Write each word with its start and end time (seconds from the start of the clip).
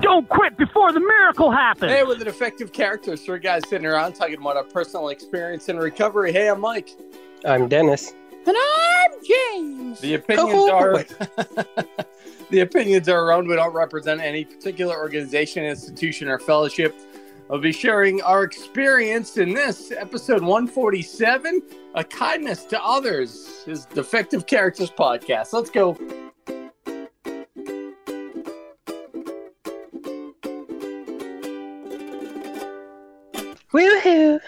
Don't 0.00 0.28
quit 0.28 0.56
before 0.56 0.92
the 0.92 1.00
miracle 1.00 1.50
happens. 1.50 1.90
Hey, 1.90 2.02
with 2.02 2.20
an 2.20 2.28
effective 2.28 2.72
character, 2.72 3.16
three 3.16 3.38
guys 3.38 3.62
sitting 3.68 3.86
around 3.86 4.14
talking 4.14 4.36
about 4.36 4.56
our 4.56 4.64
personal 4.64 5.08
experience 5.08 5.68
in 5.68 5.78
recovery. 5.78 6.32
Hey, 6.32 6.48
I'm 6.48 6.60
Mike. 6.60 6.90
I'm 7.44 7.68
Dennis. 7.68 8.12
And 8.46 8.56
I'm 8.56 9.10
James. 9.24 10.00
The 10.00 10.14
opinions 10.14 10.50
oh, 10.52 10.72
are 10.72 11.04
the 12.50 12.60
opinions 12.60 13.08
are 13.08 13.24
around. 13.24 13.48
We 13.48 13.56
don't 13.56 13.72
represent 13.72 14.20
any 14.20 14.44
particular 14.44 14.96
organization, 14.96 15.64
institution, 15.64 16.28
or 16.28 16.38
fellowship. 16.38 16.94
I'll 17.50 17.58
be 17.58 17.72
sharing 17.72 18.20
our 18.22 18.42
experience 18.42 19.36
in 19.36 19.54
this 19.54 19.92
episode 19.92 20.42
147, 20.42 21.62
A 21.94 22.04
Kindness 22.04 22.64
to 22.64 22.82
Others, 22.82 23.64
is 23.66 23.86
Defective 23.86 24.46
Characters 24.46 24.90
podcast. 24.90 25.52
Let's 25.52 25.70
go. 25.70 25.96
Woohoo! 33.76 34.40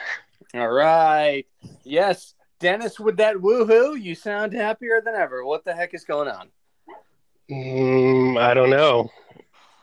All 0.54 0.68
right. 0.68 1.44
Yes, 1.84 2.34
Dennis, 2.60 2.98
with 2.98 3.18
that 3.18 3.36
woohoo, 3.36 4.00
you 4.00 4.14
sound 4.14 4.54
happier 4.54 5.02
than 5.04 5.14
ever. 5.14 5.44
What 5.44 5.66
the 5.66 5.74
heck 5.74 5.92
is 5.92 6.04
going 6.04 6.28
on? 6.28 6.48
Mm, 7.50 8.40
I 8.40 8.54
don't 8.54 8.70
know. 8.70 9.10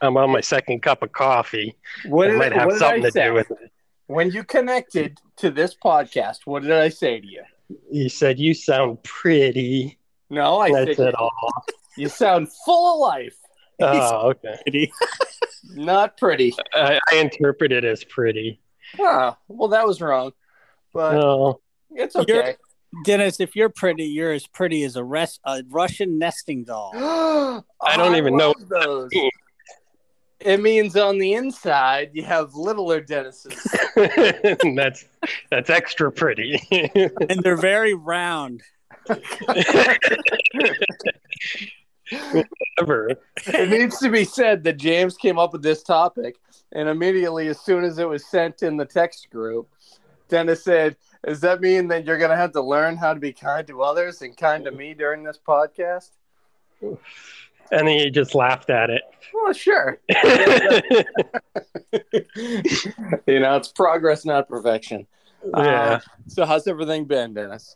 I'm 0.02 0.17
on 0.17 0.31
my 0.31 0.42
second 0.42 0.81
cup 0.81 1.03
of 1.03 1.11
coffee. 1.11 1.75
What 2.08 2.31
it 2.31 2.38
might 2.38 2.53
have 2.53 2.72
something 2.73 3.03
to 3.03 3.11
say? 3.11 3.28
do 3.28 3.33
with 3.36 3.52
it. 3.52 3.72
When 4.08 4.31
you 4.31 4.44
connected 4.44 5.20
to 5.38 5.52
this 5.52 5.75
podcast, 5.75 6.39
what 6.45 6.64
did 6.64 6.72
I 6.72 6.89
say 6.89 7.20
to 7.20 7.27
you? 7.27 7.44
You 7.92 8.09
said 8.09 8.39
you 8.39 8.55
sound 8.55 9.03
pretty. 9.03 10.00
No, 10.31 10.58
I 10.58 10.72
That's 10.72 10.98
said 10.98 11.09
it 11.09 11.16
all. 11.16 11.31
You 11.98 12.09
sound 12.09 12.48
full 12.66 12.95
of 12.95 13.00
life. 13.00 13.38
Oh, 13.80 14.33
okay. 14.67 14.92
Not 15.75 16.17
pretty. 16.17 16.55
I, 16.73 17.00
I 17.11 17.16
interpret 17.17 17.72
it 17.72 17.86
as 17.86 18.03
pretty. 18.03 18.59
Oh, 19.00 19.38
well, 19.48 19.70
that 19.70 19.86
was 19.86 20.02
wrong. 20.02 20.32
But 20.94 21.14
no. 21.14 21.60
it's 21.92 22.16
okay. 22.16 22.34
You're, 22.34 22.56
Dennis, 23.04 23.40
if 23.40 23.56
you're 23.56 23.70
pretty, 23.70 24.06
you're 24.06 24.32
as 24.32 24.48
pretty 24.48 24.84
as 24.84 24.96
a, 24.96 25.04
res- 25.04 25.40
a 25.46 25.64
Russian 25.70 26.18
nesting 26.18 26.64
doll. 26.64 26.94
Oh, 27.48 27.64
I 27.82 27.96
don't 27.96 28.16
I 28.16 28.18
even 28.18 28.36
know. 28.36 28.54
Those. 28.70 29.10
It 30.42 30.62
means 30.62 30.98
on 30.98 31.18
the 31.18 31.34
inside 31.34 32.12
you 32.14 32.23
have 32.23 32.54
littler 32.54 33.02
Dennises. 33.02 33.56
that's 34.76 35.06
that's 35.50 35.70
extra 35.70 36.12
pretty. 36.12 36.62
and 37.30 37.42
they're 37.42 37.56
very 37.56 37.94
round. 37.94 38.62
Whatever. 42.78 43.16
It 43.48 43.70
needs 43.70 44.00
to 44.00 44.10
be 44.10 44.26
said 44.26 44.64
that 44.66 44.78
James 44.78 45.16
came 45.16 45.40
up 45.40 45.54
with 45.54 45.64
this 45.64 45.82
topic, 45.82 46.36
and 46.71 46.89
immediately, 46.89 47.47
as 47.47 47.59
soon 47.59 47.83
as 47.83 47.99
it 47.99 48.08
was 48.08 48.25
sent 48.25 48.63
in 48.63 48.77
the 48.77 48.85
text 48.85 49.30
group, 49.30 49.69
Dennis 50.27 50.63
said, 50.63 50.97
Does 51.25 51.41
that 51.41 51.61
mean 51.61 51.88
that 51.89 52.05
you're 52.05 52.17
going 52.17 52.31
to 52.31 52.38
have 52.38 52.52
to 52.53 52.61
learn 52.61 52.97
how 52.97 53.13
to 53.13 53.19
be 53.19 53.31
kind 53.33 53.66
to 53.67 53.81
others 53.81 54.21
and 54.21 54.36
kind 54.36 54.65
to 54.65 54.71
me 54.71 54.93
during 54.93 55.23
this 55.23 55.39
podcast? 55.48 56.11
And 56.81 57.87
then 57.87 57.87
you 57.87 58.11
just 58.11 58.36
laughed 58.36 58.70
at 58.70 58.89
it. 58.89 59.02
Well, 59.33 59.54
sure. 59.54 59.98
you 63.25 63.39
know, 63.39 63.55
it's 63.55 63.70
progress, 63.70 64.25
not 64.25 64.48
perfection. 64.48 65.08
Yeah. 65.45 65.59
Uh, 65.59 65.99
so, 66.27 66.45
how's 66.45 66.67
everything 66.67 67.05
been, 67.05 67.33
Dennis? 67.33 67.75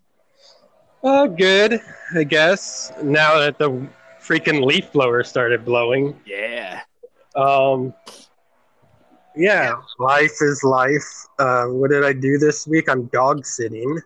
Oh, 1.04 1.28
good, 1.28 1.80
I 2.16 2.24
guess. 2.24 2.92
Now 3.02 3.40
that 3.40 3.58
the 3.58 3.88
freaking 4.22 4.66
leaf 4.66 4.92
blower 4.92 5.24
started 5.24 5.66
blowing. 5.66 6.20
Yeah. 6.26 6.82
Um. 7.36 7.94
Yeah, 9.36 9.76
life 10.00 10.42
is 10.42 10.64
life. 10.64 11.26
Uh, 11.38 11.66
what 11.66 11.92
did 11.92 12.04
I 12.04 12.14
do 12.14 12.38
this 12.38 12.68
week? 12.68 12.90
I'm 12.90 13.06
dog 13.08 13.46
sitting 13.46 14.00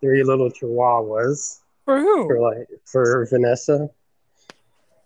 three 0.00 0.22
little 0.22 0.50
chihuahuas. 0.50 1.60
For 1.84 1.98
who? 1.98 2.26
For 2.26 2.40
like 2.40 2.68
for 2.84 3.26
Vanessa. 3.26 3.88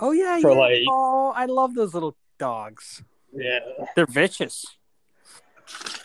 Oh 0.01 0.13
yeah, 0.13 0.41
For 0.41 0.53
yeah. 0.53 0.59
like- 0.59 0.83
oh, 0.89 1.33
I 1.35 1.47
love 1.47 1.75
those 1.75 1.95
little 1.95 2.17
dogs. 2.39 3.03
Yeah. 3.33 3.61
They're 3.97 4.07
vicious. 4.07 4.67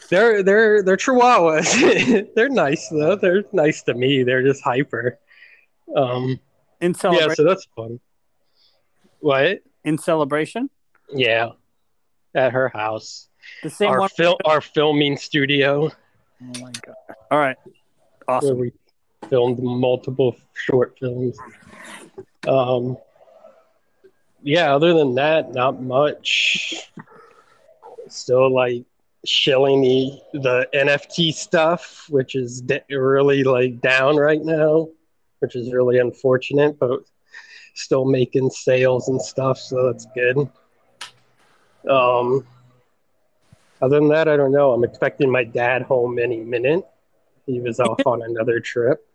They're 0.10 0.42
they're 0.42 0.82
they're 0.84 0.98
chihuahuas. 0.98 2.34
they're 2.36 2.50
nice 2.50 2.88
though. 2.90 3.16
They're 3.16 3.44
nice 3.52 3.84
to 3.84 3.94
me. 3.94 4.24
They're 4.24 4.44
just 4.44 4.64
hyper. 4.64 5.20
Um. 5.96 6.40
In 6.82 6.94
celebration. 6.94 7.30
Yeah, 7.30 7.36
so 7.36 7.44
that's 7.44 7.68
fun. 7.76 8.00
What? 9.20 9.60
in 9.84 9.98
celebration. 9.98 10.70
Yeah. 11.14 11.52
At 12.36 12.54
her 12.54 12.70
house. 12.70 13.29
The 13.64 13.70
same 13.70 13.90
our 13.90 14.00
one. 14.00 14.10
fil- 14.10 14.40
our 14.46 14.62
filming 14.62 15.18
studio 15.18 15.92
oh 16.42 16.60
my 16.62 16.72
god! 16.86 16.96
All 17.32 17.40
right, 17.40 17.58
awesome. 18.28 18.60
we 18.60 18.72
filmed 19.30 19.62
multiple 19.62 20.36
short 20.54 20.98
films. 21.00 21.38
Um, 22.48 22.98
yeah, 24.42 24.74
other 24.74 24.94
than 24.94 25.16
that, 25.16 25.52
not 25.54 25.82
much. 25.82 26.92
Still 28.08 28.54
like 28.54 28.86
shilling 29.26 29.82
the 29.82 30.20
the 30.34 30.68
NFT 30.74 31.34
stuff, 31.34 32.06
which 32.10 32.36
is 32.36 32.62
de- 32.62 32.84
really 32.90 33.44
like 33.44 33.82
down 33.82 34.16
right 34.16 34.42
now, 34.42 34.90
which 35.40 35.56
is 35.56 35.74
really 35.74 36.00
unfortunate, 36.00 36.80
but 36.80 37.02
still 37.76 38.06
making 38.06 38.50
sales 38.50 39.10
and 39.10 39.22
stuff, 39.22 39.60
so 39.60 39.86
that's 39.86 40.08
good. 40.16 40.50
Um, 41.90 42.46
other 43.82 44.00
than 44.00 44.10
that, 44.10 44.28
I 44.28 44.38
don't 44.38 44.52
know. 44.52 44.72
I'm 44.72 44.84
expecting 44.84 45.32
my 45.32 45.44
dad 45.44 45.84
home 45.84 46.20
any 46.20 46.42
minute. 46.42 46.86
He 47.46 47.60
was 47.60 47.80
off 47.80 48.02
on 48.06 48.22
another 48.22 48.60
trip. 48.60 49.06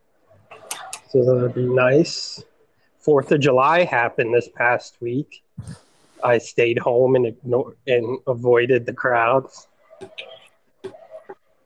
So 1.10 1.24
that'd 1.24 1.54
be 1.54 1.66
nice. 1.66 2.42
Fourth 2.98 3.30
of 3.32 3.40
July 3.40 3.84
happened 3.84 4.34
this 4.34 4.48
past 4.48 4.96
week. 5.00 5.42
I 6.22 6.38
stayed 6.38 6.78
home 6.78 7.16
and 7.16 7.26
ignored 7.26 7.76
and 7.86 8.18
avoided 8.26 8.86
the 8.86 8.94
crowds. 8.94 9.68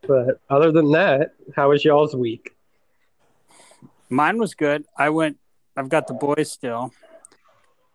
But 0.02 0.40
other 0.50 0.72
than 0.72 0.90
that, 0.92 1.34
how 1.54 1.70
was 1.70 1.84
y'all's 1.84 2.16
week? 2.16 2.56
Mine 4.10 4.38
was 4.38 4.54
good. 4.54 4.84
I 4.96 5.10
went. 5.10 5.38
I've 5.76 5.88
got 5.88 6.08
the 6.08 6.14
boys 6.14 6.50
still. 6.50 6.92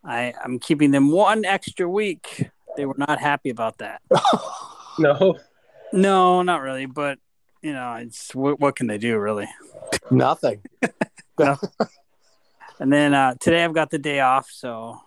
I 0.06 0.34
I'm 0.44 0.60
keeping 0.60 0.92
them 0.92 1.12
one 1.12 1.44
extra 1.44 1.90
week. 1.90 2.50
They 2.78 2.86
were 2.86 2.96
not 2.98 3.20
happy 3.20 3.50
about 3.50 3.80
that. 3.80 4.02
No. 5.00 5.38
No, 5.92 6.42
not 6.42 6.62
really. 6.62 6.86
But 6.86 7.20
you 7.62 7.74
know, 7.74 7.94
it's 7.96 8.34
what, 8.36 8.60
what 8.60 8.76
can 8.76 8.88
they 8.88 8.98
do, 8.98 9.18
really? 9.18 9.48
Nothing. 10.12 10.62
And 12.80 12.92
then 12.92 13.14
uh, 13.14 13.36
today 13.40 13.64
I've 13.64 13.74
got 13.74 13.92
the 13.92 13.98
day 13.98 14.20
off, 14.20 14.50
so 14.52 15.00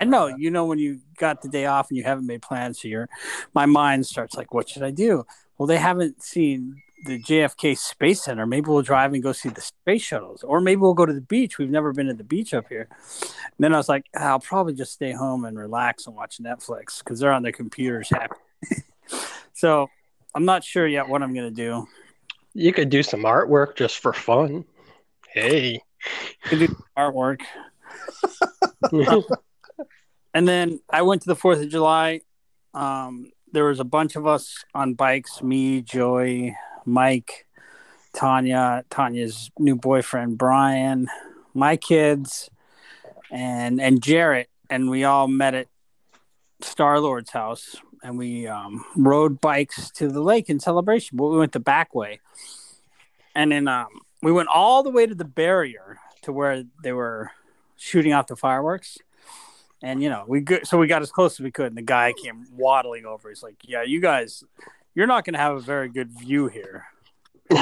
I 0.00 0.04
know 0.04 0.28
you 0.28 0.50
know 0.50 0.66
when 0.66 0.78
you 0.78 1.00
got 1.18 1.42
the 1.42 1.48
day 1.48 1.66
off 1.66 1.90
and 1.90 1.98
you 1.98 2.04
haven't 2.04 2.26
made 2.26 2.42
plans, 2.42 2.80
so 2.80 2.88
your 2.88 3.08
my 3.54 3.66
mind 3.66 4.06
starts 4.06 4.34
like, 4.34 4.54
what 4.54 4.68
should 4.68 4.82
I 4.82 4.92
do? 4.92 5.26
Well, 5.58 5.66
they 5.66 5.78
haven't 5.78 6.22
seen 6.22 6.80
the 7.04 7.20
JFK 7.22 7.76
Space 7.76 8.24
Center. 8.24 8.46
Maybe 8.46 8.70
we'll 8.70 8.82
drive 8.82 9.12
and 9.12 9.22
go 9.22 9.32
see 9.32 9.48
the 9.48 9.60
space 9.60 10.02
shuttles, 10.02 10.42
or 10.42 10.60
maybe 10.60 10.80
we'll 10.80 10.94
go 10.94 11.06
to 11.06 11.12
the 11.12 11.20
beach. 11.20 11.58
We've 11.58 11.70
never 11.70 11.92
been 11.92 12.06
to 12.06 12.14
the 12.14 12.24
beach 12.24 12.54
up 12.54 12.68
here. 12.68 12.88
And 13.20 13.58
then 13.58 13.74
I 13.74 13.76
was 13.76 13.88
like, 13.88 14.06
I'll 14.16 14.40
probably 14.40 14.74
just 14.74 14.92
stay 14.92 15.12
home 15.12 15.44
and 15.44 15.58
relax 15.58 16.06
and 16.06 16.16
watch 16.16 16.38
Netflix 16.38 17.00
because 17.00 17.20
they're 17.20 17.32
on 17.32 17.42
their 17.42 17.52
computers 17.52 18.08
happy. 18.10 18.36
so 19.52 19.88
I'm 20.34 20.44
not 20.44 20.64
sure 20.64 20.86
yet 20.86 21.08
what 21.08 21.22
I'm 21.22 21.34
gonna 21.34 21.50
do. 21.50 21.86
You 22.54 22.72
could 22.72 22.90
do 22.90 23.02
some 23.02 23.22
artwork 23.22 23.76
just 23.76 23.98
for 23.98 24.12
fun. 24.12 24.64
Hey. 25.28 25.80
Could 26.44 26.60
do 26.60 26.76
artwork. 26.96 27.42
And 30.36 30.46
then 30.46 30.80
I 30.90 31.00
went 31.00 31.22
to 31.22 31.28
the 31.28 31.34
Fourth 31.34 31.62
of 31.62 31.70
July. 31.70 32.20
Um, 32.74 33.32
there 33.52 33.64
was 33.64 33.80
a 33.80 33.84
bunch 33.84 34.16
of 34.16 34.26
us 34.26 34.66
on 34.74 34.92
bikes: 34.92 35.42
me, 35.42 35.80
Joey, 35.80 36.54
Mike, 36.84 37.46
Tanya, 38.12 38.84
Tanya's 38.90 39.50
new 39.58 39.76
boyfriend 39.76 40.36
Brian, 40.36 41.08
my 41.54 41.78
kids, 41.78 42.50
and 43.30 43.80
and 43.80 44.02
Jarrett, 44.02 44.50
and 44.68 44.90
we 44.90 45.04
all 45.04 45.26
met 45.26 45.54
at 45.54 45.68
Star 46.60 47.00
Lord's 47.00 47.30
house. 47.30 47.76
And 48.06 48.16
we 48.16 48.46
um, 48.46 48.84
rode 48.94 49.40
bikes 49.40 49.90
to 49.90 50.06
the 50.06 50.20
lake 50.20 50.48
in 50.48 50.60
Celebration. 50.60 51.16
But 51.16 51.26
we 51.26 51.38
went 51.38 51.50
the 51.50 51.58
back 51.58 51.92
way, 51.92 52.20
and 53.34 53.50
then 53.50 53.66
um, 53.66 53.88
we 54.22 54.30
went 54.30 54.48
all 54.48 54.84
the 54.84 54.90
way 54.90 55.06
to 55.06 55.14
the 55.14 55.24
barrier 55.24 55.98
to 56.22 56.32
where 56.32 56.62
they 56.84 56.92
were 56.92 57.32
shooting 57.76 58.12
out 58.12 58.28
the 58.28 58.36
fireworks. 58.36 58.98
And 59.82 60.00
you 60.00 60.08
know, 60.08 60.24
we 60.28 60.40
good, 60.40 60.68
so 60.68 60.78
we 60.78 60.86
got 60.86 61.02
as 61.02 61.10
close 61.10 61.34
as 61.34 61.40
we 61.40 61.50
could, 61.50 61.66
and 61.66 61.76
the 61.76 61.82
guy 61.82 62.12
came 62.12 62.46
waddling 62.56 63.06
over. 63.06 63.28
He's 63.28 63.42
like, 63.42 63.56
"Yeah, 63.62 63.82
you 63.82 64.00
guys, 64.00 64.44
you're 64.94 65.08
not 65.08 65.24
going 65.24 65.34
to 65.34 65.40
have 65.40 65.56
a 65.56 65.60
very 65.60 65.88
good 65.88 66.12
view 66.12 66.46
here." 66.46 66.86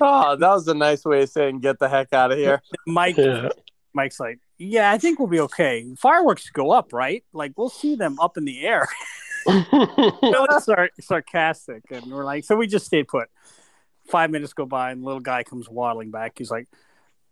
Oh, 0.00 0.34
that 0.36 0.48
was 0.48 0.66
a 0.66 0.74
nice 0.74 1.04
way 1.04 1.22
of 1.22 1.30
saying 1.30 1.60
get 1.60 1.78
the 1.78 1.88
heck 1.88 2.12
out 2.12 2.32
of 2.32 2.38
here. 2.38 2.60
Mike, 2.86 3.16
Yeah. 3.16 3.50
Mike's 3.92 4.18
like, 4.18 4.40
"Yeah, 4.58 4.90
I 4.90 4.98
think 4.98 5.18
we'll 5.18 5.28
be 5.28 5.40
okay. 5.40 5.86
Fireworks 5.96 6.50
go 6.50 6.72
up, 6.72 6.92
right? 6.92 7.24
Like 7.32 7.52
we'll 7.56 7.68
see 7.68 7.94
them 7.94 8.18
up 8.18 8.36
in 8.36 8.44
the 8.44 8.66
air." 8.66 8.88
really 9.46 10.60
sar- 10.60 10.90
sarcastic, 11.00 11.82
and 11.90 12.06
we're 12.06 12.24
like, 12.24 12.44
so 12.44 12.56
we 12.56 12.66
just 12.66 12.86
stayed 12.86 13.08
put. 13.08 13.28
Five 14.08 14.30
minutes 14.30 14.52
go 14.52 14.66
by, 14.66 14.90
and 14.90 15.02
the 15.02 15.06
little 15.06 15.20
guy 15.20 15.42
comes 15.44 15.68
waddling 15.68 16.10
back. 16.10 16.34
He's 16.36 16.50
like, 16.50 16.68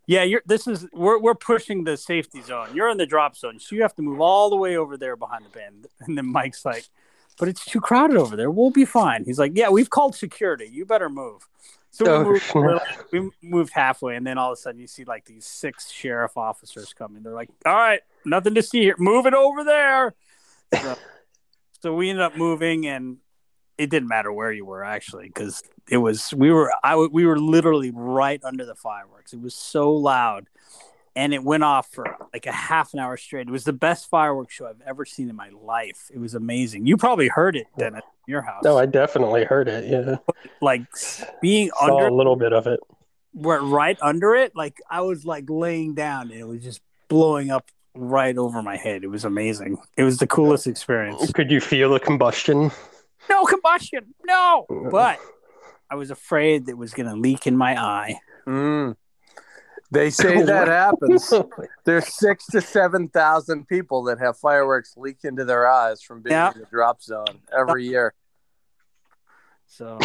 "Yeah, 0.06 0.22
you're. 0.22 0.42
This 0.46 0.66
is 0.66 0.86
we're 0.92 1.18
we're 1.20 1.34
pushing 1.34 1.84
the 1.84 1.98
safety 1.98 2.40
zone. 2.40 2.68
You're 2.74 2.88
in 2.88 2.96
the 2.96 3.04
drop 3.04 3.36
zone, 3.36 3.58
so 3.58 3.76
you 3.76 3.82
have 3.82 3.94
to 3.96 4.02
move 4.02 4.20
all 4.20 4.48
the 4.48 4.56
way 4.56 4.76
over 4.76 4.96
there 4.96 5.14
behind 5.16 5.44
the 5.44 5.50
band." 5.50 5.86
And 6.00 6.16
then 6.16 6.26
Mike's 6.26 6.64
like, 6.64 6.84
"But 7.38 7.48
it's 7.48 7.64
too 7.66 7.80
crowded 7.80 8.16
over 8.16 8.36
there. 8.36 8.50
We'll 8.50 8.70
be 8.70 8.86
fine." 8.86 9.24
He's 9.26 9.38
like, 9.38 9.52
"Yeah, 9.54 9.68
we've 9.68 9.90
called 9.90 10.14
security. 10.14 10.66
You 10.72 10.86
better 10.86 11.10
move." 11.10 11.46
So 11.92 12.22
we 12.22 12.40
moved, 12.54 12.82
we 13.12 13.30
moved 13.42 13.72
halfway, 13.74 14.16
and 14.16 14.26
then 14.26 14.38
all 14.38 14.50
of 14.50 14.58
a 14.58 14.60
sudden 14.60 14.80
you 14.80 14.86
see 14.86 15.04
like 15.04 15.26
these 15.26 15.44
six 15.44 15.90
sheriff 15.90 16.38
officers 16.38 16.94
coming. 16.94 17.22
They're 17.22 17.34
like, 17.34 17.50
"All 17.66 17.74
right, 17.74 18.00
nothing 18.24 18.54
to 18.54 18.62
see 18.62 18.80
here. 18.80 18.94
Move 18.98 19.26
it 19.26 19.34
over 19.34 19.62
there." 19.62 20.14
So, 20.80 20.96
so 21.82 21.94
we 21.94 22.10
ended 22.10 22.22
up 22.22 22.36
moving, 22.36 22.86
and 22.86 23.18
it 23.76 23.90
didn't 23.90 24.08
matter 24.08 24.32
where 24.32 24.52
you 24.52 24.64
were 24.64 24.84
actually, 24.84 25.26
because 25.26 25.62
it 25.90 25.96
was 25.98 26.32
we 26.32 26.50
were 26.50 26.72
I 26.82 26.92
w- 26.92 27.10
we 27.12 27.26
were 27.26 27.38
literally 27.38 27.90
right 27.92 28.40
under 28.44 28.64
the 28.64 28.74
fireworks. 28.74 29.32
It 29.32 29.40
was 29.40 29.54
so 29.54 29.92
loud, 29.92 30.46
and 31.16 31.34
it 31.34 31.42
went 31.42 31.64
off 31.64 31.88
for 31.90 32.16
like 32.32 32.46
a 32.46 32.52
half 32.52 32.94
an 32.94 33.00
hour 33.00 33.16
straight. 33.16 33.48
It 33.48 33.50
was 33.50 33.64
the 33.64 33.72
best 33.72 34.08
fireworks 34.08 34.54
show 34.54 34.66
I've 34.66 34.80
ever 34.86 35.04
seen 35.04 35.28
in 35.28 35.36
my 35.36 35.50
life. 35.50 36.10
It 36.12 36.18
was 36.18 36.34
amazing. 36.34 36.86
You 36.86 36.96
probably 36.96 37.28
heard 37.28 37.56
it, 37.56 37.66
Dennis, 37.76 38.02
in 38.26 38.32
your 38.32 38.42
house. 38.42 38.62
No, 38.62 38.78
I 38.78 38.86
definitely 38.86 39.44
heard 39.44 39.68
it. 39.68 39.90
Yeah, 39.90 40.16
like 40.60 40.82
being 41.40 41.70
saw 41.70 41.96
under 41.96 42.06
a 42.06 42.14
little 42.14 42.36
bit 42.36 42.52
of 42.52 42.66
it. 42.66 42.80
were 43.34 43.60
right 43.60 43.98
under 44.00 44.34
it. 44.34 44.54
Like 44.54 44.80
I 44.88 45.00
was 45.00 45.24
like 45.24 45.46
laying 45.48 45.94
down 45.94 46.30
and 46.30 46.38
it 46.38 46.46
was 46.46 46.62
just 46.62 46.80
blowing 47.08 47.50
up 47.50 47.70
right 47.94 48.36
over 48.36 48.62
my 48.62 48.76
head. 48.76 49.04
It 49.04 49.08
was 49.08 49.24
amazing. 49.24 49.78
It 49.96 50.04
was 50.04 50.18
the 50.18 50.26
coolest 50.26 50.66
experience. 50.66 51.30
Could 51.32 51.50
you 51.50 51.60
feel 51.60 51.90
the 51.92 52.00
combustion? 52.00 52.70
No 53.28 53.44
combustion. 53.44 54.14
No. 54.24 54.66
But 54.90 55.18
I 55.90 55.94
was 55.94 56.10
afraid 56.10 56.68
it 56.68 56.76
was 56.78 56.92
gonna 56.94 57.16
leak 57.16 57.46
in 57.46 57.56
my 57.56 57.80
eye. 57.80 58.18
Mm. 58.46 58.96
They 59.90 60.08
say 60.10 60.42
that 60.44 60.68
happens. 60.68 61.32
There's 61.84 62.12
six 62.14 62.46
to 62.46 62.60
seven 62.60 63.08
thousand 63.08 63.68
people 63.68 64.04
that 64.04 64.18
have 64.18 64.38
fireworks 64.38 64.94
leak 64.96 65.18
into 65.24 65.44
their 65.44 65.68
eyes 65.70 66.02
from 66.02 66.22
being 66.22 66.32
Yeah. 66.32 66.52
in 66.54 66.60
the 66.60 66.66
drop 66.66 67.02
zone 67.02 67.40
every 67.56 67.86
year. 67.86 68.14
So 69.66 69.98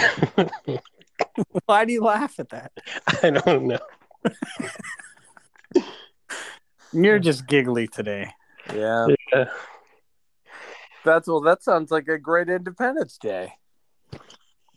why 1.65 1.85
do 1.85 1.93
you 1.93 2.01
laugh 2.03 2.39
at 2.39 2.49
that? 2.49 2.71
I 3.23 3.29
don't 3.31 3.65
know. 3.67 3.79
You're 6.93 7.19
just 7.19 7.47
giggly 7.47 7.87
today. 7.87 8.31
Yeah, 8.73 9.07
Yeah. 9.33 9.45
that's 11.03 11.27
well. 11.27 11.41
That 11.41 11.63
sounds 11.63 11.91
like 11.91 12.07
a 12.07 12.17
great 12.17 12.49
Independence 12.49 13.17
Day. 13.17 13.53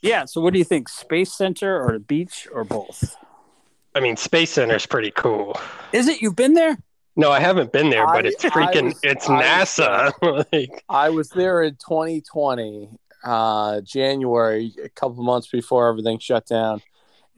Yeah, 0.02 0.24
so 0.24 0.40
what 0.40 0.52
do 0.52 0.58
you 0.58 0.64
think? 0.64 0.88
Space 0.88 1.32
Center 1.32 1.80
or 1.82 1.92
the 1.92 1.98
beach 1.98 2.48
or 2.52 2.64
both? 2.64 3.16
I 3.94 4.00
mean, 4.00 4.16
Space 4.16 4.52
Center 4.52 4.76
is 4.76 4.86
pretty 4.86 5.10
cool. 5.10 5.58
Is 5.92 6.08
it 6.08 6.22
you've 6.22 6.36
been 6.36 6.54
there? 6.54 6.78
No, 7.16 7.30
I 7.30 7.40
haven't 7.40 7.72
been 7.72 7.90
there, 7.90 8.06
but 8.06 8.24
I- 8.24 8.28
it's 8.28 8.44
freaking 8.44 8.84
was- 8.86 9.00
it's 9.02 9.28
I 9.28 9.34
was 9.34 9.44
NASA. 9.68 10.46
like, 10.52 10.84
I 10.88 11.10
was 11.10 11.28
there 11.30 11.62
in 11.62 11.74
2020, 11.74 12.88
uh, 13.24 13.80
January, 13.82 14.72
a 14.82 14.88
couple 14.88 15.22
months 15.22 15.48
before 15.48 15.88
everything 15.88 16.18
shut 16.18 16.46
down, 16.46 16.80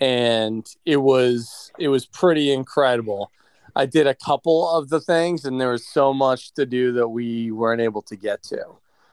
and 0.01 0.67
it 0.85 0.99
was 0.99 1.73
it 1.79 1.89
was 1.89 2.07
pretty 2.07 2.53
incredible. 2.53 3.31
I 3.75 3.87
did 3.87 4.07
a 4.07 4.15
couple 4.15 4.71
of 4.71 4.89
the 4.89 5.01
things, 5.01 5.45
and 5.45 5.61
there 5.61 5.71
was 5.71 5.87
so 5.87 6.13
much 6.13 6.53
to 6.55 6.67
do 6.67 6.93
that 6.93 7.09
we 7.09 7.51
weren't 7.51 7.81
able 7.81 8.03
to 8.03 8.17
get 8.17 8.43
to. 8.45 8.65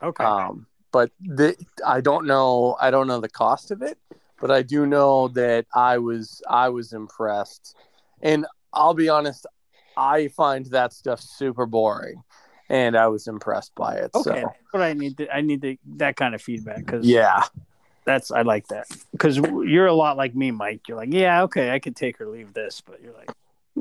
Okay. 0.02 0.24
Um, 0.24 0.66
but 0.92 1.10
the, 1.20 1.56
I 1.86 2.00
don't 2.00 2.26
know. 2.26 2.76
I 2.80 2.90
don't 2.90 3.06
know 3.06 3.20
the 3.20 3.28
cost 3.28 3.70
of 3.70 3.82
it, 3.82 3.98
but 4.40 4.50
I 4.50 4.62
do 4.62 4.86
know 4.86 5.28
that 5.28 5.66
I 5.74 5.98
was 5.98 6.42
I 6.48 6.68
was 6.68 6.92
impressed. 6.92 7.76
And 8.22 8.46
I'll 8.72 8.94
be 8.94 9.08
honest, 9.08 9.46
I 9.96 10.28
find 10.28 10.66
that 10.66 10.92
stuff 10.92 11.20
super 11.20 11.66
boring, 11.66 12.22
and 12.68 12.96
I 12.96 13.08
was 13.08 13.28
impressed 13.28 13.74
by 13.74 13.96
it. 13.96 14.10
okay. 14.14 14.42
So 14.42 14.52
But 14.72 14.82
I 14.82 14.92
need 14.92 15.16
to, 15.18 15.34
I 15.34 15.40
need 15.40 15.62
to, 15.62 15.76
that 15.96 16.16
kind 16.16 16.34
of 16.34 16.42
feedback 16.42 16.78
because 16.78 17.06
yeah, 17.06 17.44
that's 18.04 18.30
I 18.30 18.42
like 18.42 18.68
that 18.68 18.86
because 19.12 19.36
you're 19.36 19.86
a 19.86 19.94
lot 19.94 20.16
like 20.16 20.34
me, 20.34 20.50
Mike. 20.50 20.88
You're 20.88 20.96
like, 20.96 21.12
yeah, 21.12 21.44
okay, 21.44 21.70
I 21.70 21.78
could 21.78 21.96
take 21.96 22.20
or 22.20 22.28
leave 22.28 22.52
this, 22.52 22.80
but 22.80 23.00
you're 23.02 23.14
like, 23.14 23.30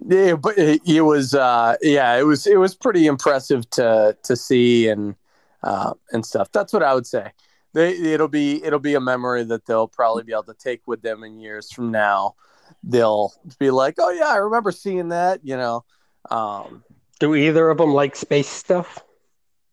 yeah, 0.07 0.35
but 0.35 0.57
it, 0.57 0.81
it 0.85 1.01
was 1.01 1.33
uh, 1.33 1.75
yeah, 1.81 2.17
it 2.17 2.23
was 2.23 2.47
it 2.47 2.57
was 2.57 2.75
pretty 2.75 3.07
impressive 3.07 3.69
to 3.71 4.17
to 4.23 4.35
see 4.35 4.87
and 4.87 5.15
uh, 5.63 5.93
and 6.11 6.25
stuff. 6.25 6.51
That's 6.51 6.73
what 6.73 6.83
I 6.83 6.93
would 6.93 7.07
say. 7.07 7.31
They, 7.73 7.91
it'll 7.91 8.27
be 8.27 8.63
it'll 8.63 8.79
be 8.79 8.95
a 8.95 8.99
memory 8.99 9.43
that 9.45 9.65
they'll 9.65 9.87
probably 9.87 10.23
be 10.23 10.33
able 10.33 10.43
to 10.43 10.55
take 10.55 10.81
with 10.87 11.01
them 11.01 11.23
in 11.23 11.39
years 11.39 11.71
from 11.71 11.91
now. 11.91 12.35
They'll 12.83 13.33
be 13.59 13.71
like, 13.71 13.95
oh 13.99 14.09
yeah, 14.09 14.27
I 14.27 14.37
remember 14.37 14.71
seeing 14.71 15.09
that. 15.09 15.41
You 15.43 15.57
know, 15.57 15.85
um, 16.31 16.83
do 17.19 17.35
either 17.35 17.69
of 17.69 17.77
them 17.77 17.93
like 17.93 18.15
space 18.15 18.49
stuff? 18.49 19.03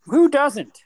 who 0.06 0.28
doesn't? 0.28 0.80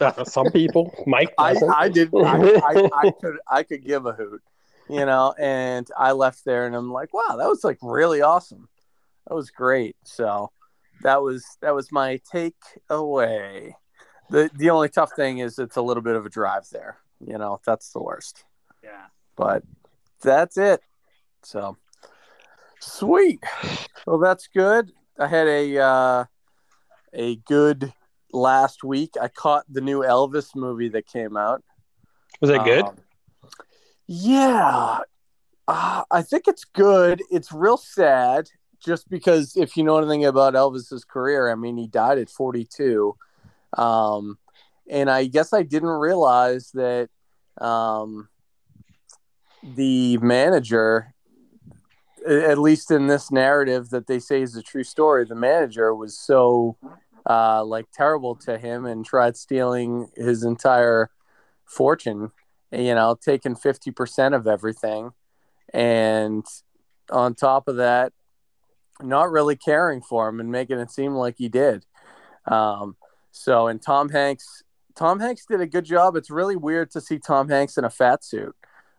Uh, 0.00 0.24
some 0.24 0.50
people. 0.52 0.92
Mike 1.06 1.34
I 1.38 1.52
doesn't. 1.52 1.70
I 1.70 1.88
did 1.88 2.10
I, 2.14 2.60
I, 2.64 2.90
I 2.94 3.10
could 3.20 3.36
I 3.46 3.62
could 3.62 3.84
give 3.84 4.06
a 4.06 4.12
hoot, 4.12 4.42
you 4.88 5.04
know, 5.04 5.34
and 5.38 5.88
I 5.96 6.12
left 6.12 6.44
there 6.44 6.66
and 6.66 6.74
I'm 6.74 6.92
like, 6.92 7.12
wow, 7.12 7.36
that 7.36 7.48
was 7.48 7.64
like 7.64 7.78
really 7.82 8.22
awesome. 8.22 8.68
That 9.26 9.34
was 9.34 9.50
great. 9.50 9.96
So 10.04 10.50
that 11.02 11.22
was 11.22 11.44
that 11.60 11.74
was 11.74 11.90
my 11.90 12.20
take 12.30 12.56
away. 12.88 13.76
The 14.30 14.50
the 14.54 14.70
only 14.70 14.88
tough 14.88 15.12
thing 15.14 15.38
is 15.38 15.58
it's 15.58 15.76
a 15.76 15.82
little 15.82 16.02
bit 16.02 16.16
of 16.16 16.26
a 16.26 16.30
drive 16.30 16.68
there. 16.70 16.98
You 17.20 17.38
know, 17.38 17.60
that's 17.64 17.92
the 17.92 18.00
worst. 18.00 18.44
Yeah. 18.82 19.06
But 19.36 19.64
that's 20.22 20.56
it. 20.56 20.80
So 21.42 21.76
sweet. 22.80 23.40
Well 24.06 24.18
that's 24.18 24.48
good. 24.48 24.92
I 25.18 25.26
had 25.26 25.48
a 25.48 25.78
uh 25.78 26.24
a 27.12 27.36
good 27.36 27.92
last 28.32 28.84
week. 28.84 29.14
I 29.20 29.28
caught 29.28 29.64
the 29.68 29.80
new 29.80 30.00
Elvis 30.00 30.54
movie 30.54 30.90
that 30.90 31.06
came 31.06 31.36
out. 31.36 31.64
Was 32.40 32.50
it 32.50 32.62
good? 32.64 32.84
Yeah, 34.06 35.00
uh, 35.66 36.02
I 36.10 36.22
think 36.22 36.46
it's 36.46 36.64
good. 36.64 37.22
It's 37.30 37.52
real 37.52 37.76
sad, 37.76 38.48
just 38.84 39.08
because 39.10 39.56
if 39.56 39.76
you 39.76 39.82
know 39.82 39.98
anything 39.98 40.24
about 40.24 40.54
Elvis's 40.54 41.04
career, 41.04 41.50
I 41.50 41.56
mean, 41.56 41.76
he 41.76 41.88
died 41.88 42.18
at 42.18 42.30
42, 42.30 43.16
um, 43.76 44.38
and 44.88 45.10
I 45.10 45.24
guess 45.26 45.52
I 45.52 45.62
didn't 45.64 45.88
realize 45.88 46.70
that 46.72 47.08
um, 47.58 48.28
the 49.62 50.18
manager, 50.18 51.12
at 52.28 52.58
least 52.58 52.92
in 52.92 53.08
this 53.08 53.32
narrative 53.32 53.90
that 53.90 54.06
they 54.06 54.20
say 54.20 54.42
is 54.42 54.54
a 54.54 54.62
true 54.62 54.84
story, 54.84 55.24
the 55.24 55.34
manager 55.34 55.92
was 55.92 56.16
so 56.16 56.76
uh, 57.28 57.64
like 57.64 57.86
terrible 57.92 58.36
to 58.36 58.56
him 58.56 58.86
and 58.86 59.04
tried 59.04 59.36
stealing 59.36 60.10
his 60.16 60.44
entire 60.44 61.10
fortune 61.64 62.30
you 62.72 62.94
know, 62.94 63.16
taking 63.20 63.54
50% 63.54 64.34
of 64.34 64.46
everything. 64.46 65.12
And 65.72 66.44
on 67.10 67.34
top 67.34 67.68
of 67.68 67.76
that, 67.76 68.12
not 69.02 69.30
really 69.30 69.56
caring 69.56 70.00
for 70.00 70.28
him 70.28 70.40
and 70.40 70.50
making 70.50 70.78
it 70.78 70.90
seem 70.90 71.14
like 71.14 71.36
he 71.38 71.48
did. 71.48 71.84
Um, 72.46 72.96
so, 73.30 73.66
and 73.66 73.80
Tom 73.82 74.08
Hanks, 74.08 74.62
Tom 74.94 75.20
Hanks 75.20 75.44
did 75.46 75.60
a 75.60 75.66
good 75.66 75.84
job. 75.84 76.16
It's 76.16 76.30
really 76.30 76.56
weird 76.56 76.90
to 76.92 77.00
see 77.00 77.18
Tom 77.18 77.48
Hanks 77.48 77.76
in 77.76 77.84
a 77.84 77.90
fat 77.90 78.24
suit, 78.24 78.56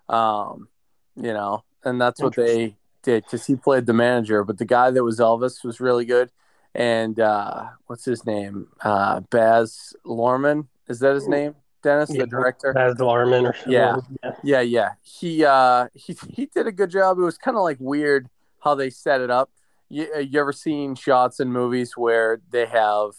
um, 0.09 0.67
you 1.15 1.33
know, 1.33 1.63
and 1.83 1.99
that's 1.99 2.21
what 2.21 2.35
they 2.35 2.77
did 3.01 3.23
because 3.23 3.45
he 3.47 3.55
played 3.55 3.87
the 3.87 3.93
manager. 3.93 4.43
But 4.43 4.59
the 4.59 4.65
guy 4.65 4.91
that 4.91 5.03
was 5.03 5.19
Elvis 5.19 5.63
was 5.63 5.79
really 5.79 6.05
good. 6.05 6.31
And 6.75 7.19
uh, 7.19 7.69
what's 7.87 8.05
his 8.05 8.25
name? 8.25 8.67
Uh, 8.81 9.21
Baz 9.21 9.95
Luhrmann. 10.05 10.67
Is 10.87 10.99
that 10.99 11.15
his 11.15 11.27
name? 11.27 11.55
Dennis, 11.83 12.09
Yeah, 12.11 12.21
the 12.21 12.27
director. 12.27 12.73
Baz 12.73 12.99
or 13.45 13.53
something. 13.53 13.71
Yeah. 13.71 13.95
Yeah, 14.43 14.61
yeah. 14.61 14.89
He 15.01 15.45
uh 15.45 15.87
he 15.93 16.17
he 16.29 16.45
did 16.47 16.67
a 16.67 16.71
good 16.71 16.89
job. 16.89 17.17
It 17.19 17.23
was 17.23 17.37
kind 17.37 17.57
of 17.57 17.63
like 17.63 17.77
weird 17.79 18.29
how 18.59 18.75
they 18.75 18.89
set 18.89 19.21
it 19.21 19.29
up. 19.29 19.51
You, 19.89 20.07
uh, 20.15 20.19
you 20.19 20.39
ever 20.39 20.51
seen 20.51 20.95
shots 20.95 21.39
in 21.39 21.51
movies 21.51 21.95
where 21.95 22.41
they 22.49 22.65
have 22.65 23.11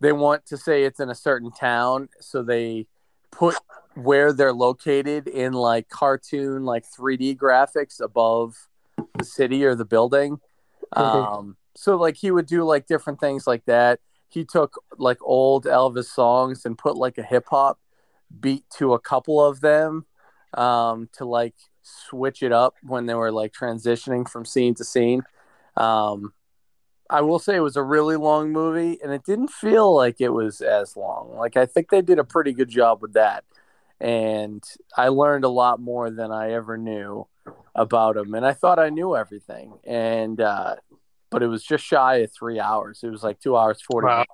they 0.00 0.12
want 0.12 0.46
to 0.46 0.56
say 0.56 0.84
it's 0.84 1.00
in 1.00 1.10
a 1.10 1.14
certain 1.14 1.50
town, 1.50 2.08
so 2.20 2.42
they 2.42 2.86
put 3.30 3.56
where 3.94 4.32
they're 4.32 4.52
located 4.52 5.26
in 5.26 5.52
like 5.52 5.88
cartoon, 5.88 6.64
like 6.64 6.84
3D 6.88 7.36
graphics 7.36 8.00
above 8.00 8.68
the 9.18 9.24
city 9.24 9.64
or 9.64 9.74
the 9.74 9.84
building. 9.84 10.40
Um, 10.92 11.56
so 11.74 11.96
like 11.96 12.16
he 12.16 12.30
would 12.30 12.46
do 12.46 12.64
like 12.64 12.86
different 12.86 13.20
things 13.20 13.46
like 13.46 13.64
that. 13.66 14.00
He 14.28 14.44
took 14.44 14.82
like 14.98 15.18
old 15.22 15.64
Elvis 15.64 16.06
songs 16.06 16.64
and 16.64 16.78
put 16.78 16.96
like 16.96 17.18
a 17.18 17.22
hip 17.22 17.46
hop 17.50 17.78
beat 18.40 18.64
to 18.78 18.94
a 18.94 19.00
couple 19.00 19.44
of 19.44 19.60
them 19.60 20.06
um, 20.54 21.08
to 21.14 21.24
like 21.24 21.54
switch 21.82 22.42
it 22.42 22.52
up 22.52 22.74
when 22.82 23.06
they 23.06 23.14
were 23.14 23.32
like 23.32 23.52
transitioning 23.52 24.28
from 24.28 24.44
scene 24.44 24.74
to 24.74 24.84
scene. 24.84 25.22
Um, 25.76 26.32
I 27.10 27.22
will 27.22 27.38
say 27.38 27.56
it 27.56 27.60
was 27.60 27.76
a 27.76 27.82
really 27.82 28.16
long 28.16 28.52
movie, 28.52 28.98
and 29.02 29.12
it 29.12 29.24
didn't 29.24 29.50
feel 29.50 29.94
like 29.94 30.20
it 30.20 30.28
was 30.28 30.60
as 30.60 30.96
long. 30.96 31.34
Like 31.36 31.56
I 31.56 31.64
think 31.66 31.88
they 31.88 32.02
did 32.02 32.18
a 32.18 32.24
pretty 32.24 32.52
good 32.52 32.68
job 32.68 33.00
with 33.00 33.14
that, 33.14 33.44
and 34.00 34.62
I 34.96 35.08
learned 35.08 35.44
a 35.44 35.48
lot 35.48 35.80
more 35.80 36.10
than 36.10 36.30
I 36.30 36.52
ever 36.52 36.76
knew 36.76 37.26
about 37.74 38.16
him. 38.16 38.34
And 38.34 38.44
I 38.44 38.52
thought 38.52 38.78
I 38.78 38.90
knew 38.90 39.16
everything, 39.16 39.78
and 39.84 40.38
uh, 40.40 40.76
but 41.30 41.42
it 41.42 41.46
was 41.46 41.64
just 41.64 41.84
shy 41.84 42.16
of 42.16 42.32
three 42.32 42.60
hours. 42.60 43.00
It 43.02 43.10
was 43.10 43.22
like 43.22 43.40
two 43.40 43.56
hours 43.56 43.80
forty. 43.80 44.06
Wow. 44.06 44.24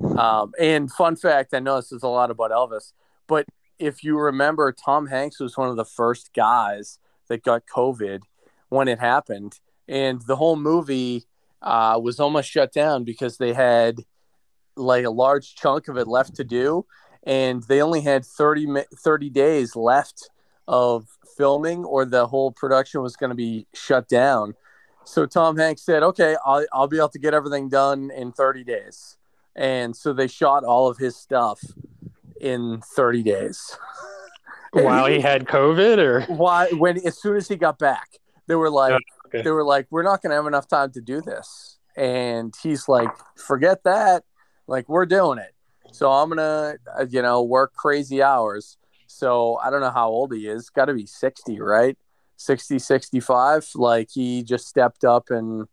Um, 0.00 0.52
and 0.58 0.90
fun 0.90 1.16
fact, 1.16 1.54
I 1.54 1.60
know 1.60 1.76
this 1.76 1.92
is 1.92 2.02
a 2.02 2.08
lot 2.08 2.30
about 2.30 2.50
Elvis, 2.50 2.92
but 3.26 3.46
if 3.78 4.04
you 4.04 4.18
remember, 4.18 4.72
Tom 4.72 5.06
Hanks 5.06 5.40
was 5.40 5.56
one 5.56 5.68
of 5.68 5.76
the 5.76 5.84
first 5.84 6.32
guys 6.34 6.98
that 7.28 7.42
got 7.42 7.64
COVID 7.66 8.20
when 8.68 8.88
it 8.88 8.98
happened, 8.98 9.60
and 9.88 10.22
the 10.22 10.36
whole 10.36 10.56
movie 10.56 11.26
uh, 11.60 11.98
was 12.02 12.20
almost 12.20 12.50
shut 12.50 12.72
down 12.72 13.04
because 13.04 13.38
they 13.38 13.52
had 13.52 14.00
like 14.76 15.04
a 15.04 15.10
large 15.10 15.54
chunk 15.54 15.88
of 15.88 15.96
it 15.96 16.08
left 16.08 16.34
to 16.36 16.44
do, 16.44 16.86
and 17.24 17.62
they 17.64 17.82
only 17.82 18.00
had 18.00 18.24
30, 18.24 18.84
30 18.96 19.30
days 19.30 19.76
left 19.76 20.30
of 20.66 21.06
filming, 21.36 21.84
or 21.84 22.04
the 22.04 22.26
whole 22.26 22.52
production 22.52 23.02
was 23.02 23.16
going 23.16 23.30
to 23.30 23.36
be 23.36 23.66
shut 23.74 24.08
down. 24.08 24.54
So 25.04 25.26
Tom 25.26 25.56
Hanks 25.56 25.82
said, 25.82 26.02
"Okay, 26.02 26.36
I'll, 26.44 26.64
I'll 26.72 26.88
be 26.88 26.98
able 26.98 27.08
to 27.10 27.18
get 27.18 27.34
everything 27.34 27.68
done 27.68 28.10
in 28.10 28.32
30 28.32 28.64
days." 28.64 29.16
And 29.54 29.94
so 29.94 30.12
they 30.12 30.28
shot 30.28 30.64
all 30.64 30.88
of 30.88 30.98
his 30.98 31.16
stuff 31.16 31.60
in 32.40 32.80
30 32.94 33.22
days. 33.22 33.76
While 34.72 35.06
he 35.06 35.20
had 35.20 35.46
COVID, 35.46 35.98
or 35.98 36.22
why 36.34 36.70
when 36.70 36.96
as 37.06 37.20
soon 37.20 37.36
as 37.36 37.46
he 37.46 37.56
got 37.56 37.78
back, 37.78 38.08
they 38.46 38.54
were 38.54 38.70
like, 38.70 38.92
Oh, 38.92 39.26
okay. 39.26 39.42
they 39.42 39.50
were 39.50 39.64
like, 39.64 39.86
we're 39.90 40.02
not 40.02 40.22
going 40.22 40.30
to 40.30 40.36
have 40.36 40.46
enough 40.46 40.66
time 40.66 40.90
to 40.92 41.02
do 41.02 41.20
this. 41.20 41.78
And 41.94 42.54
he's 42.62 42.88
like, 42.88 43.10
forget 43.36 43.84
that. 43.84 44.24
Like 44.66 44.88
we're 44.88 45.04
doing 45.04 45.38
it. 45.38 45.52
So 45.92 46.10
I'm 46.10 46.30
gonna, 46.30 46.76
uh, 46.98 47.04
you 47.08 47.20
know, 47.20 47.42
work 47.42 47.74
crazy 47.74 48.22
hours. 48.22 48.78
So 49.06 49.58
I 49.62 49.68
don't 49.68 49.82
know 49.82 49.90
how 49.90 50.08
old 50.08 50.32
he 50.32 50.48
is. 50.48 50.70
Got 50.70 50.86
to 50.86 50.94
be 50.94 51.04
60, 51.04 51.60
right? 51.60 51.98
60, 52.36 52.78
65. 52.78 53.68
Like 53.74 54.08
he 54.10 54.42
just 54.42 54.66
stepped 54.66 55.04
up 55.04 55.28
and 55.30 55.68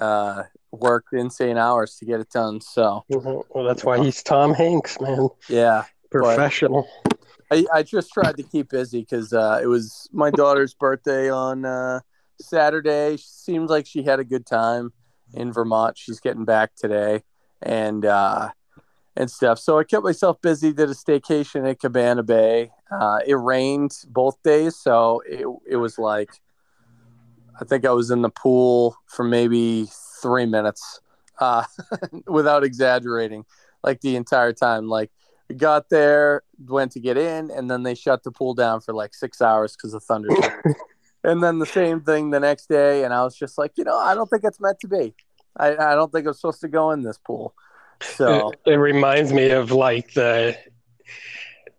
uh, 0.00 0.44
worked 0.70 1.12
insane 1.12 1.58
hours 1.58 1.96
to 1.96 2.04
get 2.04 2.20
it 2.20 2.30
done. 2.30 2.60
So 2.60 3.04
Mhm. 3.10 3.44
well, 3.50 3.64
that's 3.64 3.84
why 3.84 3.98
he's 3.98 4.22
Tom 4.22 4.54
Hanks, 4.54 5.00
man, 5.00 5.28
yeah, 5.48 5.84
professional. 6.10 6.88
I, 7.50 7.66
I 7.72 7.82
just 7.82 8.12
tried 8.12 8.38
to 8.38 8.42
keep 8.42 8.70
busy 8.70 9.00
because 9.00 9.32
uh, 9.32 9.60
it 9.62 9.66
was 9.66 10.08
my 10.12 10.30
daughter's 10.30 10.72
birthday 10.72 11.30
on 11.30 11.66
uh, 11.66 12.00
Saturday. 12.40 13.16
She 13.18 13.26
seemed 13.28 13.68
like 13.68 13.86
she 13.86 14.02
had 14.02 14.20
a 14.20 14.24
good 14.24 14.46
time 14.46 14.92
in 15.34 15.52
Vermont. 15.52 15.98
She's 15.98 16.18
getting 16.18 16.46
back 16.46 16.74
today 16.74 17.24
and 17.60 18.06
uh, 18.06 18.50
and 19.16 19.30
stuff. 19.30 19.58
So 19.58 19.78
I 19.78 19.84
kept 19.84 20.02
myself 20.04 20.40
busy. 20.40 20.72
Did 20.72 20.88
a 20.88 20.94
staycation 20.94 21.68
at 21.68 21.80
Cabana 21.80 22.22
Bay. 22.22 22.70
Uh, 22.90 23.18
it 23.26 23.34
rained 23.34 23.92
both 24.08 24.42
days, 24.42 24.76
so 24.76 25.22
it 25.26 25.46
it 25.68 25.76
was 25.76 25.98
like 25.98 26.30
I 27.60 27.64
think 27.64 27.84
I 27.84 27.90
was 27.90 28.10
in 28.10 28.22
the 28.22 28.30
pool 28.30 28.96
for 29.06 29.24
maybe 29.24 29.86
three 30.20 30.46
minutes, 30.46 31.00
uh, 31.38 31.64
without 32.26 32.64
exaggerating, 32.64 33.44
like 33.82 34.00
the 34.00 34.16
entire 34.16 34.52
time. 34.52 34.88
Like 34.88 35.10
we 35.48 35.56
got 35.56 35.88
there, 35.90 36.42
went 36.66 36.92
to 36.92 37.00
get 37.00 37.16
in, 37.16 37.50
and 37.50 37.70
then 37.70 37.82
they 37.82 37.94
shut 37.94 38.22
the 38.22 38.30
pool 38.30 38.54
down 38.54 38.80
for 38.80 38.94
like 38.94 39.14
six 39.14 39.40
hours 39.42 39.76
because 39.76 39.94
of 39.94 40.02
thunderstorms. 40.04 40.76
and 41.24 41.42
then 41.42 41.58
the 41.58 41.66
same 41.66 42.00
thing 42.00 42.30
the 42.30 42.40
next 42.40 42.68
day, 42.68 43.04
and 43.04 43.12
I 43.12 43.22
was 43.22 43.36
just 43.36 43.58
like, 43.58 43.72
you 43.76 43.84
know, 43.84 43.98
I 43.98 44.14
don't 44.14 44.28
think 44.28 44.44
it's 44.44 44.60
meant 44.60 44.80
to 44.80 44.88
be. 44.88 45.14
I, 45.56 45.76
I 45.76 45.94
don't 45.94 46.10
think 46.10 46.26
I'm 46.26 46.32
supposed 46.32 46.62
to 46.62 46.68
go 46.68 46.92
in 46.92 47.02
this 47.02 47.18
pool. 47.18 47.54
So 48.00 48.52
It, 48.64 48.72
it 48.72 48.76
reminds 48.76 49.32
me 49.32 49.50
of 49.50 49.70
like 49.70 50.14
the 50.14 50.56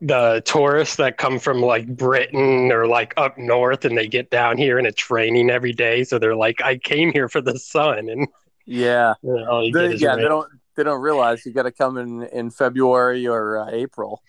the 0.02 0.42
tourists 0.46 0.98
that 0.98 1.18
come 1.18 1.40
from 1.40 1.62
like 1.62 1.88
Britain 1.88 2.72
or 2.72 2.88
like 2.88 3.14
up 3.18 3.38
north 3.38 3.86
and 3.86 3.98
they 3.98 4.08
get 4.08 4.30
down 4.30 4.58
here 4.58 4.78
and 4.78 4.86
it's 4.86 5.10
raining 5.10 5.50
every 5.50 5.74
day. 5.74 6.04
So 6.04 6.20
they're 6.20 6.36
like, 6.36 6.62
I 6.62 6.78
came 6.78 7.12
here 7.12 7.30
for 7.30 7.42
the 7.42 7.58
sun 7.58 8.10
and 8.10 8.28
yeah, 8.66 9.14
you 9.22 9.34
know, 9.34 9.72
they, 9.72 9.96
yeah, 9.96 10.10
rain. 10.10 10.18
they 10.18 10.28
don't 10.28 10.50
they 10.76 10.84
don't 10.84 11.02
realize 11.02 11.46
you 11.46 11.54
got 11.54 11.64
to 11.64 11.72
come 11.72 11.98
in 11.98 12.24
in 12.24 12.50
February 12.50 13.28
or 13.28 13.58
uh, 13.58 13.70
April. 13.72 14.24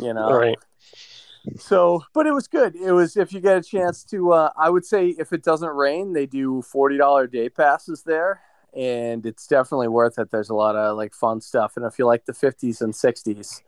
You 0.00 0.14
know, 0.14 0.32
Right. 0.32 0.58
So, 1.56 2.04
but 2.14 2.26
it 2.26 2.32
was 2.32 2.46
good. 2.46 2.76
It 2.76 2.92
was 2.92 3.16
if 3.16 3.32
you 3.32 3.40
get 3.40 3.56
a 3.56 3.62
chance 3.62 4.04
to. 4.04 4.32
Uh, 4.32 4.52
I 4.56 4.70
would 4.70 4.84
say 4.84 5.08
if 5.08 5.32
it 5.32 5.42
doesn't 5.42 5.68
rain, 5.68 6.12
they 6.12 6.26
do 6.26 6.62
forty 6.62 6.96
dollar 6.96 7.26
day 7.26 7.48
passes 7.48 8.04
there, 8.04 8.42
and 8.76 9.26
it's 9.26 9.48
definitely 9.48 9.88
worth 9.88 10.18
it. 10.18 10.30
There's 10.30 10.50
a 10.50 10.54
lot 10.54 10.76
of 10.76 10.96
like 10.96 11.14
fun 11.14 11.40
stuff, 11.40 11.76
and 11.76 11.84
if 11.84 11.98
you 11.98 12.06
like 12.06 12.26
the 12.26 12.32
fifties 12.32 12.80
and 12.80 12.94
sixties, 12.94 13.62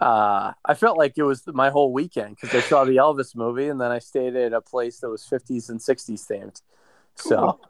uh, 0.00 0.52
I 0.64 0.74
felt 0.74 0.98
like 0.98 1.14
it 1.16 1.22
was 1.22 1.42
my 1.46 1.70
whole 1.70 1.92
weekend 1.92 2.36
because 2.36 2.54
I 2.54 2.66
saw 2.66 2.84
the 2.84 2.96
Elvis 2.96 3.34
movie, 3.34 3.68
and 3.68 3.80
then 3.80 3.90
I 3.90 3.98
stayed 3.98 4.36
at 4.36 4.52
a 4.52 4.60
place 4.60 5.00
that 5.00 5.10
was 5.10 5.24
fifties 5.24 5.68
and 5.70 5.80
sixties 5.80 6.26
themed. 6.26 6.62
So 7.16 7.60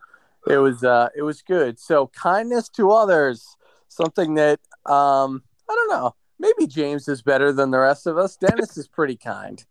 it 0.46 0.58
was 0.58 0.84
uh, 0.84 1.08
it 1.16 1.22
was 1.22 1.42
good. 1.42 1.78
So 1.78 2.08
kindness 2.08 2.68
to 2.70 2.90
others, 2.90 3.56
something 3.88 4.34
that 4.34 4.60
um, 4.86 5.42
I 5.68 5.74
don't 5.74 5.90
know. 5.90 6.14
Maybe 6.38 6.66
James 6.66 7.06
is 7.06 7.20
better 7.20 7.52
than 7.52 7.70
the 7.70 7.78
rest 7.78 8.06
of 8.06 8.16
us. 8.16 8.36
Dennis 8.36 8.76
is 8.78 8.88
pretty 8.88 9.16
kind, 9.16 9.62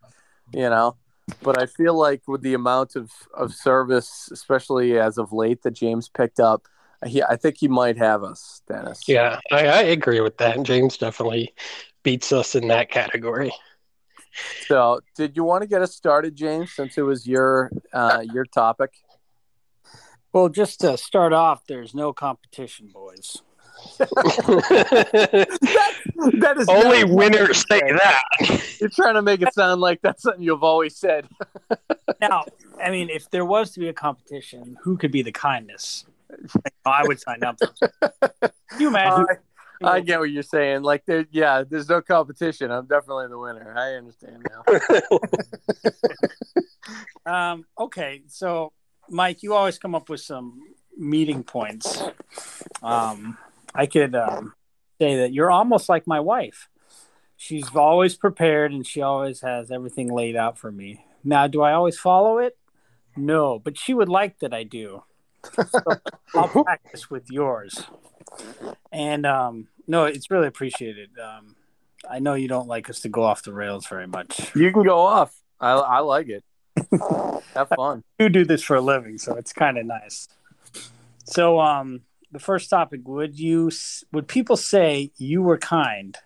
you 0.53 0.69
know. 0.69 0.97
But 1.41 1.59
I 1.61 1.65
feel 1.65 1.95
like 1.95 2.27
with 2.27 2.41
the 2.41 2.53
amount 2.53 2.95
of, 2.95 3.11
of 3.35 3.53
service, 3.53 4.29
especially 4.31 4.99
as 4.99 5.17
of 5.17 5.31
late, 5.31 5.63
that 5.63 5.71
James 5.71 6.09
picked 6.09 6.39
up, 6.39 6.67
he, 7.05 7.23
I 7.23 7.37
think 7.37 7.57
he 7.57 7.67
might 7.67 7.97
have 7.97 8.23
us, 8.23 8.61
Dennis. 8.67 9.07
Yeah, 9.07 9.39
I, 9.51 9.67
I 9.67 9.81
agree 9.81 10.21
with 10.21 10.37
that. 10.37 10.61
James 10.63 10.97
definitely 10.97 11.53
beats 12.03 12.31
us 12.31 12.55
in 12.55 12.67
that 12.67 12.89
category. 12.89 13.51
So, 14.67 14.99
did 15.15 15.35
you 15.35 15.43
want 15.43 15.63
to 15.63 15.67
get 15.67 15.81
us 15.81 15.95
started, 15.95 16.35
James, 16.35 16.71
since 16.71 16.97
it 16.97 17.01
was 17.01 17.27
your 17.27 17.71
uh, 17.93 18.23
your 18.31 18.45
topic? 18.45 18.91
Well, 20.31 20.49
just 20.49 20.81
to 20.81 20.97
start 20.97 21.33
off, 21.33 21.65
there's 21.67 21.95
no 21.95 22.13
competition, 22.13 22.89
boys. 22.93 23.41
that 23.97 25.47
is 26.57 26.67
Only 26.67 27.03
winners 27.03 27.65
say 27.67 27.79
that. 27.79 28.21
You're 28.79 28.89
trying 28.89 29.15
to 29.15 29.21
make 29.21 29.41
it 29.41 29.53
sound 29.53 29.81
like 29.81 30.01
that's 30.01 30.23
something 30.23 30.43
you've 30.43 30.63
always 30.63 30.95
said. 30.95 31.27
Now, 32.21 32.43
I 32.83 32.89
mean, 32.91 33.09
if 33.09 33.29
there 33.31 33.45
was 33.45 33.71
to 33.71 33.79
be 33.79 33.87
a 33.87 33.93
competition, 33.93 34.75
who 34.83 34.97
could 34.97 35.11
be 35.11 35.21
the 35.21 35.31
kindness? 35.31 36.05
I 36.85 37.07
would 37.07 37.17
sign 37.21 37.43
up. 37.43 37.57
Can 38.01 38.51
you 38.77 38.89
imagine? 38.89 39.25
I, 39.29 39.35
I 39.81 40.01
get 40.01 40.19
what 40.19 40.31
you're 40.31 40.43
saying. 40.43 40.83
Like, 40.83 41.05
there, 41.05 41.25
yeah, 41.31 41.63
there's 41.67 41.89
no 41.89 42.01
competition. 42.01 42.71
I'm 42.71 42.85
definitely 42.85 43.27
the 43.27 43.39
winner. 43.39 43.73
I 43.77 43.93
understand 43.93 44.45
now. 44.49 44.63
Um, 47.25 47.65
okay, 47.77 48.23
so 48.27 48.73
Mike, 49.07 49.43
you 49.43 49.53
always 49.53 49.77
come 49.77 49.95
up 49.95 50.09
with 50.09 50.21
some 50.21 50.59
meeting 50.97 51.43
points. 51.43 52.01
Um, 52.81 53.37
I 53.73 53.85
could 53.85 54.15
um, 54.15 54.53
say 54.99 55.17
that 55.17 55.33
you're 55.33 55.51
almost 55.51 55.89
like 55.89 56.07
my 56.07 56.19
wife. 56.19 56.69
She's 57.37 57.73
always 57.75 58.15
prepared 58.15 58.71
and 58.71 58.85
she 58.85 59.01
always 59.01 59.41
has 59.41 59.71
everything 59.71 60.11
laid 60.11 60.35
out 60.35 60.57
for 60.57 60.71
me. 60.71 61.05
Now, 61.23 61.47
do 61.47 61.61
I 61.61 61.73
always 61.73 61.97
follow 61.97 62.39
it? 62.39 62.57
No, 63.15 63.59
but 63.59 63.77
she 63.77 63.93
would 63.93 64.09
like 64.09 64.39
that 64.39 64.53
I 64.53 64.63
do. 64.63 65.03
So 65.55 65.81
I'll 66.33 66.47
practice 66.63 67.09
with 67.09 67.29
yours. 67.29 67.83
And 68.91 69.25
um, 69.25 69.67
no, 69.87 70.05
it's 70.05 70.31
really 70.31 70.47
appreciated. 70.47 71.09
Um, 71.19 71.55
I 72.09 72.19
know 72.19 72.33
you 72.33 72.47
don't 72.47 72.67
like 72.67 72.89
us 72.89 73.01
to 73.01 73.09
go 73.09 73.23
off 73.23 73.43
the 73.43 73.53
rails 73.53 73.87
very 73.87 74.07
much. 74.07 74.55
You 74.55 74.71
can 74.71 74.83
go 74.83 74.99
off. 74.99 75.35
I, 75.59 75.71
I 75.71 75.99
like 75.99 76.29
it. 76.29 76.43
Have 77.53 77.69
fun. 77.75 78.03
you 78.17 78.29
do 78.29 78.45
this 78.45 78.63
for 78.63 78.75
a 78.75 78.81
living, 78.81 79.17
so 79.17 79.35
it's 79.35 79.51
kind 79.51 79.77
of 79.77 79.85
nice. 79.85 80.29
So, 81.25 81.59
um, 81.59 82.01
the 82.31 82.39
first 82.39 82.69
topic: 82.69 83.01
Would 83.03 83.37
you 83.37 83.69
would 84.13 84.27
people 84.27 84.55
say 84.55 85.11
you 85.17 85.41
were 85.41 85.57
kind? 85.57 86.17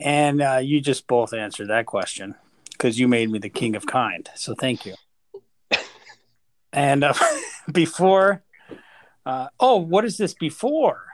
And 0.00 0.40
uh, 0.40 0.60
you 0.62 0.80
just 0.80 1.06
both 1.06 1.34
answered 1.34 1.68
that 1.68 1.84
question 1.84 2.34
because 2.72 2.98
you 2.98 3.06
made 3.06 3.30
me 3.30 3.38
the 3.38 3.50
king 3.50 3.76
of 3.76 3.84
kind. 3.84 4.30
So 4.34 4.54
thank 4.54 4.86
you. 4.86 4.94
and 6.72 7.04
uh, 7.04 7.12
before, 7.72 8.42
uh, 9.26 9.48
oh, 9.60 9.76
what 9.76 10.06
is 10.06 10.16
this 10.16 10.32
before? 10.32 11.04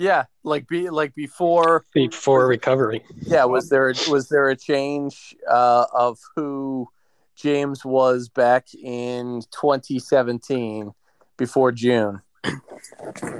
Yeah, 0.00 0.24
like 0.44 0.66
be 0.66 0.88
like 0.88 1.14
before 1.14 1.84
before 1.92 2.46
recovery. 2.46 3.04
Yeah, 3.20 3.44
was 3.44 3.68
there 3.68 3.92
was 4.08 4.30
there 4.30 4.48
a 4.48 4.56
change 4.56 5.36
uh, 5.46 5.84
of 5.92 6.18
who 6.34 6.88
James 7.36 7.84
was 7.84 8.30
back 8.30 8.72
in 8.72 9.42
2017 9.50 10.92
before 11.36 11.70
June? 11.72 12.22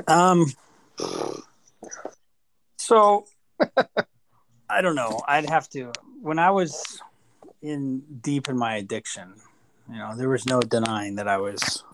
Um. 0.06 0.44
So, 2.76 3.24
I 4.68 4.82
don't 4.82 4.96
know. 4.96 5.22
I'd 5.26 5.48
have 5.48 5.66
to. 5.70 5.92
When 6.20 6.38
I 6.38 6.50
was 6.50 7.00
in 7.62 8.02
deep 8.20 8.50
in 8.50 8.58
my 8.58 8.76
addiction, 8.76 9.32
you 9.90 9.96
know, 9.96 10.14
there 10.14 10.28
was 10.28 10.44
no 10.44 10.60
denying 10.60 11.14
that 11.14 11.26
I 11.26 11.38
was 11.38 11.84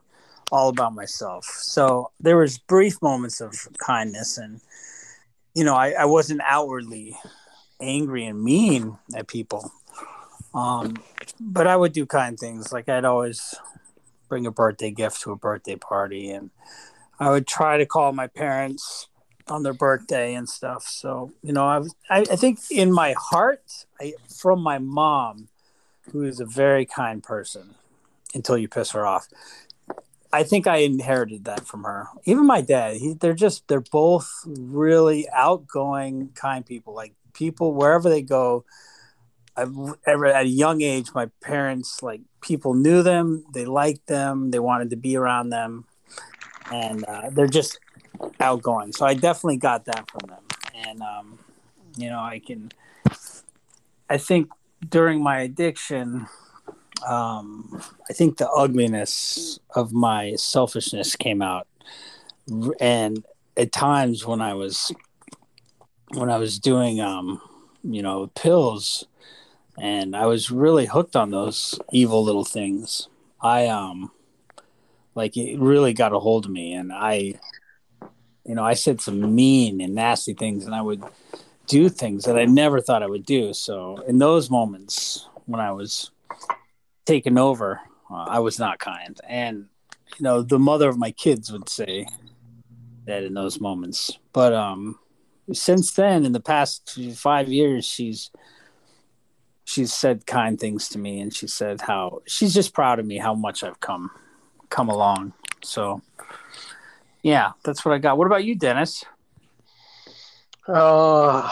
all 0.51 0.69
about 0.69 0.95
myself. 0.95 1.45
So 1.45 2.11
there 2.21 2.37
was 2.37 2.59
brief 2.59 3.01
moments 3.03 3.41
of 3.41 3.53
kindness, 3.79 4.39
and 4.39 4.61
you 5.55 5.65
know, 5.65 5.75
I, 5.75 5.93
I 5.93 6.05
wasn't 6.05 6.41
outwardly 6.45 7.17
angry 7.81 8.25
and 8.25 8.43
mean 8.43 8.99
at 9.15 9.29
people. 9.29 9.73
Um, 10.55 10.97
but 11.41 11.67
I 11.67 11.77
would 11.77 11.93
do 11.93 12.07
kind 12.07 12.39
things. 12.39 12.73
Like 12.73 12.89
I'd 12.89 13.05
always 13.05 13.55
bring 14.29 14.47
a 14.47 14.51
birthday 14.51 14.91
gift 14.91 15.21
to 15.23 15.33
a 15.33 15.37
birthday 15.37 15.77
party, 15.77 16.31
and 16.31 16.51
I 17.19 17.31
would 17.31 17.47
try 17.47 17.77
to 17.79 17.87
call 17.87 18.13
my 18.13 18.27
parents 18.27 19.09
on 19.49 19.63
their 19.63 19.75
birthday 19.75 20.35
and 20.35 20.49
stuff. 20.49 20.85
So 20.85 21.33
you 21.43 21.53
know, 21.53 21.67
I 21.67 21.79
was, 21.79 21.95
I, 22.11 22.21
I 22.21 22.37
think 22.37 22.61
in 22.71 22.93
my 22.93 23.15
heart, 23.19 23.87
I 24.01 24.15
from 24.35 24.61
my 24.61 24.79
mom, 24.79 25.49
who 26.13 26.23
is 26.23 26.41
a 26.41 26.47
very 26.47 26.87
kind 26.87 27.23
person, 27.23 27.75
until 28.35 28.59
you 28.59 28.69
piss 28.69 28.93
her 28.93 29.07
off. 29.07 29.29
I 30.37 30.43
think 30.43 30.67
I 30.67 30.79
inherited 30.79 31.47
that 31.47 31.67
from 31.67 31.85
her. 31.85 32.09
Even 32.27 32.47
my 32.47 32.61
dad, 32.61 32.99
he, 32.99 33.15
they're 33.15 33.33
just 33.33 33.67
they're 33.69 33.81
both 33.81 34.31
really 34.47 35.27
outgoing, 35.33 36.29
kind 36.35 36.65
people. 36.65 36.95
Like 36.95 37.15
people 37.33 37.73
wherever 37.73 38.11
they 38.11 38.21
go. 38.21 38.67
I've 39.57 39.75
ever 40.07 40.27
at 40.27 40.45
a 40.45 40.49
young 40.49 40.83
age, 40.83 41.15
my 41.15 41.31
parents 41.41 42.03
like 42.03 42.21
people 42.43 42.75
knew 42.75 43.03
them, 43.03 43.47
they 43.55 43.65
liked 43.65 44.09
them, 44.09 44.51
they 44.51 44.59
wanted 44.59 44.91
to 44.91 44.97
be 44.97 45.17
around 45.17 45.49
them, 45.49 45.87
and 46.71 47.03
uh, 47.07 47.31
they're 47.31 47.47
just 47.47 47.81
outgoing. 48.39 48.93
So 48.93 49.07
I 49.07 49.15
definitely 49.15 49.57
got 49.57 49.87
that 49.87 50.11
from 50.11 50.29
them, 50.29 50.45
and 50.75 51.01
um, 51.01 51.39
you 51.97 52.11
know 52.11 52.21
I 52.21 52.43
can. 52.47 52.73
I 54.11 54.19
think 54.19 54.51
during 54.87 55.23
my 55.23 55.41
addiction, 55.41 56.29
um, 57.07 57.83
I 58.09 58.13
think 58.13 58.39
the 58.39 58.51
ugliness 58.51 59.59
of 59.75 59.93
my 59.93 60.35
selfishness 60.37 61.17
came 61.17 61.43
out, 61.43 61.67
and 62.81 63.25
at 63.57 63.73
times 63.73 64.27
when 64.27 64.41
I 64.41 64.55
was 64.55 64.93
when 66.15 66.31
I 66.31 66.39
was 66.39 66.59
doing 66.59 67.01
um, 67.01 67.41
you 67.83 68.03
know 68.03 68.29
pills, 68.35 69.07
and 69.79 70.17
I 70.17 70.27
was 70.27 70.51
really 70.51 70.87
hooked 70.87 71.17
on 71.17 71.31
those 71.31 71.79
evil 71.93 72.23
little 72.25 72.45
things. 72.45 73.09
I 73.41 73.67
um, 73.67 74.11
like 75.15 75.37
it 75.37 75.59
really 75.59 75.93
got 75.93 76.13
a 76.13 76.19
hold 76.19 76.47
of 76.47 76.51
me, 76.51 76.73
and 76.73 76.93
I, 76.93 77.35
you 78.45 78.55
know, 78.55 78.65
I 78.65 78.75
said 78.75 79.01
some 79.01 79.35
mean 79.35 79.81
and 79.81 79.95
nasty 79.95 80.35
things, 80.35 80.67
and 80.67 80.75
I 80.75 80.83
would 80.83 81.03
do 81.67 81.89
things 81.89 82.25
that 82.25 82.39
I 82.39 82.45
never 82.45 82.81
thought 82.81 83.03
I 83.03 83.09
would 83.09 83.27
do. 83.27 83.53
So 83.53 83.99
in 84.07 84.19
those 84.19 84.51
moments 84.51 85.29
when 85.47 85.61
I 85.61 85.73
was 85.73 86.11
taken 87.07 87.39
over, 87.39 87.81
uh, 88.11 88.25
I 88.29 88.41
was 88.41 88.59
not 88.59 88.79
kind. 88.79 89.19
And 89.27 89.67
you 90.19 90.25
know, 90.25 90.43
the 90.43 90.59
mother 90.59 90.89
of 90.89 90.99
my 90.99 91.13
kids 91.13 91.51
would 91.51 91.69
say 91.69 92.07
that 93.07 93.23
in 93.23 93.35
those 93.35 93.61
moments. 93.61 94.19
But 94.33 94.53
um, 94.53 94.99
since 95.53 95.93
then, 95.93 96.25
in 96.25 96.33
the 96.33 96.41
past 96.41 96.99
five 97.15 97.49
years, 97.49 97.85
she's 97.85 98.31
she's 99.65 99.93
said 99.93 100.27
kind 100.27 100.59
things 100.59 100.89
to 100.91 100.99
me, 100.99 101.21
and 101.21 101.35
she 101.35 101.47
said 101.47 101.81
how 101.81 102.23
she's 102.27 102.55
just 102.55 102.75
proud 102.75 102.99
of 102.99 103.07
me 103.07 103.19
how 103.19 103.35
much 103.35 103.63
I've 103.63 103.81
come 103.81 104.11
come 104.69 104.89
along. 104.89 105.33
So, 105.63 106.03
yeah, 107.23 107.53
that's 107.65 107.85
what 107.85 107.95
I 107.95 107.99
got. 107.99 108.19
What 108.19 108.27
about 108.27 108.45
you, 108.45 108.55
Dennis? 108.55 109.05
Uh, 110.69 111.49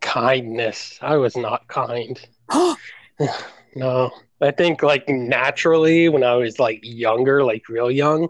kindness. 0.00 0.98
I 1.00 1.16
was 1.16 1.36
not 1.36 1.66
kind. 1.68 2.20
no. 3.78 4.10
I 4.40 4.50
think 4.50 4.82
like 4.82 5.08
naturally 5.08 6.08
when 6.08 6.24
I 6.24 6.34
was 6.34 6.58
like 6.58 6.80
younger, 6.82 7.44
like 7.44 7.68
real 7.68 7.90
young, 7.90 8.28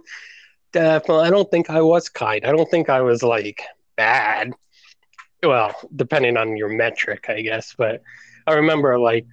definitely 0.73 1.27
I 1.27 1.31
don't 1.31 1.51
think 1.51 1.71
I 1.71 1.81
was 1.81 2.09
kind. 2.09 2.45
I 2.45 2.53
don't 2.53 2.71
think 2.71 2.89
I 2.89 3.01
was 3.01 3.23
like 3.23 3.63
bad. 3.97 4.53
Well, 5.43 5.75
depending 5.95 6.37
on 6.37 6.57
your 6.57 6.69
metric, 6.69 7.27
I 7.29 7.43
guess, 7.43 7.75
but 7.77 8.03
I 8.47 8.55
remember 8.55 8.99
like 8.99 9.27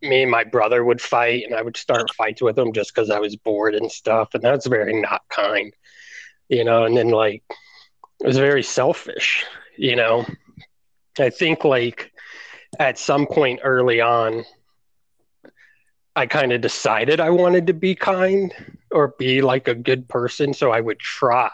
me 0.00 0.22
and 0.22 0.30
my 0.30 0.44
brother 0.44 0.84
would 0.84 1.00
fight 1.00 1.44
and 1.44 1.54
I 1.54 1.62
would 1.62 1.76
start 1.76 2.12
fights 2.14 2.42
with 2.42 2.58
him 2.58 2.72
just 2.72 2.94
because 2.94 3.10
I 3.10 3.20
was 3.20 3.36
bored 3.36 3.74
and 3.74 3.90
stuff. 3.90 4.30
And 4.34 4.42
that's 4.42 4.66
very 4.66 5.00
not 5.00 5.22
kind, 5.28 5.72
you 6.48 6.64
know, 6.64 6.84
and 6.84 6.96
then 6.96 7.10
like 7.10 7.44
it 8.20 8.26
was 8.26 8.38
very 8.38 8.62
selfish, 8.62 9.44
you 9.76 9.94
know. 9.94 10.26
I 11.18 11.30
think 11.30 11.64
like 11.64 12.10
at 12.78 12.98
some 12.98 13.26
point 13.26 13.60
early 13.62 14.00
on, 14.00 14.44
I 16.14 16.26
kind 16.26 16.52
of 16.52 16.60
decided 16.60 17.20
I 17.20 17.30
wanted 17.30 17.66
to 17.68 17.72
be 17.72 17.94
kind 17.94 18.54
or 18.90 19.14
be 19.18 19.40
like 19.40 19.68
a 19.68 19.74
good 19.74 20.08
person, 20.08 20.52
so 20.52 20.70
I 20.70 20.80
would 20.80 20.98
try. 20.98 21.50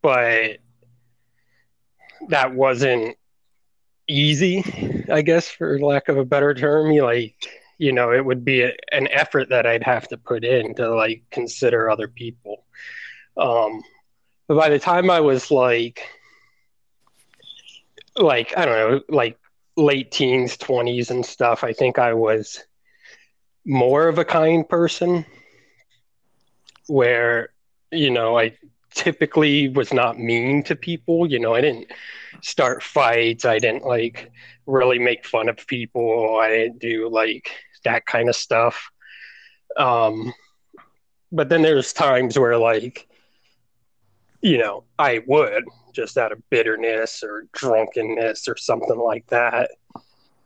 But 0.00 0.58
that 2.28 2.54
wasn't 2.54 3.16
easy, 4.08 5.04
I 5.12 5.22
guess, 5.22 5.48
for 5.48 5.78
lack 5.80 6.08
of 6.08 6.16
a 6.16 6.24
better 6.24 6.54
term. 6.54 6.92
You 6.92 7.02
like, 7.04 7.48
you 7.78 7.92
know, 7.92 8.12
it 8.12 8.24
would 8.24 8.44
be 8.44 8.62
a, 8.62 8.72
an 8.92 9.08
effort 9.08 9.48
that 9.48 9.66
I'd 9.66 9.82
have 9.82 10.06
to 10.08 10.16
put 10.16 10.44
in 10.44 10.74
to 10.76 10.94
like 10.94 11.24
consider 11.30 11.90
other 11.90 12.08
people. 12.08 12.64
Um, 13.36 13.82
but 14.46 14.56
by 14.56 14.68
the 14.68 14.78
time 14.78 15.10
I 15.10 15.20
was 15.20 15.50
like, 15.50 16.00
like 18.16 18.56
I 18.56 18.64
don't 18.64 18.90
know, 18.90 19.00
like 19.08 19.36
late 19.76 20.12
teens, 20.12 20.56
twenties, 20.56 21.10
and 21.10 21.26
stuff, 21.26 21.64
I 21.64 21.72
think 21.72 21.98
I 21.98 22.14
was 22.14 22.64
more 23.66 24.08
of 24.08 24.18
a 24.18 24.24
kind 24.24 24.66
person 24.66 25.26
where 26.86 27.50
you 27.90 28.10
know 28.10 28.38
i 28.38 28.56
typically 28.94 29.68
was 29.68 29.92
not 29.92 30.18
mean 30.18 30.62
to 30.62 30.74
people. 30.74 31.30
You 31.30 31.38
know 31.38 31.54
i 31.54 31.60
didn't 31.60 31.88
start 32.42 32.82
fights. 32.82 33.44
I 33.44 33.58
didn't 33.58 33.84
like 33.84 34.30
really 34.66 34.98
make 34.98 35.26
fun 35.26 35.48
of 35.48 35.66
people. 35.66 36.38
I 36.42 36.48
didn't 36.48 36.78
do 36.78 37.08
like 37.08 37.50
that 37.84 38.06
kind 38.06 38.28
of 38.28 38.36
stuff. 38.36 38.90
Um 39.76 40.32
but 41.32 41.48
then 41.48 41.62
there's 41.62 41.92
times 41.92 42.38
where 42.38 42.56
like 42.56 43.06
you 44.42 44.58
know 44.58 44.84
i 44.98 45.22
would 45.26 45.64
just 45.92 46.16
out 46.16 46.32
of 46.32 46.50
bitterness 46.50 47.22
or 47.22 47.46
drunkenness 47.52 48.48
or 48.48 48.56
something 48.56 48.98
like 48.98 49.26
that. 49.26 49.70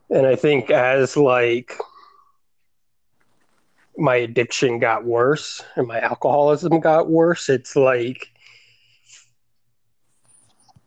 And 0.09 0.25
i 0.25 0.35
think 0.35 0.71
as 0.71 1.15
like 1.15 1.77
my 3.97 4.15
addiction 4.15 4.79
got 4.79 5.05
worse 5.05 5.63
and 5.75 5.87
my 5.87 5.99
alcoholism 5.99 6.79
got 6.79 7.09
worse, 7.09 7.49
it's 7.49 7.75
like 7.75 8.31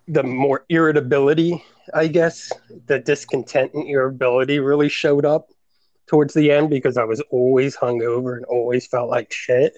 the 0.09 0.23
more 0.23 0.65
irritability, 0.69 1.63
I 1.93 2.09
guess, 2.09 2.53
the 2.87 2.99
discontent 2.99 3.73
and 3.75 3.89
irritability 3.89 4.59
really 4.59 4.89
showed 4.89 5.25
up 5.25 5.49
towards 6.07 6.35
the 6.35 6.51
end 6.51 6.71
because 6.71 6.97
I 6.97 7.05
was 7.05 7.21
always 7.31 7.77
hungover 7.77 8.37
and 8.37 8.45
always 8.47 8.87
felt 8.87 9.09
like 9.09 9.33
shit. 9.33 9.75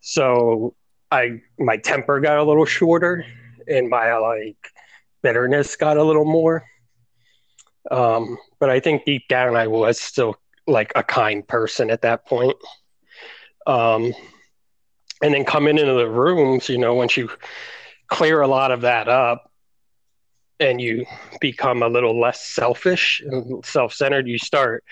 So 0.00 0.74
I 1.10 1.40
my 1.58 1.76
temper 1.76 2.20
got 2.20 2.38
a 2.38 2.44
little 2.44 2.64
shorter 2.64 3.24
and 3.66 3.88
my 3.88 4.16
like 4.16 4.56
bitterness 5.22 5.76
got 5.76 5.96
a 5.96 6.04
little 6.04 6.24
more. 6.24 6.64
Um, 7.90 8.36
but 8.60 8.70
I 8.70 8.80
think 8.80 9.04
deep 9.04 9.26
down 9.28 9.56
I 9.56 9.66
was 9.66 10.00
still 10.00 10.36
like 10.68 10.92
a 10.94 11.02
kind 11.02 11.46
person 11.46 11.90
at 11.90 12.02
that 12.02 12.26
point. 12.26 12.56
Um, 13.66 14.14
and 15.22 15.34
then 15.34 15.44
coming 15.44 15.78
into 15.78 15.94
the 15.94 16.08
rooms, 16.08 16.68
you 16.68 16.78
know, 16.78 16.94
once 16.94 17.16
you 17.16 17.30
clear 18.06 18.40
a 18.40 18.48
lot 18.48 18.70
of 18.70 18.82
that 18.82 19.08
up 19.08 19.50
and 20.60 20.80
you 20.80 21.04
become 21.40 21.82
a 21.82 21.88
little 21.88 22.18
less 22.18 22.44
selfish 22.44 23.20
and 23.20 23.64
self-centered, 23.64 24.28
you 24.28 24.38
start 24.38 24.84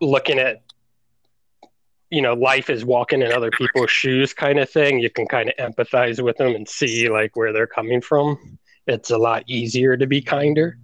looking 0.00 0.38
at 0.38 0.62
you 2.10 2.22
know 2.22 2.34
life 2.34 2.70
is 2.70 2.84
walking 2.84 3.22
in 3.22 3.30
other 3.30 3.50
people's 3.52 3.90
shoes 3.90 4.34
kind 4.34 4.58
of 4.58 4.68
thing. 4.68 4.98
You 4.98 5.10
can 5.10 5.26
kind 5.26 5.48
of 5.48 5.74
empathize 5.74 6.22
with 6.22 6.36
them 6.36 6.54
and 6.54 6.68
see 6.68 7.08
like 7.08 7.36
where 7.36 7.52
they're 7.52 7.66
coming 7.66 8.00
from. 8.00 8.58
It's 8.86 9.10
a 9.10 9.18
lot 9.18 9.44
easier 9.46 9.96
to 9.96 10.06
be 10.06 10.20
kinder 10.20 10.76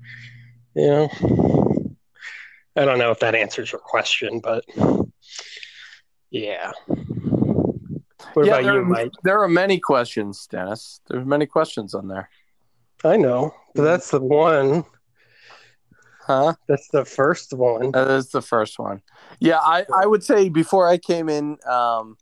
you 0.77 0.87
know 0.87 1.66
I 2.77 2.85
don't 2.85 2.99
know 2.99 3.11
if 3.11 3.21
that 3.21 3.35
answers 3.35 3.73
your 3.73 3.81
question, 3.81 4.41
but 4.41 4.65
yeah. 6.31 6.73
What 8.35 8.47
yeah, 8.47 8.59
about 8.59 8.65
there, 8.65 8.75
you, 8.75 8.85
Mike? 8.85 9.13
There 9.25 9.43
are 9.43 9.49
many 9.49 9.79
questions, 9.79 10.47
Dennis. 10.47 11.01
There's 11.09 11.25
many 11.25 11.47
questions 11.47 11.95
on 11.95 12.09
there. 12.09 12.29
I 13.05 13.17
know, 13.17 13.55
but 13.75 13.83
that's 13.83 14.11
the 14.11 14.21
one. 14.21 14.85
Huh? 16.21 16.55
That's 16.67 16.89
the 16.89 17.05
first 17.05 17.53
one. 17.53 17.93
That 17.93 18.11
is 18.11 18.31
the 18.31 18.43
first 18.43 18.79
one. 18.79 19.01
Yeah, 19.39 19.59
I, 19.59 19.87
I 19.95 20.07
would 20.07 20.25
say 20.25 20.49
before 20.49 20.89
I 20.89 20.99
came 20.99 21.29
in 21.29 21.57
um, 21.67 22.17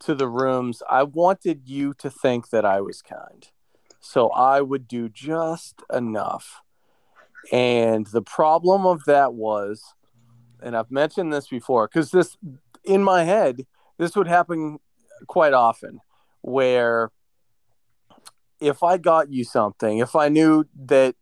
to 0.00 0.14
the 0.14 0.28
rooms, 0.28 0.82
I 0.88 1.04
wanted 1.04 1.62
you 1.66 1.94
to 1.94 2.10
think 2.10 2.50
that 2.50 2.64
I 2.64 2.82
was 2.82 3.00
kind. 3.00 3.48
So 4.00 4.28
I 4.28 4.60
would 4.60 4.86
do 4.86 5.08
just 5.08 5.82
enough. 5.92 6.60
And 7.52 8.06
the 8.06 8.22
problem 8.22 8.86
of 8.86 9.04
that 9.04 9.34
was, 9.34 9.82
and 10.62 10.76
I've 10.76 10.90
mentioned 10.90 11.32
this 11.32 11.48
before, 11.48 11.88
because 11.88 12.10
this 12.10 12.36
in 12.84 13.02
my 13.02 13.24
head, 13.24 13.66
this 13.98 14.16
would 14.16 14.28
happen 14.28 14.78
quite 15.26 15.52
often 15.52 16.00
where 16.42 17.10
if 18.60 18.82
I 18.82 18.98
got 18.98 19.32
you 19.32 19.44
something, 19.44 19.98
if 19.98 20.16
I 20.16 20.28
knew 20.28 20.64
that 20.86 21.14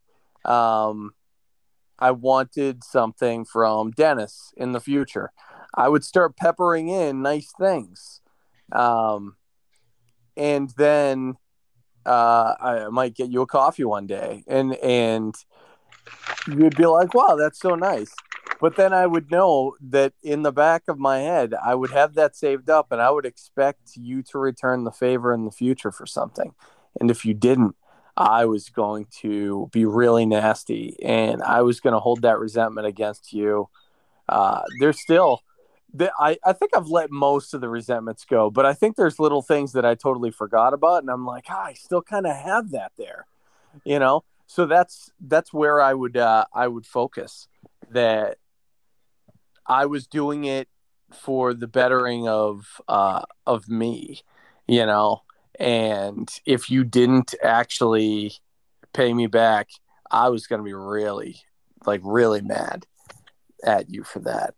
um, 0.45 1.13
I 1.99 2.11
wanted 2.13 2.85
something 2.85 3.45
from 3.45 3.91
Dennis 3.91 4.53
in 4.57 4.73
the 4.73 4.81
future, 4.81 5.33
I 5.75 5.89
would 5.89 6.05
start 6.05 6.37
peppering 6.37 6.89
in 6.89 7.23
nice 7.23 7.53
things. 7.59 8.21
Um, 8.73 9.37
and 10.37 10.71
then 10.77 11.37
uh, 12.05 12.55
I 12.61 12.89
might 12.91 13.15
get 13.15 13.31
you 13.31 13.43
a 13.43 13.47
coffee 13.47 13.85
one 13.85 14.07
day, 14.07 14.45
and 14.47 14.75
and 14.77 15.35
you'd 16.47 16.77
be 16.77 16.87
like, 16.87 17.15
"Wow, 17.15 17.37
that's 17.37 17.61
so 17.61 17.75
nice." 17.75 18.13
But 18.61 18.77
then 18.77 18.93
I 18.93 19.07
would 19.07 19.31
know 19.31 19.77
that 19.91 20.15
in 20.23 20.43
the 20.43 20.53
back 20.53 20.85
of 20.89 20.99
my 20.99 21.19
head, 21.19 21.55
I 21.55 21.75
would 21.75 21.91
have 21.91 22.15
that 22.15 22.37
saved 22.37 22.71
up, 22.71 22.91
and 22.91 23.01
I 23.01 23.11
would 23.11 23.27
expect 23.27 23.97
you 23.97 24.23
to 24.25 24.39
return 24.39 24.85
the 24.85 24.93
favor 24.93 25.35
in 25.35 25.45
the 25.45 25.51
future 25.51 25.93
for 25.93 26.07
something. 26.07 26.55
And 26.99 27.11
if 27.11 27.25
you 27.25 27.35
didn't, 27.35 27.77
I 28.17 28.47
was 28.47 28.71
going 28.71 29.09
to 29.21 29.69
be 29.73 29.85
really 29.85 30.25
nasty, 30.25 30.97
and 31.03 31.43
I 31.43 31.63
was 31.63 31.81
going 31.81 31.93
to 31.93 32.01
hold 32.01 32.23
that 32.23 32.39
resentment 32.39 32.87
against 32.87 33.33
you. 33.33 33.69
Uh, 34.29 34.63
there's 34.81 35.01
still 35.01 35.43
I, 36.19 36.37
I 36.45 36.53
think 36.53 36.77
I've 36.77 36.89
let 36.89 37.11
most 37.11 37.55
of 37.55 37.61
the 37.61 37.69
resentments 37.69 38.25
go, 38.25 38.51
but 38.51 38.67
I 38.67 38.75
think 38.75 38.97
there's 38.97 39.19
little 39.19 39.43
things 39.43 39.73
that 39.73 39.85
I 39.85 39.95
totally 39.95 40.31
forgot 40.31 40.75
about, 40.75 41.03
and 41.03 41.11
I'm 41.11 41.25
like, 41.25 41.47
ah, 41.49 41.65
I 41.67 41.75
still 41.75 42.03
kind 42.03 42.27
of 42.27 42.37
have 42.37 42.71
that 42.73 42.93
there, 42.99 43.27
you 43.85 43.99
know. 43.99 44.25
So 44.47 44.67
that's 44.67 45.11
that's 45.21 45.53
where 45.53 45.81
I 45.81 45.95
would 45.95 46.17
uh, 46.17 46.45
I 46.53 46.69
would 46.69 46.87
focus 46.87 47.49
that 47.91 48.39
I 49.67 49.87
was 49.87 50.07
doing 50.07 50.45
it 50.45 50.69
for 51.13 51.55
the 51.55 51.67
bettering 51.67 52.29
of 52.29 52.81
uh, 52.89 53.23
of 53.47 53.69
me, 53.69 54.23
you 54.67 54.87
know. 54.87 55.23
And 55.59 56.29
if 56.45 56.71
you 56.71 56.85
didn't 56.85 57.35
actually 57.43 58.35
pay 58.93 59.15
me 59.15 59.27
back, 59.27 59.69
I 60.11 60.29
was 60.29 60.47
going 60.47 60.61
to 60.61 60.65
be 60.65 60.75
really, 60.75 61.41
like, 61.87 62.03
really 62.05 62.43
mad 62.43 62.87
at 63.65 63.89
you 63.89 64.05
for 64.05 64.19
that. 64.21 64.55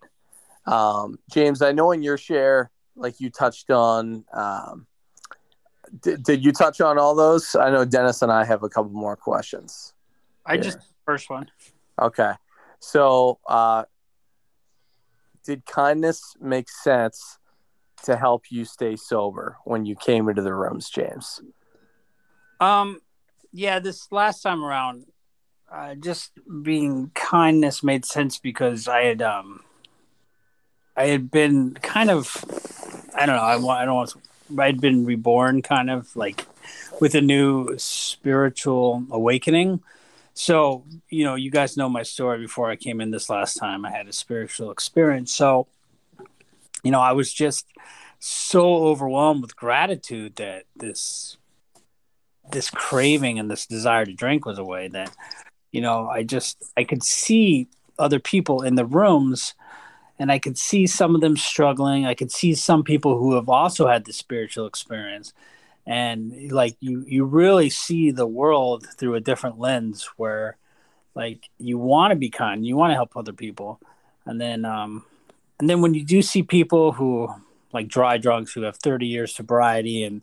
Um, 0.66 1.18
James, 1.30 1.62
I 1.62 1.70
know 1.70 1.92
in 1.92 2.02
your 2.02 2.18
share, 2.18 2.72
like 2.96 3.20
you 3.20 3.30
touched 3.30 3.70
on, 3.70 4.24
um, 4.32 4.87
did, 6.00 6.22
did 6.22 6.44
you 6.44 6.52
touch 6.52 6.80
on 6.80 6.98
all 6.98 7.14
those? 7.14 7.54
I 7.56 7.70
know 7.70 7.84
Dennis 7.84 8.22
and 8.22 8.32
I 8.32 8.44
have 8.44 8.62
a 8.62 8.68
couple 8.68 8.90
more 8.90 9.16
questions. 9.16 9.94
I 10.46 10.54
here. 10.54 10.62
just 10.62 10.78
first 11.04 11.30
one. 11.30 11.50
Okay, 12.00 12.32
so 12.80 13.38
uh, 13.46 13.84
did 15.44 15.66
kindness 15.66 16.36
make 16.40 16.68
sense 16.70 17.38
to 18.04 18.16
help 18.16 18.44
you 18.50 18.64
stay 18.64 18.96
sober 18.96 19.56
when 19.64 19.84
you 19.84 19.96
came 19.96 20.28
into 20.28 20.42
the 20.42 20.54
rooms, 20.54 20.88
James? 20.88 21.40
Um, 22.60 23.00
yeah, 23.52 23.78
this 23.78 24.10
last 24.12 24.42
time 24.42 24.64
around, 24.64 25.06
uh, 25.70 25.94
just 25.96 26.32
being 26.62 27.10
kindness 27.14 27.82
made 27.82 28.04
sense 28.04 28.38
because 28.38 28.88
I 28.88 29.02
had 29.02 29.22
um 29.22 29.64
I 30.98 31.06
had 31.06 31.30
been 31.30 31.74
kind 31.74 32.10
of, 32.10 32.44
I 33.14 33.24
don't 33.24 33.36
know, 33.36 33.68
I, 33.68 33.82
I 33.82 33.84
don't 33.84 33.94
want 33.94 34.10
to, 34.10 34.18
I'd 34.56 34.80
been 34.80 35.04
reborn 35.04 35.62
kind 35.62 35.90
of 35.90 36.14
like 36.16 36.46
with 37.00 37.14
a 37.14 37.20
new 37.20 37.76
spiritual 37.78 39.04
awakening. 39.10 39.80
So, 40.34 40.84
you 41.10 41.24
know, 41.24 41.34
you 41.34 41.50
guys 41.50 41.76
know 41.76 41.88
my 41.88 42.04
story 42.04 42.38
before 42.38 42.70
I 42.70 42.76
came 42.76 43.00
in 43.00 43.10
this 43.10 43.28
last 43.28 43.54
time. 43.54 43.84
I 43.84 43.90
had 43.90 44.06
a 44.06 44.12
spiritual 44.12 44.70
experience. 44.70 45.34
So, 45.34 45.66
you 46.84 46.90
know, 46.90 47.00
I 47.00 47.12
was 47.12 47.32
just 47.32 47.66
so 48.20 48.84
overwhelmed 48.86 49.42
with 49.42 49.56
gratitude 49.56 50.36
that 50.36 50.64
this 50.76 51.36
this 52.50 52.70
craving 52.70 53.38
and 53.38 53.50
this 53.50 53.66
desire 53.66 54.06
to 54.06 54.14
drink 54.14 54.46
was 54.46 54.58
away 54.58 54.88
that 54.88 55.14
you 55.72 55.80
know, 55.80 56.08
I 56.08 56.22
just 56.22 56.62
I 56.76 56.84
could 56.84 57.02
see 57.02 57.68
other 57.98 58.18
people 58.18 58.62
in 58.62 58.74
the 58.76 58.86
rooms 58.86 59.54
and 60.18 60.32
I 60.32 60.38
could 60.38 60.58
see 60.58 60.86
some 60.86 61.14
of 61.14 61.20
them 61.20 61.36
struggling. 61.36 62.06
I 62.06 62.14
could 62.14 62.32
see 62.32 62.54
some 62.54 62.82
people 62.82 63.18
who 63.18 63.34
have 63.34 63.48
also 63.48 63.86
had 63.86 64.04
the 64.04 64.12
spiritual 64.12 64.66
experience, 64.66 65.32
and 65.86 66.50
like 66.52 66.76
you, 66.80 67.04
you 67.06 67.24
really 67.24 67.70
see 67.70 68.10
the 68.10 68.26
world 68.26 68.86
through 68.96 69.14
a 69.14 69.20
different 69.20 69.58
lens 69.58 70.08
where, 70.16 70.56
like, 71.14 71.48
you 71.58 71.78
want 71.78 72.10
to 72.12 72.16
be 72.16 72.30
kind, 72.30 72.66
you 72.66 72.76
want 72.76 72.90
to 72.90 72.96
help 72.96 73.16
other 73.16 73.32
people, 73.32 73.80
and 74.26 74.40
then, 74.40 74.64
um, 74.64 75.04
and 75.58 75.68
then 75.68 75.80
when 75.80 75.94
you 75.94 76.04
do 76.04 76.22
see 76.22 76.42
people 76.42 76.92
who 76.92 77.28
like 77.72 77.88
dry 77.88 78.16
drunks 78.16 78.52
who 78.52 78.62
have 78.62 78.76
30 78.76 79.06
years 79.06 79.34
sobriety 79.34 80.04
and 80.04 80.22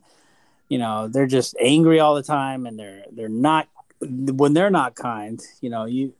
you 0.68 0.78
know 0.78 1.08
they're 1.08 1.26
just 1.26 1.56
angry 1.60 2.00
all 2.00 2.14
the 2.14 2.22
time 2.22 2.66
and 2.66 2.78
they're 2.78 3.04
they're 3.12 3.28
not 3.28 3.68
when 4.00 4.52
they're 4.52 4.70
not 4.70 4.94
kind 4.94 5.40
you 5.60 5.70
know 5.70 5.84
you 5.84 6.12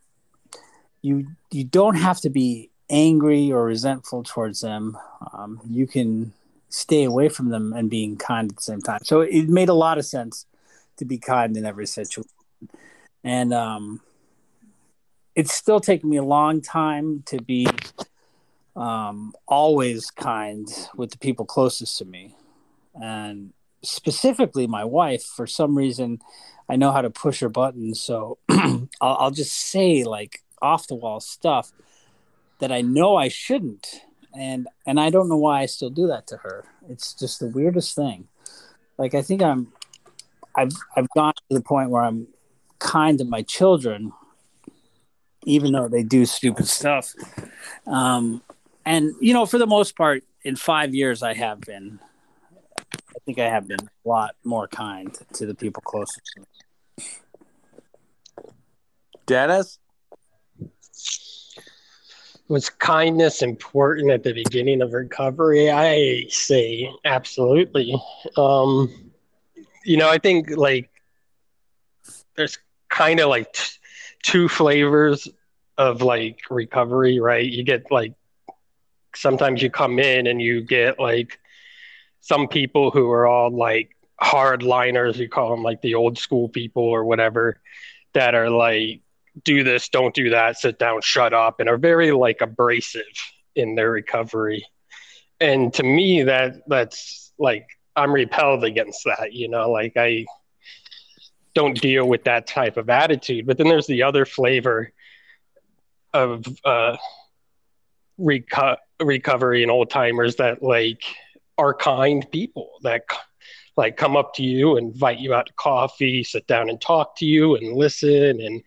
you 1.02 1.26
you 1.50 1.64
don't 1.64 1.96
have 1.96 2.20
to 2.20 2.30
be 2.30 2.70
angry 2.90 3.53
or 3.53 3.64
resentful 3.64 4.22
towards 4.22 4.61
them, 4.61 4.96
um, 5.33 5.61
you 5.68 5.87
can 5.87 6.33
stay 6.68 7.05
away 7.05 7.29
from 7.29 7.49
them 7.49 7.72
and 7.72 7.90
being 7.90 8.16
kind 8.16 8.51
at 8.51 8.57
the 8.57 8.62
same 8.62 8.81
time. 8.81 9.01
So 9.03 9.20
it 9.20 9.49
made 9.49 9.68
a 9.68 9.75
lot 9.75 9.99
of 9.99 10.05
sense 10.05 10.46
to 10.99 11.05
be 11.05 11.18
kind 11.18 11.57
in 11.57 11.64
every 11.64 11.87
situation. 11.87 12.31
And 13.25 13.53
um, 13.53 14.01
it's 15.35 15.53
still 15.53 15.81
taken 15.81 16.09
me 16.09 16.16
a 16.16 16.22
long 16.22 16.61
time 16.61 17.22
to 17.27 17.40
be 17.42 17.66
um, 18.77 19.35
always 19.46 20.11
kind 20.11 20.68
with 20.94 21.11
the 21.11 21.18
people 21.18 21.44
closest 21.44 21.99
to 21.99 22.05
me. 22.05 22.37
And 22.94 23.53
specifically 23.83 24.66
my 24.66 24.85
wife, 24.85 25.25
for 25.25 25.46
some 25.46 25.77
reason, 25.77 26.20
I 26.68 26.77
know 26.77 26.92
how 26.92 27.03
to 27.03 27.11
push 27.11 27.40
her 27.40 27.49
buttons. 27.49 28.01
So 28.01 28.38
I'll, 28.49 28.88
I'll 29.01 29.31
just 29.31 29.55
say 29.55 30.05
like 30.05 30.42
off 30.62 30.88
the 30.88 30.94
wall 30.94 31.20
stuff 31.20 31.72
that 32.58 32.72
I 32.72 32.80
know 32.80 33.16
I 33.16 33.28
shouldn't, 33.28 34.02
and 34.36 34.68
and 34.86 35.00
I 35.00 35.10
don't 35.10 35.28
know 35.28 35.36
why 35.36 35.62
I 35.62 35.66
still 35.66 35.90
do 35.90 36.06
that 36.08 36.26
to 36.28 36.38
her. 36.38 36.64
It's 36.88 37.12
just 37.12 37.40
the 37.40 37.48
weirdest 37.48 37.94
thing. 37.94 38.28
Like 38.98 39.14
I 39.14 39.22
think 39.22 39.42
I'm, 39.42 39.72
I've 40.54 40.72
I've 40.96 41.08
gone 41.10 41.34
to 41.34 41.54
the 41.54 41.60
point 41.60 41.90
where 41.90 42.02
I'm 42.02 42.28
kind 42.78 43.18
to 43.18 43.24
my 43.24 43.42
children, 43.42 44.12
even 45.44 45.72
though 45.72 45.88
they 45.88 46.02
do 46.02 46.24
stupid 46.26 46.66
stuff. 46.66 47.14
Um, 47.86 48.42
and 48.84 49.12
you 49.20 49.34
know, 49.34 49.46
for 49.46 49.58
the 49.58 49.66
most 49.66 49.96
part, 49.96 50.24
in 50.42 50.56
five 50.56 50.94
years, 50.94 51.22
I 51.22 51.34
have 51.34 51.60
been. 51.60 52.00
I 52.92 53.18
think 53.24 53.38
I 53.40 53.48
have 53.48 53.66
been 53.66 53.80
a 53.80 54.08
lot 54.08 54.36
more 54.44 54.68
kind 54.68 55.12
to 55.32 55.46
the 55.46 55.54
people 55.54 55.82
closest 55.84 56.20
to 56.34 56.40
me. 56.40 56.46
Dennis 59.26 59.80
was 62.48 62.70
kindness 62.70 63.42
important 63.42 64.11
at 64.11 64.22
the 64.22 64.32
beginning 64.32 64.82
of 64.82 64.92
recovery? 64.92 65.70
I 65.70 66.26
say 66.28 66.90
absolutely. 67.04 67.94
Um, 68.37 69.12
you 69.85 69.96
know, 69.96 70.09
I 70.09 70.18
think 70.18 70.50
like 70.56 70.90
there's 72.37 72.59
kind 72.88 73.20
of 73.20 73.28
like 73.28 73.52
t- 73.52 73.78
two 74.22 74.48
flavors 74.48 75.28
of 75.78 76.02
like 76.02 76.40
recovery, 76.50 77.20
right? 77.20 77.44
You 77.44 77.64
get 77.64 77.90
like 77.90 78.14
sometimes 79.14 79.62
you 79.62 79.70
come 79.70 79.98
in 79.98 80.26
and 80.26 80.40
you 80.40 80.62
get 80.62 80.98
like 80.98 81.38
some 82.20 82.48
people 82.48 82.90
who 82.90 83.11
are 83.11 83.26
all 83.26 83.50
like 83.50 83.96
hardliners, 84.20 85.16
you 85.16 85.28
call 85.28 85.50
them 85.50 85.62
like 85.62 85.82
the 85.82 85.94
old 85.94 86.18
school 86.18 86.48
people 86.48 86.82
or 86.82 87.04
whatever, 87.04 87.61
that 88.14 88.35
are 88.35 88.50
like 88.50 89.00
do 89.44 89.64
this, 89.64 89.88
don't 89.88 90.14
do 90.14 90.31
that, 90.31 90.59
sit 90.59 90.79
down, 90.79 91.01
shut 91.03 91.33
up, 91.33 91.61
and 91.61 91.68
are 91.68 91.77
very 91.77 92.12
like 92.12 92.40
abrasive 92.40 93.03
in 93.55 93.75
their 93.75 93.90
recovery. 93.90 94.66
And 95.40 95.72
to 95.75 95.83
me, 95.83 96.22
that 96.22 96.57
that's 96.66 97.33
like 97.38 97.66
I'm 97.94 98.12
repelled 98.12 98.64
against 98.64 99.05
that. 99.05 99.33
You 99.33 99.49
know, 99.49 99.70
like 99.70 99.94
I 99.96 100.27
don't 101.55 101.81
deal 101.81 102.07
with 102.07 102.25
that 102.25 102.46
type 102.46 102.77
of 102.77 102.90
attitude. 102.90 103.46
But 103.46 103.59
then 103.59 103.68
there's 103.68 103.87
the 103.87 104.03
other 104.03 104.27
flavor 104.27 104.92
of 106.12 106.44
uh, 106.64 106.96
reco- 108.20 108.77
recovery 109.01 109.62
and 109.62 109.70
old 109.70 109.90
timers 109.90 110.37
that 110.37 110.62
like 110.62 111.03
are 111.59 111.75
kind 111.75 112.27
people 112.31 112.70
that 112.83 113.05
like 113.77 113.96
come 113.96 114.16
up 114.16 114.35
to 114.35 114.42
you, 114.42 114.77
invite 114.77 115.18
you 115.18 115.35
out 115.35 115.46
to 115.46 115.53
coffee, 115.55 116.25
sit 116.25 116.46
down 116.46 116.70
and 116.70 116.81
talk 116.81 117.16
to 117.16 117.27
you 117.27 117.57
and 117.57 117.77
listen 117.77 118.40
and 118.40 118.62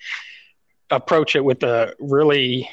approach 0.91 1.35
it 1.35 1.43
with 1.43 1.63
a 1.63 1.95
really 1.99 2.69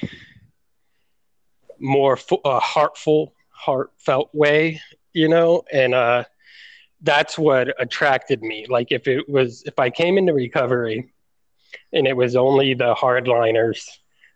more 1.78 2.18
uh, 2.44 2.60
heartful, 2.60 3.34
heartfelt 3.50 4.34
way, 4.34 4.80
you 5.12 5.28
know, 5.28 5.62
and 5.72 5.94
uh, 5.94 6.24
that's 7.02 7.38
what 7.38 7.74
attracted 7.80 8.42
me. 8.42 8.66
Like 8.68 8.92
if 8.92 9.06
it 9.06 9.28
was, 9.28 9.62
if 9.64 9.78
I 9.78 9.90
came 9.90 10.18
into 10.18 10.32
recovery 10.32 11.12
and 11.92 12.06
it 12.06 12.16
was 12.16 12.36
only 12.36 12.74
the 12.74 12.94
hardliners 12.94 13.86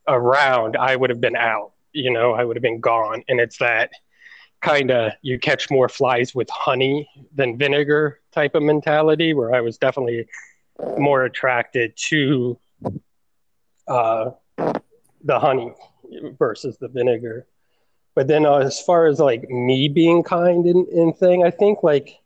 around, 0.07 0.77
I 0.77 0.97
would 0.97 1.11
have 1.11 1.21
been 1.21 1.37
out, 1.37 1.73
you 1.93 2.11
know, 2.11 2.33
I 2.33 2.45
would 2.45 2.57
have 2.57 2.63
been 2.63 2.81
gone. 2.81 3.25
And 3.29 3.41
it's 3.41 3.59
that 3.59 3.91
kind 4.61 4.91
of 4.91 5.13
you 5.23 5.39
catch 5.39 5.71
more 5.71 5.89
flies 5.89 6.35
with 6.35 6.49
honey 6.51 7.09
than 7.35 7.57
vinegar 7.57 8.21
type 8.33 8.55
of 8.55 8.63
mentality 8.63 9.33
where 9.33 9.55
I 9.55 9.61
was 9.63 9.79
definitely 9.79 10.29
more 10.99 11.25
attracted 11.25 11.97
to 12.09 12.59
uh, 13.91 14.31
the 14.57 15.39
honey 15.39 15.73
versus 16.39 16.79
the 16.79 16.89
vinegar. 16.89 17.47
But 18.15 18.29
then 18.29 18.47
uh, 18.47 18.59
as 18.59 18.81
far 18.81 19.07
as 19.07 19.19
like 19.19 19.49
me 19.51 19.89
being 19.89 20.23
kind 20.23 20.65
and, 20.65 20.87
and 20.89 21.17
thing, 21.17 21.45
I 21.45 21.51
think 21.51 21.83
like 21.83 22.19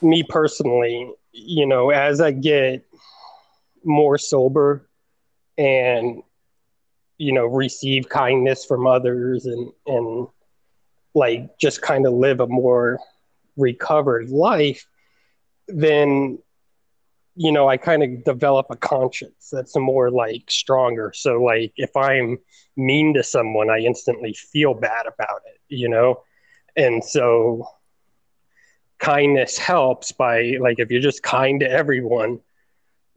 me 0.00 0.22
personally, 0.22 1.12
you 1.32 1.66
know, 1.66 1.90
as 1.90 2.20
I 2.20 2.30
get 2.30 2.84
more 3.84 4.18
sober 4.18 4.88
and 5.58 6.22
you 7.18 7.32
know 7.32 7.46
receive 7.46 8.08
kindness 8.08 8.64
from 8.64 8.86
others 8.86 9.46
and 9.46 9.72
and 9.86 10.26
like 11.14 11.56
just 11.58 11.80
kind 11.80 12.04
of 12.04 12.12
live 12.12 12.40
a 12.40 12.46
more 12.46 12.98
recovered 13.56 14.28
life 14.28 14.86
then 15.68 16.38
you 17.36 17.52
know, 17.52 17.68
I 17.68 17.76
kind 17.76 18.02
of 18.02 18.24
develop 18.24 18.66
a 18.70 18.76
conscience 18.76 19.50
that's 19.52 19.76
more 19.76 20.10
like 20.10 20.50
stronger. 20.50 21.12
So, 21.14 21.42
like, 21.42 21.72
if 21.76 21.94
I'm 21.94 22.38
mean 22.76 23.14
to 23.14 23.22
someone, 23.22 23.68
I 23.68 23.80
instantly 23.80 24.32
feel 24.32 24.72
bad 24.72 25.06
about 25.06 25.42
it, 25.46 25.60
you 25.68 25.88
know? 25.88 26.22
And 26.76 27.04
so, 27.04 27.68
kindness 28.98 29.58
helps 29.58 30.12
by, 30.12 30.56
like, 30.60 30.78
if 30.78 30.90
you're 30.90 31.02
just 31.02 31.22
kind 31.22 31.60
to 31.60 31.70
everyone, 31.70 32.40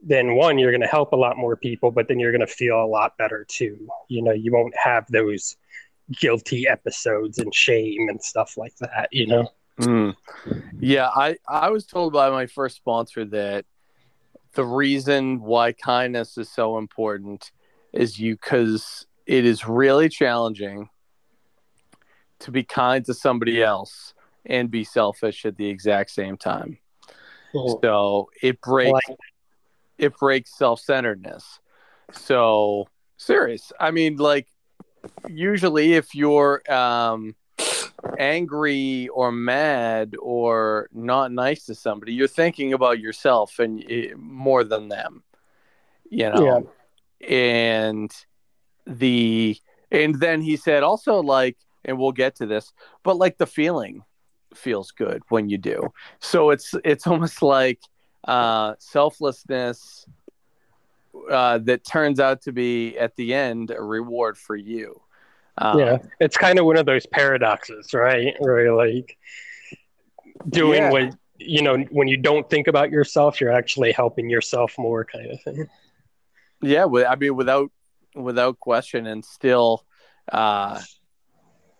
then 0.02 0.34
one, 0.34 0.58
you're 0.58 0.70
going 0.70 0.82
to 0.82 0.86
help 0.86 1.12
a 1.12 1.16
lot 1.16 1.38
more 1.38 1.56
people, 1.56 1.90
but 1.90 2.06
then 2.06 2.18
you're 2.18 2.32
going 2.32 2.40
to 2.40 2.46
feel 2.46 2.82
a 2.82 2.86
lot 2.86 3.16
better 3.16 3.46
too. 3.48 3.88
You 4.08 4.22
know, 4.22 4.32
you 4.32 4.52
won't 4.52 4.74
have 4.76 5.06
those 5.10 5.56
guilty 6.12 6.68
episodes 6.68 7.38
and 7.38 7.54
shame 7.54 8.08
and 8.10 8.22
stuff 8.22 8.58
like 8.58 8.76
that, 8.76 9.08
you 9.12 9.26
know? 9.26 9.48
Mm. 9.78 10.14
Yeah, 10.78 11.08
I, 11.08 11.36
I 11.48 11.70
was 11.70 11.86
told 11.86 12.12
by 12.12 12.28
my 12.28 12.46
first 12.46 12.76
sponsor 12.76 13.24
that 13.26 13.64
the 14.54 14.64
reason 14.64 15.40
why 15.40 15.72
kindness 15.72 16.36
is 16.38 16.50
so 16.50 16.78
important 16.78 17.52
is 17.92 18.18
you 18.18 18.34
because 18.34 19.06
it 19.26 19.44
is 19.44 19.66
really 19.66 20.08
challenging 20.08 20.88
to 22.40 22.50
be 22.50 22.64
kind 22.64 23.04
to 23.04 23.14
somebody 23.14 23.62
else 23.62 24.14
and 24.46 24.70
be 24.70 24.84
selfish 24.84 25.44
at 25.44 25.56
the 25.56 25.68
exact 25.68 26.10
same 26.10 26.36
time. 26.36 26.78
Cool. 27.52 27.78
So 27.82 28.30
it 28.42 28.60
breaks 28.60 28.92
like- 29.08 29.18
it 29.98 30.16
breaks 30.18 30.56
self-centeredness. 30.56 31.60
So 32.12 32.88
serious. 33.18 33.70
I 33.78 33.90
mean, 33.90 34.16
like 34.16 34.48
usually 35.28 35.92
if 35.92 36.14
you're 36.14 36.62
um 36.72 37.34
angry 38.18 39.08
or 39.08 39.32
mad 39.32 40.14
or 40.20 40.88
not 40.92 41.32
nice 41.32 41.66
to 41.66 41.74
somebody, 41.74 42.12
you're 42.12 42.28
thinking 42.28 42.72
about 42.72 43.00
yourself 43.00 43.58
and 43.58 43.84
eh, 43.88 44.12
more 44.16 44.64
than 44.64 44.88
them, 44.88 45.22
you 46.08 46.30
know. 46.30 46.70
Yeah. 47.20 47.28
And 47.28 48.10
the 48.86 49.56
and 49.90 50.14
then 50.20 50.40
he 50.40 50.56
said 50.56 50.82
also 50.82 51.22
like, 51.22 51.56
and 51.84 51.98
we'll 51.98 52.12
get 52.12 52.36
to 52.36 52.46
this, 52.46 52.72
but 53.02 53.16
like 53.16 53.38
the 53.38 53.46
feeling 53.46 54.04
feels 54.54 54.90
good 54.90 55.22
when 55.28 55.48
you 55.48 55.58
do. 55.58 55.88
So 56.20 56.50
it's 56.50 56.74
it's 56.84 57.06
almost 57.06 57.42
like 57.42 57.80
uh, 58.26 58.74
selflessness 58.78 60.06
uh, 61.30 61.58
that 61.58 61.84
turns 61.84 62.20
out 62.20 62.42
to 62.42 62.52
be 62.52 62.96
at 62.98 63.16
the 63.16 63.34
end 63.34 63.70
a 63.70 63.82
reward 63.82 64.38
for 64.38 64.56
you. 64.56 65.00
Um, 65.60 65.78
yeah, 65.78 65.98
it's 66.18 66.36
kind 66.36 66.58
of 66.58 66.64
one 66.64 66.78
of 66.78 66.86
those 66.86 67.06
paradoxes, 67.06 67.92
right? 67.92 68.34
Where 68.38 68.74
like 68.74 69.16
doing 70.48 70.82
yeah. 70.82 70.90
what 70.90 71.14
you 71.38 71.62
know 71.62 71.78
when 71.90 72.08
you 72.08 72.16
don't 72.16 72.48
think 72.48 72.66
about 72.66 72.90
yourself, 72.90 73.40
you're 73.40 73.52
actually 73.52 73.92
helping 73.92 74.30
yourself 74.30 74.74
more, 74.78 75.04
kind 75.04 75.30
of 75.30 75.42
thing. 75.42 75.66
Yeah, 76.62 76.86
I 77.08 77.16
mean, 77.16 77.36
without 77.36 77.70
without 78.14 78.58
question, 78.58 79.06
and 79.06 79.24
still, 79.24 79.84
uh, 80.32 80.80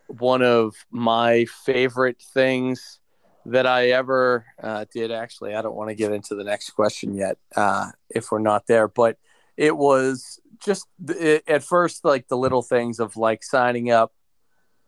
one 0.06 0.42
of 0.42 0.74
my 0.90 1.46
favorite 1.64 2.22
things 2.34 2.98
that 3.46 3.66
I 3.66 3.90
ever 3.90 4.44
uh, 4.62 4.84
did. 4.92 5.10
Actually, 5.10 5.54
I 5.54 5.62
don't 5.62 5.74
want 5.74 5.88
to 5.88 5.94
get 5.94 6.12
into 6.12 6.34
the 6.34 6.44
next 6.44 6.70
question 6.70 7.14
yet, 7.14 7.38
uh, 7.56 7.90
if 8.10 8.30
we're 8.30 8.40
not 8.40 8.66
there, 8.66 8.88
but 8.88 9.16
it 9.56 9.76
was 9.76 10.39
just 10.60 10.86
it, 11.08 11.44
at 11.48 11.62
first 11.62 12.04
like 12.04 12.28
the 12.28 12.36
little 12.36 12.62
things 12.62 13.00
of 13.00 13.16
like 13.16 13.42
signing 13.42 13.90
up 13.90 14.12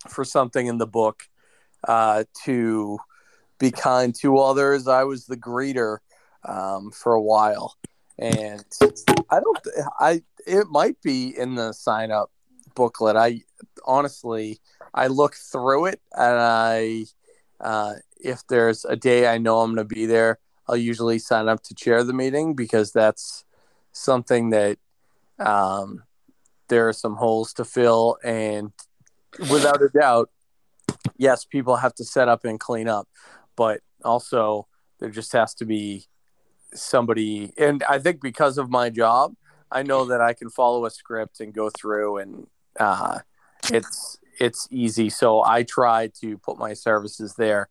for 0.09 0.25
something 0.25 0.67
in 0.67 0.79
the 0.79 0.87
book 0.87 1.29
uh, 1.87 2.25
to 2.45 2.99
be 3.59 3.71
kind 3.71 4.15
to 4.17 4.39
others. 4.39 4.89
I 4.89 5.05
was 5.05 5.27
the 5.27 5.37
greeter 5.37 5.99
um, 6.45 6.91
for 6.91 7.13
a 7.13 7.23
while, 7.23 7.77
and 8.19 8.65
I 9.31 9.41
don't. 9.41 9.59
I 9.99 10.23
it 10.47 10.67
might 10.69 11.01
be 11.03 11.37
in 11.37 11.55
the 11.55 11.73
sign 11.73 12.11
up 12.11 12.31
booklet. 12.75 13.17
I 13.17 13.43
honestly 13.85 14.61
I 14.95 15.07
look 15.07 15.35
through 15.35 15.87
it 15.87 16.01
and 16.15 16.39
I 16.39 17.05
uh, 17.61 17.95
if 18.21 18.47
there's 18.49 18.85
a 18.85 18.97
day 18.97 19.27
I 19.27 19.39
know 19.39 19.61
I'm 19.61 19.75
going 19.75 19.89
to 19.89 19.95
be 19.95 20.07
there, 20.07 20.39
I'll 20.69 20.77
usually 20.77 21.19
sign 21.19 21.49
up 21.49 21.63
to 21.65 21.75
chair 21.75 22.03
the 22.05 22.13
meeting 22.13 22.55
because 22.55 22.93
that's 22.93 23.45
something 23.93 24.51
that 24.51 24.79
um, 25.47 26.03
there 26.69 26.89
are 26.89 26.93
some 26.93 27.17
holes 27.17 27.53
to 27.55 27.65
fill, 27.65 28.17
and 28.25 28.73
without 29.51 29.83
a 29.83 29.89
doubt, 29.89 30.31
yes, 31.17 31.45
people 31.45 31.77
have 31.77 31.95
to 31.97 32.05
set 32.05 32.29
up 32.29 32.45
and 32.45 32.59
clean 32.59 32.89
up, 32.89 33.09
but 33.57 33.81
also 34.05 34.67
there 35.01 35.11
just 35.11 35.33
has 35.33 35.55
to 35.55 35.65
be 35.65 36.07
somebody. 36.75 37.53
And 37.59 37.83
I 37.89 37.99
think 37.99 38.21
because 38.21 38.59
of 38.59 38.71
my 38.71 38.91
job, 38.91 39.35
I 39.71 39.83
know 39.83 40.05
that 40.07 40.21
I 40.21 40.33
can 40.33 40.51
follow 40.51 40.85
a 40.85 40.91
script 40.91 41.41
and 41.41 41.53
go 41.53 41.71
through, 41.71 42.19
and 42.19 42.47
uh, 42.79 43.21
it's 43.71 44.19
it's 44.39 44.69
easy. 44.71 45.11
So 45.11 45.45
I 45.45 45.63
try 45.63 46.11
to 46.21 46.39
put 46.39 46.59
my 46.59 46.75
services 46.75 47.35
there. 47.37 47.69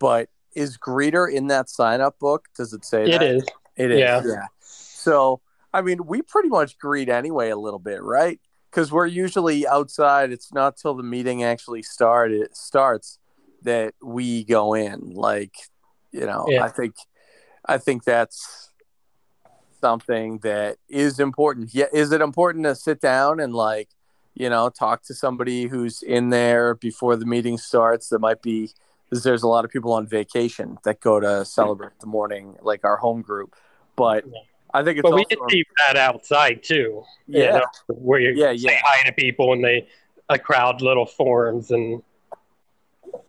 But 0.00 0.28
is 0.54 0.78
greeter 0.78 1.32
in 1.32 1.48
that 1.48 1.68
sign 1.68 2.00
up 2.00 2.18
book? 2.18 2.48
Does 2.56 2.72
it 2.72 2.84
say 2.84 3.04
it 3.04 3.10
that? 3.10 3.22
is? 3.22 3.44
It 3.76 3.90
is. 3.90 4.00
Yeah. 4.00 4.22
yeah. 4.24 4.46
So 4.60 5.40
I 5.74 5.82
mean, 5.82 6.06
we 6.06 6.22
pretty 6.22 6.48
much 6.48 6.78
greet 6.78 7.08
anyway 7.08 7.50
a 7.50 7.56
little 7.56 7.80
bit, 7.80 8.00
right? 8.00 8.40
Because 8.70 8.92
we're 8.92 9.06
usually 9.06 9.66
outside. 9.66 10.30
It's 10.30 10.52
not 10.52 10.76
till 10.76 10.94
the 10.94 11.02
meeting 11.02 11.42
actually 11.42 11.82
start 11.82 12.30
it 12.30 12.56
starts 12.56 13.18
that 13.62 13.94
we 14.00 14.44
go 14.44 14.74
in. 14.74 15.10
Like, 15.14 15.56
you 16.12 16.26
know, 16.26 16.46
yeah. 16.48 16.64
I 16.64 16.68
think, 16.68 16.94
I 17.66 17.78
think 17.78 18.04
that's 18.04 18.70
something 19.80 20.38
that 20.38 20.76
is 20.88 21.18
important. 21.18 21.74
Yeah, 21.74 21.86
is 21.92 22.12
it 22.12 22.20
important 22.20 22.66
to 22.66 22.76
sit 22.76 23.00
down 23.00 23.40
and 23.40 23.52
like, 23.52 23.88
you 24.34 24.48
know, 24.48 24.68
talk 24.68 25.02
to 25.04 25.14
somebody 25.14 25.64
who's 25.66 26.02
in 26.02 26.30
there 26.30 26.76
before 26.76 27.16
the 27.16 27.26
meeting 27.26 27.58
starts? 27.58 28.10
That 28.10 28.20
might 28.20 28.42
be 28.42 28.70
because 29.10 29.24
there's 29.24 29.42
a 29.42 29.48
lot 29.48 29.64
of 29.64 29.72
people 29.72 29.92
on 29.92 30.06
vacation 30.06 30.78
that 30.84 31.00
go 31.00 31.18
to 31.18 31.44
celebrate 31.44 31.98
the 31.98 32.06
morning, 32.06 32.58
like 32.62 32.84
our 32.84 32.96
home 32.96 33.22
group. 33.22 33.56
But 33.96 34.24
yeah 34.28 34.38
I 34.74 34.82
think 34.82 34.98
it's. 34.98 35.08
But 35.08 35.14
we 35.14 35.24
keep 35.48 35.68
that 35.86 35.96
outside 35.96 36.62
too. 36.62 37.04
Yeah, 37.28 37.44
you 37.44 37.52
know, 37.52 37.66
where 37.88 38.20
you 38.20 38.32
yeah, 38.34 38.50
say 38.50 38.56
yeah. 38.56 38.80
hi 38.82 39.08
to 39.08 39.12
people 39.12 39.52
and 39.52 39.64
they 39.64 39.86
a 40.28 40.38
crowd 40.38 40.82
little 40.82 41.06
forms 41.06 41.70
and 41.70 42.02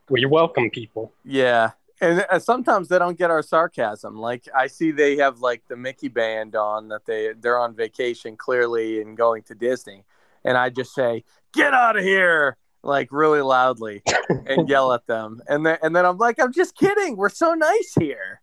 where 0.07 0.19
you 0.19 0.27
welcome 0.27 0.71
people. 0.71 1.13
Yeah, 1.23 1.71
and 2.01 2.25
uh, 2.31 2.39
sometimes 2.39 2.87
they 2.87 2.97
don't 2.97 3.17
get 3.17 3.29
our 3.29 3.43
sarcasm. 3.43 4.17
Like 4.17 4.47
I 4.55 4.65
see 4.65 4.89
they 4.89 5.17
have 5.17 5.39
like 5.39 5.61
the 5.67 5.77
Mickey 5.77 6.07
band 6.07 6.55
on 6.55 6.87
that 6.89 7.05
they 7.05 7.33
they're 7.39 7.59
on 7.59 7.75
vacation 7.75 8.35
clearly 8.35 9.01
and 9.01 9.15
going 9.15 9.43
to 9.43 9.55
Disney, 9.55 10.03
and 10.43 10.57
I 10.57 10.71
just 10.71 10.95
say 10.95 11.23
get 11.53 11.75
out 11.75 11.95
of 11.95 12.03
here 12.03 12.57
like 12.81 13.09
really 13.11 13.41
loudly 13.41 14.01
and 14.47 14.67
yell 14.67 14.93
at 14.93 15.05
them, 15.05 15.43
and 15.47 15.63
then 15.63 15.77
and 15.83 15.95
then 15.95 16.07
I'm 16.07 16.17
like 16.17 16.39
I'm 16.39 16.51
just 16.51 16.75
kidding. 16.75 17.17
We're 17.17 17.29
so 17.29 17.53
nice 17.53 17.93
here, 17.99 18.41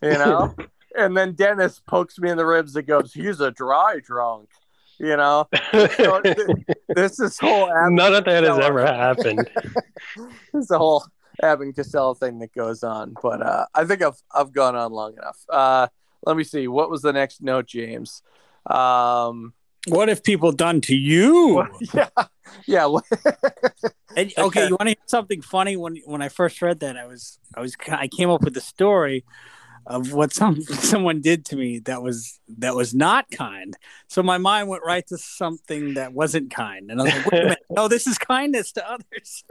you 0.00 0.10
know. 0.10 0.54
and 0.96 1.16
then 1.16 1.32
Dennis 1.32 1.80
pokes 1.80 2.18
me 2.18 2.30
in 2.30 2.36
the 2.36 2.46
ribs 2.46 2.76
and 2.76 2.86
goes, 2.86 3.12
"He's 3.12 3.40
a 3.40 3.50
dry 3.50 4.00
drunk." 4.02 4.48
You 4.98 5.16
know, 5.16 5.48
so 5.72 6.22
this 6.88 7.18
is 7.18 7.38
whole. 7.38 7.68
None 7.90 8.14
of 8.14 8.24
that 8.24 8.44
has 8.44 8.58
ever 8.58 8.86
happened. 8.86 9.50
this 10.52 10.68
whole 10.70 11.04
Abbott 11.42 11.66
and 11.66 11.76
Costello 11.76 12.14
thing 12.14 12.38
that 12.38 12.54
goes 12.54 12.84
on, 12.84 13.14
but 13.20 13.42
uh, 13.42 13.66
I 13.74 13.84
think 13.84 14.02
I've 14.02 14.22
I've 14.32 14.52
gone 14.52 14.76
on 14.76 14.92
long 14.92 15.14
enough. 15.14 15.38
Uh, 15.48 15.88
let 16.24 16.36
me 16.36 16.44
see. 16.44 16.68
What 16.68 16.90
was 16.90 17.02
the 17.02 17.12
next 17.12 17.42
note, 17.42 17.66
James? 17.66 18.22
Um, 18.66 19.52
what 19.88 20.08
have 20.08 20.22
people 20.22 20.52
done 20.52 20.80
to 20.82 20.94
you? 20.94 21.66
yeah, 21.94 22.08
yeah. 22.66 22.88
and, 24.16 24.32
okay, 24.38 24.68
you 24.68 24.76
want 24.78 24.82
to 24.82 24.88
hear 24.90 24.96
something 25.06 25.42
funny? 25.42 25.76
When 25.76 25.96
when 26.06 26.22
I 26.22 26.28
first 26.28 26.62
read 26.62 26.80
that, 26.80 26.96
I 26.96 27.06
was 27.06 27.38
I 27.54 27.60
was 27.60 27.76
I 27.90 28.06
came 28.08 28.30
up 28.30 28.42
with 28.42 28.54
the 28.54 28.60
story 28.60 29.24
of 29.86 30.12
what 30.12 30.32
some 30.32 30.62
someone 30.62 31.20
did 31.20 31.44
to 31.46 31.56
me 31.56 31.80
that 31.80 32.02
was 32.02 32.40
that 32.58 32.74
was 32.74 32.94
not 32.94 33.30
kind. 33.30 33.76
So 34.08 34.22
my 34.22 34.38
mind 34.38 34.68
went 34.68 34.82
right 34.84 35.06
to 35.08 35.18
something 35.18 35.94
that 35.94 36.12
wasn't 36.12 36.50
kind, 36.50 36.90
and 36.90 37.00
I 37.00 37.04
was 37.04 37.14
like, 37.14 37.26
"Wait 37.26 37.40
a 37.40 37.44
minute! 37.44 37.66
No, 37.70 37.88
this 37.88 38.06
is 38.06 38.18
kindness 38.18 38.72
to 38.72 38.90
others." 38.90 39.44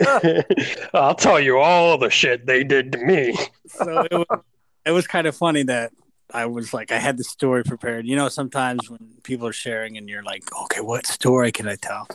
I'll 0.94 1.14
tell 1.14 1.40
you 1.40 1.58
all 1.58 1.98
the 1.98 2.10
shit 2.10 2.46
they 2.46 2.64
did 2.64 2.92
to 2.92 2.98
me. 2.98 3.36
so 3.66 4.06
it 4.10 4.12
was, 4.12 4.40
it 4.84 4.90
was 4.90 5.06
kind 5.06 5.26
of 5.26 5.36
funny 5.36 5.62
that 5.64 5.92
I 6.32 6.46
was 6.46 6.72
like, 6.72 6.92
I 6.92 6.98
had 6.98 7.16
the 7.16 7.24
story 7.24 7.62
prepared. 7.62 8.06
You 8.06 8.16
know, 8.16 8.28
sometimes 8.28 8.90
when 8.90 8.98
people 9.22 9.46
are 9.46 9.52
sharing 9.52 9.96
and 9.96 10.08
you're 10.08 10.22
like, 10.22 10.44
okay, 10.64 10.80
what 10.80 11.06
story 11.06 11.52
can 11.52 11.68
I 11.68 11.76
tell? 11.76 12.08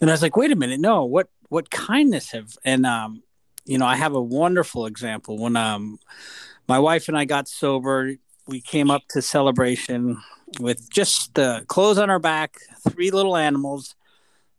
And 0.00 0.10
I 0.10 0.12
was 0.12 0.22
like, 0.22 0.36
wait 0.36 0.52
a 0.52 0.56
minute, 0.56 0.80
no, 0.80 1.04
what 1.04 1.28
what 1.48 1.70
kindness 1.70 2.32
have 2.32 2.56
and 2.64 2.84
um, 2.86 3.22
you 3.64 3.78
know, 3.78 3.86
I 3.86 3.96
have 3.96 4.14
a 4.14 4.22
wonderful 4.22 4.86
example 4.86 5.38
when 5.38 5.56
um 5.56 5.98
my 6.68 6.78
wife 6.78 7.08
and 7.08 7.16
I 7.16 7.24
got 7.24 7.48
sober. 7.48 8.14
We 8.46 8.60
came 8.60 8.90
up 8.90 9.02
to 9.10 9.22
Celebration 9.22 10.22
with 10.60 10.88
just 10.90 11.34
the 11.34 11.64
clothes 11.66 11.98
on 11.98 12.10
our 12.10 12.18
back, 12.18 12.56
three 12.88 13.10
little 13.10 13.36
animals, 13.36 13.94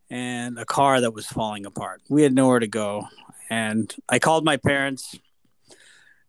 and 0.10 0.58
a 0.60 0.66
car 0.66 1.02
that 1.02 1.14
was 1.14 1.28
falling 1.28 1.66
apart. 1.66 2.02
We 2.10 2.24
had 2.24 2.34
nowhere 2.34 2.60
to 2.60 2.68
go. 2.68 3.08
And 3.50 3.94
I 4.10 4.20
called 4.20 4.44
my 4.44 4.58
parents 4.58 5.18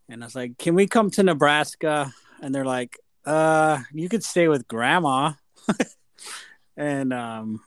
and 0.09 0.23
I 0.23 0.27
was 0.27 0.35
like, 0.35 0.59
Can 0.59 0.75
we 0.75 0.87
come 0.87 1.11
to 1.13 1.23
Nebraska? 1.23 2.13
And 2.41 2.55
they're 2.55 2.65
like, 2.65 2.99
uh, 3.25 3.81
you 3.93 4.09
could 4.09 4.25
stay 4.25 4.49
with 4.49 4.69
grandma. 4.69 5.33
and 6.77 7.13
um 7.13 7.61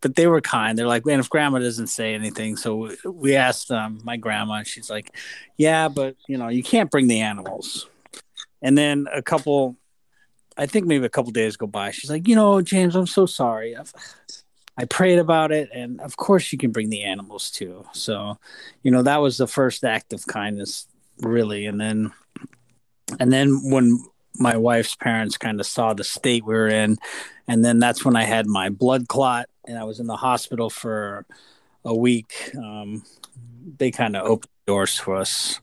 but 0.00 0.16
they 0.16 0.26
were 0.26 0.40
kind. 0.40 0.76
They're 0.76 0.86
like, 0.86 1.06
man, 1.06 1.20
if 1.20 1.30
grandma 1.30 1.58
doesn't 1.58 1.88
say 1.88 2.14
anything, 2.14 2.56
so 2.56 2.90
we 3.04 3.36
asked 3.36 3.70
um, 3.70 4.00
my 4.04 4.16
grandma, 4.16 4.54
and 4.54 4.66
she's 4.66 4.90
like, 4.90 5.14
yeah, 5.56 5.88
but 5.88 6.16
you 6.28 6.38
know, 6.38 6.48
you 6.48 6.62
can't 6.62 6.90
bring 6.90 7.08
the 7.08 7.20
animals. 7.20 7.88
And 8.60 8.76
then 8.78 9.06
a 9.12 9.22
couple, 9.22 9.76
I 10.56 10.66
think 10.66 10.86
maybe 10.86 11.04
a 11.04 11.10
couple 11.10 11.32
days 11.32 11.56
go 11.56 11.66
by. 11.66 11.90
She's 11.90 12.10
like, 12.10 12.28
you 12.28 12.36
know, 12.36 12.60
James, 12.62 12.94
I'm 12.94 13.06
so 13.06 13.26
sorry. 13.26 13.76
I've, 13.76 13.92
I 14.76 14.84
prayed 14.84 15.18
about 15.18 15.52
it, 15.52 15.68
and 15.72 16.00
of 16.00 16.16
course 16.16 16.52
you 16.52 16.58
can 16.58 16.72
bring 16.72 16.90
the 16.90 17.02
animals 17.02 17.50
too. 17.50 17.84
So, 17.92 18.38
you 18.82 18.90
know, 18.90 19.02
that 19.02 19.20
was 19.20 19.36
the 19.36 19.46
first 19.46 19.84
act 19.84 20.12
of 20.12 20.26
kindness, 20.26 20.86
really. 21.20 21.66
And 21.66 21.80
then, 21.80 22.12
and 23.20 23.32
then 23.32 23.70
when 23.70 24.02
my 24.38 24.56
wife's 24.56 24.94
parents 24.94 25.36
kind 25.36 25.60
of 25.60 25.66
saw 25.66 25.92
the 25.92 26.04
state 26.04 26.44
we 26.44 26.54
were 26.54 26.68
in, 26.68 26.98
and 27.48 27.64
then 27.64 27.80
that's 27.80 28.04
when 28.04 28.16
I 28.16 28.24
had 28.24 28.46
my 28.46 28.70
blood 28.70 29.08
clot 29.08 29.46
and 29.66 29.78
I 29.78 29.84
was 29.84 30.00
in 30.00 30.06
the 30.06 30.16
hospital 30.16 30.70
for 30.70 31.24
a 31.84 31.94
week. 31.94 32.50
Um, 32.56 33.04
they 33.78 33.90
kind 33.90 34.16
of 34.16 34.26
opened 34.26 34.50
doors 34.66 34.98
for 34.98 35.16
us, 35.16 35.60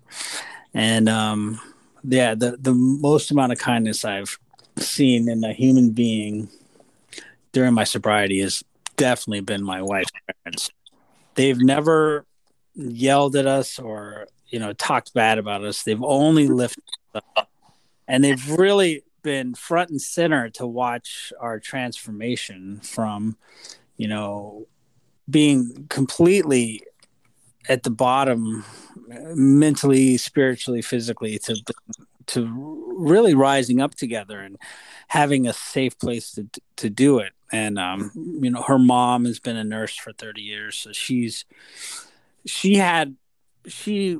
and 0.74 1.10
um, 1.10 1.60
yeah, 2.04 2.36
the 2.36 2.58
the 2.60 2.74
most 2.74 3.32
amount 3.32 3.52
of 3.52 3.60
kindness 3.60 4.06
I've 4.06 4.38
seen 4.78 5.30
in 5.30 5.44
a 5.44 5.54
human 5.54 5.92
being 5.92 6.50
during 7.52 7.74
my 7.74 7.84
sobriety 7.84 8.40
has 8.40 8.64
definitely 8.96 9.42
been 9.42 9.64
my 9.64 9.82
wife's 9.82 10.12
parents. 10.44 10.72
They've 11.36 11.60
never 11.60 12.26
yelled 12.76 13.36
at 13.36 13.46
us 13.46 13.80
or 13.80 14.28
you 14.48 14.60
know 14.60 14.74
talked 14.74 15.14
bad 15.14 15.38
about 15.38 15.64
us. 15.64 15.84
They've 15.84 16.04
only 16.04 16.48
lifted 16.48 16.84
up, 17.14 17.50
and 18.08 18.24
they've 18.24 18.50
really 18.52 19.04
been 19.22 19.54
front 19.54 19.90
and 19.90 20.02
center 20.02 20.50
to 20.50 20.66
watch 20.66 21.34
our 21.40 21.60
transformation 21.60 22.80
from 22.82 23.38
you 24.00 24.08
know, 24.08 24.66
being 25.30 25.86
completely 25.90 26.82
at 27.68 27.84
the 27.84 27.92
bottom 27.92 28.64
mentally, 29.36 30.18
spiritually, 30.18 30.82
physically 30.82 31.38
to 31.38 31.62
to 32.28 32.96
really 32.98 33.34
rising 33.34 33.82
up 33.82 33.96
together 33.96 34.40
and 34.40 34.58
having 35.10 35.48
a 35.48 35.54
safe 35.54 36.00
place 36.00 36.32
to 36.32 36.48
to 36.78 36.90
do 36.90 37.20
it. 37.20 37.34
And 37.52 37.78
um, 37.78 38.12
you 38.16 38.50
know, 38.50 38.62
her 38.62 38.80
mom 38.80 39.26
has 39.26 39.40
been 39.40 39.58
a 39.58 39.66
nurse 39.66 39.96
for 39.98 40.14
30 40.14 40.42
years, 40.42 40.78
so 40.78 40.94
she's 40.94 41.44
she 42.46 42.76
had 42.76 43.18
she 43.68 44.18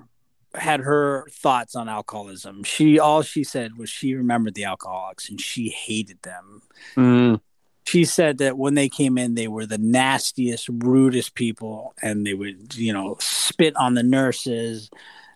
had 0.56 0.82
her 0.82 1.26
thoughts 1.32 1.74
on 1.74 1.88
alcoholism. 1.88 2.64
She 2.66 3.00
all 3.00 3.22
she 3.22 3.46
said 3.46 3.78
was 3.78 3.90
she 3.90 4.14
remembered 4.14 4.56
the 4.56 4.66
alcoholics 4.66 5.30
and 5.30 5.40
she 5.40 5.70
hated 5.70 6.22
them. 6.24 6.64
Mm 6.98 7.40
she 7.90 8.06
said 8.06 8.38
that 8.38 8.56
when 8.56 8.76
they 8.76 8.88
came 8.88 9.18
in, 9.18 9.34
they 9.34 9.48
were 9.48 9.66
the 9.66 9.80
nastiest, 9.80 10.70
rudest 10.70 11.34
people, 11.34 11.96
and 12.04 12.24
they 12.24 12.36
would, 12.36 12.76
you 12.76 12.94
know, 12.94 13.18
spit 13.20 13.76
on 13.78 13.96
the 13.96 14.04
nurses, 14.04 14.92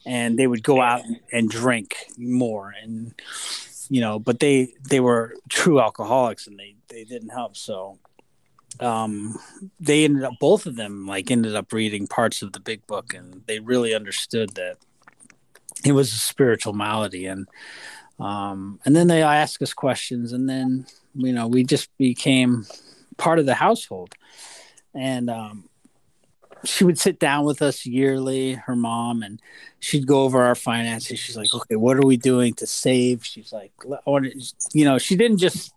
and 0.06 0.38
they 0.38 0.46
would 0.46 0.62
go 0.62 0.80
out 0.80 1.02
and 1.32 1.50
drink 1.50 1.96
more, 2.16 2.72
and 2.80 3.16
you 3.90 4.02
know, 4.02 4.20
but 4.20 4.40
they 4.40 4.72
they 4.88 5.00
were 5.00 5.34
true 5.50 5.82
alcoholics, 5.82 6.46
and 6.46 6.60
they 6.60 6.76
they 6.90 7.04
didn't 7.04 7.30
help. 7.30 7.58
So, 7.58 7.98
um, 8.80 9.40
they 9.80 10.06
ended 10.06 10.24
up 10.24 10.34
both 10.40 10.68
of 10.68 10.76
them 10.76 11.08
like 11.08 11.32
ended 11.32 11.56
up 11.56 11.74
reading 11.74 12.06
parts 12.06 12.44
of 12.44 12.54
the 12.54 12.60
Big 12.60 12.86
Book, 12.86 13.16
and 13.16 13.42
they 13.48 13.62
really 13.62 13.96
understood 13.96 14.52
that 14.52 14.78
it 15.84 15.94
was 15.94 16.14
a 16.14 16.18
spiritual 16.18 16.74
malady, 16.74 17.26
and 17.26 17.48
um, 18.20 18.80
and 18.86 18.96
then 18.96 19.08
they 19.08 19.24
ask 19.24 19.60
us 19.64 19.74
questions, 19.74 20.34
and 20.34 20.48
then 20.48 20.86
you 21.16 21.34
know 21.34 21.48
we 21.48 21.64
just 21.64 21.90
became 21.98 22.66
part 23.18 23.40
of 23.40 23.46
the 23.46 23.56
household. 23.56 24.14
And 24.96 25.30
um, 25.30 25.70
she 26.64 26.84
would 26.84 27.00
sit 27.00 27.20
down 27.20 27.46
with 27.46 27.62
us 27.62 27.86
yearly 27.86 28.54
her 28.54 28.76
mom 28.76 29.24
and 29.24 29.42
she'd 29.80 30.08
go 30.08 30.24
over 30.24 30.44
our 30.44 30.56
finances. 30.56 31.20
She's 31.20 31.38
like 31.38 31.54
okay 31.54 31.76
what 31.76 31.98
are 31.98 32.06
we 32.06 32.18
doing 32.18 32.54
to 32.56 32.68
save? 32.68 33.26
She's 33.26 33.52
like 33.52 33.72
you 34.74 34.86
know 34.86 34.98
she 34.98 35.16
didn't 35.16 35.38
just 35.38 35.74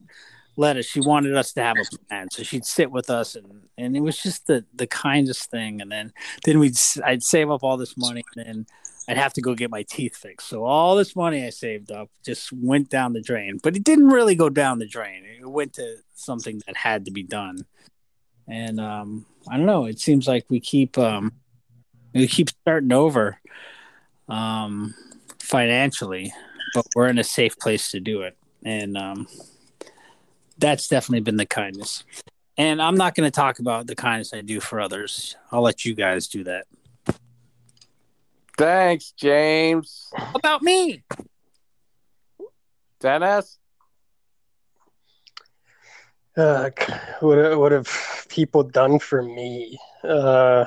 let 0.59 0.77
us 0.77 0.87
she 0.87 1.01
wanted 1.01 1.37
us 1.37 1.53
to 1.55 1.63
have 1.63 1.77
a 1.77 1.97
plan. 2.09 2.29
So 2.31 2.43
she'd 2.43 2.65
sit 2.65 2.91
with 2.91 3.11
us 3.11 3.35
and 3.35 3.63
and 3.79 3.97
it 3.97 4.01
was 4.01 4.19
just 4.19 4.47
the 4.47 4.65
the 4.75 4.87
kindest 4.87 5.51
thing. 5.51 5.81
And 5.81 5.91
then 5.91 6.13
then 6.45 6.59
we'd 6.59 6.77
i'd 7.05 7.23
save 7.23 7.51
up 7.51 7.63
all 7.63 7.77
this 7.77 7.97
money 7.97 8.25
and 8.37 8.47
then 8.47 8.67
I'd 9.09 9.17
have 9.17 9.33
to 9.35 9.41
go 9.41 9.55
get 9.55 9.71
my 9.71 9.85
teeth 9.85 10.17
fixed. 10.17 10.49
So 10.49 10.65
all 10.65 10.97
this 10.97 11.15
money 11.15 11.45
I 11.45 11.51
saved 11.51 11.93
up 11.93 12.11
just 12.25 12.53
went 12.53 12.91
down 12.91 13.13
the 13.13 13.21
drain. 13.21 13.61
But 13.63 13.77
it 13.77 13.85
didn't 13.85 14.09
really 14.09 14.35
go 14.35 14.49
down 14.49 14.79
the 14.79 14.87
drain. 14.87 15.25
It 15.25 15.47
went 15.47 15.75
to 15.75 15.97
something 16.15 16.61
that 16.67 16.77
had 16.77 17.05
to 17.05 17.11
be 17.11 17.23
done. 17.23 17.67
And 18.49 18.81
um, 18.81 19.27
I 19.49 19.57
don't 19.57 19.67
know. 19.67 19.87
It 19.87 20.01
seems 20.01 20.27
like 20.27 20.47
we 20.49 20.61
keep 20.61 20.99
um, 20.99 21.33
we 22.15 22.27
keep 22.27 22.51
starting 22.51 22.93
over 22.93 23.41
um, 24.29 24.95
financially, 25.41 26.33
but 26.75 26.87
we're 26.95 27.09
in 27.09 27.19
a 27.19 27.25
safe 27.25 27.59
place 27.59 27.91
to 27.93 28.01
do 28.01 28.23
it. 28.23 28.37
And 28.65 28.97
um, 28.97 29.29
that's 30.59 30.89
definitely 30.89 31.21
been 31.21 31.37
the 31.37 31.47
kindness. 31.47 32.05
And 32.59 32.81
I'm 32.81 32.97
not 32.97 33.15
going 33.15 33.27
to 33.27 33.35
talk 33.35 33.59
about 33.59 33.87
the 33.87 33.95
kindness 33.95 34.33
I 34.33 34.41
do 34.41 34.61
for 34.61 34.81
others. 34.81 35.37
I'll 35.53 35.63
let 35.63 35.85
you 35.85 35.95
guys 35.95 36.27
do 36.27 36.45
that. 36.45 36.67
Thanks, 38.57 39.13
James. 39.13 40.11
About 40.35 40.63
me. 40.63 41.03
Dennis? 43.01 43.59
Uh, 46.37 46.71
what 47.21 47.59
what 47.59 47.73
have 47.73 48.27
people 48.29 48.63
done 48.63 48.99
for 48.99 49.23
me? 49.23 49.79
Uh, 50.03 50.65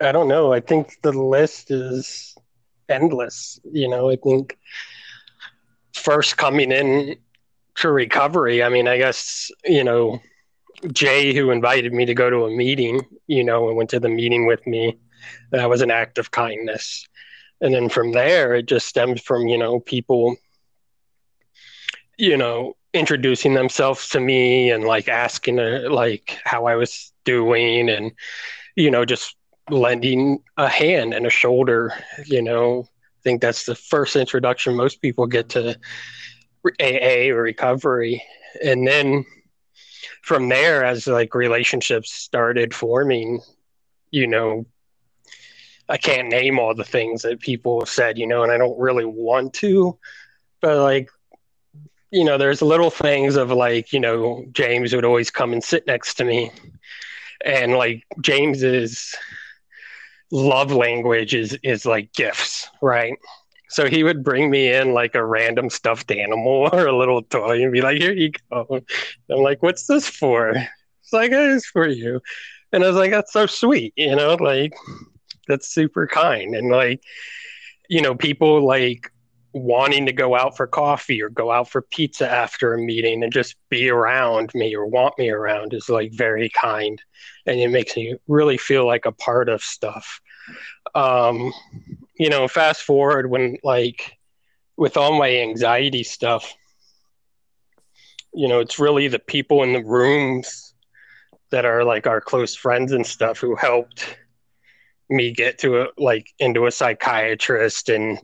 I 0.00 0.12
don't 0.12 0.28
know. 0.28 0.52
I 0.52 0.60
think 0.60 0.96
the 1.02 1.12
list 1.12 1.70
is 1.70 2.34
endless. 2.88 3.60
You 3.70 3.88
know, 3.88 4.10
I 4.10 4.16
think 4.16 4.58
first 5.94 6.36
coming 6.36 6.72
in 6.72 7.16
to 7.76 7.90
recovery. 7.90 8.62
I 8.62 8.68
mean, 8.68 8.88
I 8.88 8.96
guess 8.98 9.50
you 9.64 9.84
know 9.84 10.20
Jay, 10.92 11.34
who 11.34 11.50
invited 11.50 11.92
me 11.92 12.06
to 12.06 12.14
go 12.14 12.30
to 12.30 12.44
a 12.46 12.50
meeting. 12.50 13.02
You 13.26 13.44
know, 13.44 13.68
and 13.68 13.76
went 13.76 13.90
to 13.90 14.00
the 14.00 14.08
meeting 14.08 14.46
with 14.46 14.66
me 14.66 14.98
that 15.50 15.68
was 15.68 15.82
an 15.82 15.90
act 15.90 16.18
of 16.18 16.30
kindness. 16.30 17.08
And 17.60 17.72
then 17.72 17.88
from 17.88 18.12
there 18.12 18.54
it 18.54 18.66
just 18.66 18.88
stems 18.88 19.20
from 19.20 19.46
you 19.46 19.58
know 19.58 19.80
people 19.80 20.36
you 22.18 22.36
know 22.36 22.74
introducing 22.92 23.54
themselves 23.54 24.08
to 24.10 24.20
me 24.20 24.70
and 24.70 24.84
like 24.84 25.08
asking 25.08 25.58
uh, 25.58 25.84
like 25.88 26.38
how 26.44 26.66
i 26.66 26.76
was 26.76 27.10
doing 27.24 27.88
and 27.88 28.12
you 28.76 28.90
know 28.90 29.04
just 29.04 29.34
lending 29.70 30.38
a 30.56 30.68
hand 30.68 31.14
and 31.14 31.26
a 31.26 31.30
shoulder 31.30 31.94
you 32.26 32.42
know. 32.42 32.86
I 32.88 33.22
think 33.22 33.40
that's 33.40 33.66
the 33.66 33.76
first 33.76 34.16
introduction 34.16 34.74
most 34.74 35.00
people 35.00 35.28
get 35.28 35.50
to 35.50 35.78
AA 36.80 37.30
or 37.30 37.42
recovery. 37.42 38.20
And 38.64 38.84
then 38.86 39.24
from 40.22 40.48
there 40.48 40.84
as 40.84 41.06
like 41.06 41.34
relationships 41.34 42.12
started 42.12 42.74
forming 42.74 43.40
you 44.10 44.26
know 44.26 44.66
I 45.92 45.98
can't 45.98 46.28
name 46.28 46.58
all 46.58 46.74
the 46.74 46.84
things 46.84 47.20
that 47.20 47.40
people 47.40 47.80
have 47.80 47.88
said, 47.88 48.16
you 48.16 48.26
know, 48.26 48.42
and 48.42 48.50
I 48.50 48.56
don't 48.56 48.78
really 48.78 49.04
want 49.04 49.52
to, 49.54 49.98
but 50.62 50.82
like, 50.82 51.10
you 52.10 52.24
know, 52.24 52.38
there's 52.38 52.62
little 52.62 52.88
things 52.88 53.36
of 53.36 53.50
like, 53.50 53.92
you 53.92 54.00
know, 54.00 54.42
James 54.52 54.94
would 54.94 55.04
always 55.04 55.30
come 55.30 55.52
and 55.52 55.62
sit 55.62 55.86
next 55.86 56.14
to 56.14 56.24
me, 56.24 56.50
and 57.44 57.74
like 57.74 58.04
James's 58.22 59.14
love 60.30 60.72
language 60.72 61.34
is 61.34 61.58
is 61.62 61.84
like 61.84 62.10
gifts, 62.14 62.70
right? 62.80 63.18
So 63.68 63.86
he 63.86 64.02
would 64.02 64.24
bring 64.24 64.50
me 64.50 64.72
in 64.72 64.94
like 64.94 65.14
a 65.14 65.22
random 65.22 65.68
stuffed 65.68 66.10
animal 66.10 66.70
or 66.72 66.86
a 66.86 66.96
little 66.96 67.20
toy 67.20 67.62
and 67.62 67.70
be 67.70 67.82
like, 67.82 67.98
"Here 67.98 68.14
you 68.14 68.32
go." 68.50 68.80
I'm 69.30 69.42
like, 69.42 69.62
"What's 69.62 69.86
this 69.86 70.08
for?" 70.08 70.54
It's 71.02 71.12
like, 71.12 71.32
"It's 71.32 71.66
for 71.66 71.86
you," 71.86 72.22
and 72.72 72.82
I 72.82 72.86
was 72.86 72.96
like, 72.96 73.10
"That's 73.10 73.34
so 73.34 73.44
sweet," 73.44 73.92
you 73.94 74.16
know, 74.16 74.36
like 74.36 74.72
that's 75.48 75.68
super 75.68 76.06
kind. 76.06 76.54
And 76.54 76.70
like, 76.70 77.02
you 77.88 78.00
know, 78.00 78.14
people 78.14 78.64
like 78.64 79.10
wanting 79.54 80.06
to 80.06 80.12
go 80.12 80.34
out 80.34 80.56
for 80.56 80.66
coffee 80.66 81.20
or 81.20 81.28
go 81.28 81.50
out 81.50 81.68
for 81.68 81.82
pizza 81.82 82.30
after 82.30 82.72
a 82.72 82.78
meeting 82.78 83.22
and 83.22 83.32
just 83.32 83.56
be 83.68 83.90
around 83.90 84.50
me 84.54 84.74
or 84.74 84.86
want 84.86 85.18
me 85.18 85.28
around 85.28 85.74
is 85.74 85.88
like 85.88 86.12
very 86.12 86.48
kind. 86.48 87.02
And 87.46 87.60
it 87.60 87.68
makes 87.68 87.96
me 87.96 88.16
really 88.28 88.56
feel 88.56 88.86
like 88.86 89.04
a 89.04 89.12
part 89.12 89.48
of 89.48 89.62
stuff. 89.62 90.20
Um 90.94 91.52
you 92.22 92.30
know 92.30 92.46
fast 92.46 92.82
forward 92.82 93.28
when 93.28 93.56
like 93.62 94.16
with 94.76 94.96
all 94.96 95.18
my 95.18 95.28
anxiety 95.38 96.02
stuff 96.02 96.54
you 98.32 98.48
know 98.48 98.60
it's 98.60 98.78
really 98.78 99.08
the 99.08 99.18
people 99.18 99.62
in 99.62 99.72
the 99.72 99.84
rooms 99.84 100.74
that 101.50 101.64
are 101.64 101.84
like 101.84 102.06
our 102.06 102.20
close 102.20 102.54
friends 102.54 102.92
and 102.92 103.06
stuff 103.06 103.38
who 103.38 103.56
helped 103.56 104.16
me 105.12 105.32
get 105.32 105.58
to 105.58 105.82
a 105.82 105.88
like 105.98 106.32
into 106.38 106.66
a 106.66 106.70
psychiatrist 106.70 107.88
and 107.88 108.18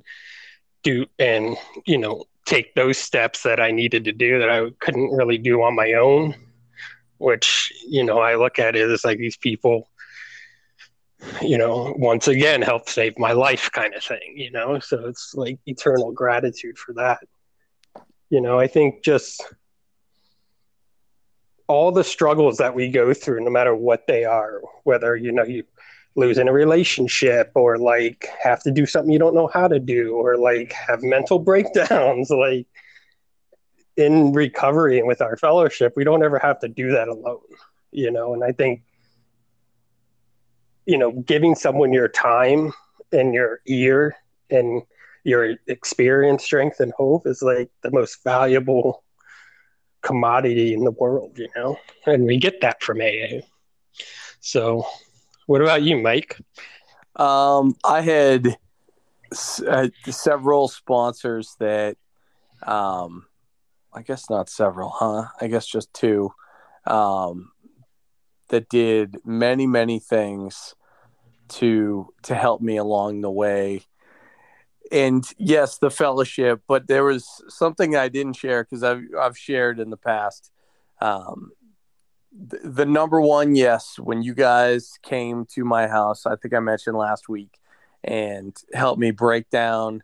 do 0.82 1.06
and 1.18 1.56
you 1.86 1.98
know 1.98 2.24
take 2.46 2.74
those 2.74 2.96
steps 2.96 3.42
that 3.42 3.60
I 3.60 3.70
needed 3.70 4.04
to 4.04 4.12
do 4.12 4.38
that 4.38 4.48
I 4.48 4.70
couldn't 4.80 5.10
really 5.10 5.38
do 5.38 5.62
on 5.62 5.74
my 5.76 5.92
own 5.92 6.34
which 7.18 7.72
you 7.86 8.04
know 8.04 8.18
I 8.18 8.36
look 8.36 8.58
at 8.58 8.76
it 8.76 8.90
as 8.90 9.04
like 9.04 9.18
these 9.18 9.36
people 9.36 9.88
you 11.42 11.58
know 11.58 11.94
once 11.98 12.28
again 12.28 12.62
help 12.62 12.88
save 12.88 13.18
my 13.18 13.32
life 13.32 13.70
kind 13.72 13.94
of 13.94 14.02
thing 14.02 14.34
you 14.36 14.50
know? 14.50 14.78
So 14.78 15.06
it's 15.06 15.34
like 15.34 15.58
eternal 15.66 16.12
gratitude 16.12 16.78
for 16.78 16.94
that. 16.94 17.20
You 18.30 18.40
know 18.40 18.58
I 18.58 18.66
think 18.66 19.04
just 19.04 19.42
all 21.66 21.92
the 21.92 22.04
struggles 22.04 22.56
that 22.58 22.74
we 22.74 22.88
go 22.88 23.12
through 23.12 23.44
no 23.44 23.50
matter 23.50 23.74
what 23.74 24.06
they 24.06 24.24
are 24.24 24.62
whether 24.84 25.16
you 25.16 25.32
know 25.32 25.44
you 25.44 25.64
losing 26.18 26.48
a 26.48 26.52
relationship 26.52 27.52
or 27.54 27.78
like 27.78 28.28
have 28.42 28.60
to 28.60 28.72
do 28.72 28.84
something 28.84 29.12
you 29.12 29.20
don't 29.20 29.36
know 29.36 29.46
how 29.46 29.68
to 29.68 29.78
do 29.78 30.16
or 30.16 30.36
like 30.36 30.72
have 30.72 31.00
mental 31.00 31.38
breakdowns 31.50 32.28
like 32.28 32.66
in 33.96 34.32
recovery 34.32 34.98
and 34.98 35.06
with 35.06 35.22
our 35.22 35.36
fellowship 35.36 35.92
we 35.94 36.02
don't 36.02 36.24
ever 36.24 36.38
have 36.40 36.58
to 36.58 36.68
do 36.68 36.90
that 36.90 37.06
alone 37.06 37.38
you 37.92 38.10
know? 38.10 38.34
And 38.34 38.42
i 38.42 38.50
think 38.50 38.82
you 40.86 40.98
know 40.98 41.12
giving 41.12 41.54
someone 41.54 41.92
your 41.92 42.08
time 42.08 42.72
and 43.12 43.32
your 43.32 43.60
ear 43.66 44.16
and 44.50 44.82
your 45.22 45.54
experience 45.68 46.42
strength 46.42 46.80
and 46.80 46.92
hope 46.96 47.28
is 47.28 47.42
like 47.42 47.70
the 47.82 47.92
most 47.92 48.24
valuable 48.24 49.04
commodity 50.02 50.74
in 50.74 50.82
the 50.82 50.90
world 50.90 51.38
you 51.38 51.48
know? 51.54 51.78
And 52.06 52.24
we 52.24 52.38
get 52.38 52.60
that 52.62 52.82
from 52.82 53.00
AA 53.00 53.42
so 54.40 54.84
what 55.48 55.62
about 55.62 55.82
you, 55.82 55.96
Mike? 55.96 56.38
Um, 57.16 57.74
I 57.82 58.02
had 58.02 58.58
uh, 59.66 59.88
several 60.04 60.68
sponsors 60.68 61.56
that, 61.58 61.96
um, 62.66 63.24
I 63.94 64.02
guess 64.02 64.28
not 64.28 64.50
several, 64.50 64.90
huh? 64.90 65.28
I 65.40 65.46
guess 65.46 65.66
just 65.66 65.92
two, 65.94 66.32
um, 66.86 67.50
that 68.50 68.68
did 68.68 69.16
many, 69.24 69.66
many 69.66 69.98
things 69.98 70.74
to 71.48 72.12
to 72.24 72.34
help 72.34 72.60
me 72.60 72.76
along 72.76 73.22
the 73.22 73.30
way. 73.30 73.80
And 74.92 75.24
yes, 75.38 75.78
the 75.78 75.90
fellowship, 75.90 76.60
but 76.68 76.88
there 76.88 77.04
was 77.04 77.26
something 77.48 77.96
I 77.96 78.08
didn't 78.08 78.34
share 78.34 78.64
because 78.64 78.82
I've 78.82 79.02
I've 79.18 79.38
shared 79.38 79.80
in 79.80 79.88
the 79.88 79.96
past. 79.96 80.50
Um, 81.00 81.52
the, 82.32 82.86
number 82.86 83.20
one, 83.20 83.54
yes, 83.54 83.98
when 83.98 84.22
you 84.22 84.34
guys 84.34 84.98
came 85.02 85.46
to 85.46 85.64
my 85.64 85.88
house, 85.88 86.26
I 86.26 86.36
think 86.36 86.54
I 86.54 86.60
mentioned 86.60 86.96
last 86.96 87.28
week, 87.28 87.58
and 88.04 88.56
helped 88.74 89.00
me 89.00 89.10
break 89.10 89.50
down 89.50 90.02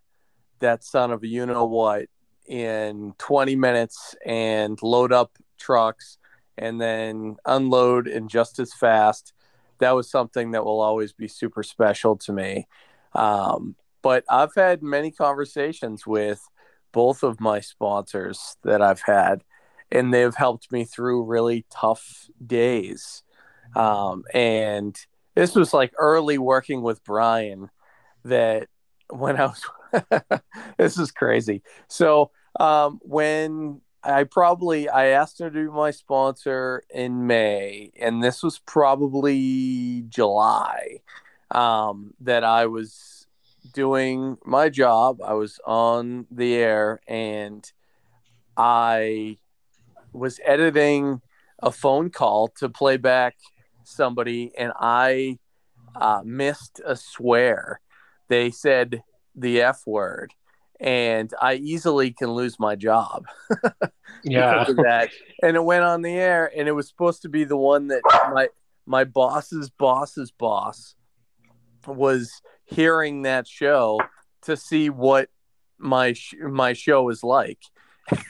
that 0.61 0.83
son 0.83 1.11
of 1.11 1.22
a 1.22 1.27
you 1.27 1.47
know 1.47 1.64
what 1.66 2.07
in 2.47 3.14
20 3.18 3.57
minutes 3.57 4.14
and 4.25 4.83
load 4.83 5.12
up 5.12 5.39
trucks 5.59 6.18
and 6.57 6.81
then 6.81 7.37
unload 7.47 8.07
and 8.07 8.29
just 8.29 8.59
as 8.59 8.72
fast. 8.75 9.33
That 9.79 9.93
was 9.93 10.11
something 10.11 10.53
that 10.53 10.64
will 10.64 10.81
always 10.81 11.12
be 11.12 11.29
super 11.29 11.62
special 11.62 12.16
to 12.18 12.33
me. 12.33 12.66
Um, 13.14 13.77
but 14.03 14.25
I've 14.29 14.55
had 14.55 14.83
many 14.83 15.11
conversations 15.11 16.07
with 16.07 16.47
both 16.93 17.22
of 17.22 17.41
my 17.41 17.61
sponsors 17.61 18.57
that 18.62 18.81
I've 18.81 19.03
had 19.03 19.43
and 19.91 20.12
they've 20.12 20.35
helped 20.35 20.72
me 20.72 20.85
through 20.85 21.24
really 21.24 21.64
tough 21.70 22.28
days. 22.45 23.22
Um, 23.76 24.24
and 24.32 24.97
this 25.35 25.55
was 25.55 25.74
like 25.74 25.93
early 25.99 26.39
working 26.39 26.82
with 26.82 27.03
Brian 27.05 27.70
that 28.24 28.68
when 29.11 29.37
I 29.37 29.47
was, 29.47 30.41
this 30.78 30.99
is 30.99 31.11
crazy. 31.11 31.62
So 31.89 32.30
um, 32.59 33.01
when 33.03 33.80
I 34.03 34.24
probably, 34.24 34.89
I 34.89 35.07
asked 35.07 35.41
him 35.41 35.53
to 35.53 35.64
be 35.64 35.70
my 35.70 35.91
sponsor 35.91 36.82
in 36.91 37.26
May, 37.26 37.91
and 37.99 38.22
this 38.22 38.43
was 38.43 38.59
probably 38.59 40.05
July 40.09 41.01
um, 41.51 42.14
that 42.20 42.45
I 42.45 42.66
was 42.66 43.26
doing 43.72 44.37
my 44.45 44.68
job. 44.68 45.20
I 45.22 45.35
was 45.35 45.59
on 45.64 46.26
the 46.30 46.55
air 46.55 47.01
and 47.09 47.70
I 48.57 49.39
was 50.15 50.41
editing 50.45 51.21
a 51.61 51.71
phone 51.71 52.11
call 52.11 52.49
to 52.49 52.69
play 52.69 52.97
back 52.97 53.37
somebody, 53.85 54.53
and 54.57 54.73
I 54.79 55.39
uh, 55.95 56.23
missed 56.25 56.81
a 56.85 56.97
swear. 56.97 57.81
They 58.29 58.51
said 58.51 59.03
the 59.35 59.61
F 59.62 59.83
word, 59.87 60.33
and 60.81 61.33
I 61.41 61.55
easily 61.55 62.12
can 62.12 62.33
lose 62.33 62.59
my 62.59 62.77
job. 62.77 63.27
yeah. 64.25 64.65
that. 64.65 65.11
And 65.43 65.57
it 65.57 65.65
went 65.65 65.85
on 65.85 66.03
the 66.03 66.15
air, 66.15 66.51
and 66.57 66.69
it 66.69 66.73
was 66.73 66.89
supposed 66.89 67.23
to 67.23 67.29
be 67.29 67.45
the 67.45 67.57
one 67.57 67.89
that 67.89 68.03
my 68.33 68.49
my 68.87 69.05
boss's 69.05 69.71
boss's 69.71 70.31
boss 70.31 70.95
was 71.87 72.43
hearing 72.65 73.23
that 73.23 73.47
show 73.47 74.01
to 74.43 74.57
see 74.57 74.91
what 74.91 75.29
my 75.79 76.12
sh- 76.12 76.35
my 76.41 76.73
show 76.73 77.09
is 77.09 77.23
like. 77.23 77.59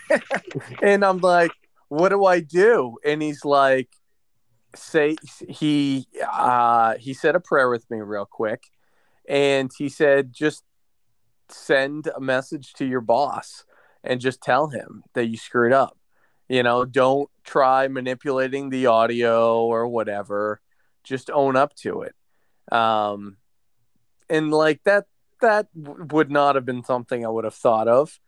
and 0.82 1.04
I'm 1.04 1.18
like, 1.18 1.50
what 1.94 2.08
do 2.08 2.24
I 2.24 2.40
do? 2.40 2.96
And 3.04 3.22
he's 3.22 3.44
like, 3.44 3.88
say 4.74 5.14
he 5.48 6.08
uh 6.32 6.96
he 6.98 7.14
said 7.14 7.36
a 7.36 7.40
prayer 7.40 7.70
with 7.70 7.88
me 7.90 8.00
real 8.00 8.26
quick. 8.26 8.64
And 9.28 9.70
he 9.76 9.88
said 9.88 10.32
just 10.32 10.64
send 11.48 12.08
a 12.08 12.20
message 12.20 12.72
to 12.74 12.84
your 12.84 13.00
boss 13.00 13.64
and 14.02 14.20
just 14.20 14.42
tell 14.42 14.68
him 14.68 15.04
that 15.14 15.26
you 15.26 15.36
screwed 15.36 15.72
up. 15.72 15.96
You 16.48 16.64
know 16.64 16.84
don't 16.84 17.30
try 17.44 17.86
manipulating 17.86 18.70
the 18.70 18.86
audio 18.86 19.64
or 19.64 19.86
whatever. 19.86 20.60
Just 21.04 21.30
own 21.30 21.54
up 21.54 21.74
to 21.76 22.02
it. 22.02 22.14
Um 22.72 23.36
and 24.28 24.50
like 24.50 24.82
that 24.84 25.04
that 25.40 25.68
would 25.74 26.30
not 26.30 26.54
have 26.54 26.64
been 26.64 26.82
something 26.82 27.24
i 27.24 27.28
would 27.28 27.44
have 27.44 27.54
thought 27.54 27.86
of 27.86 28.18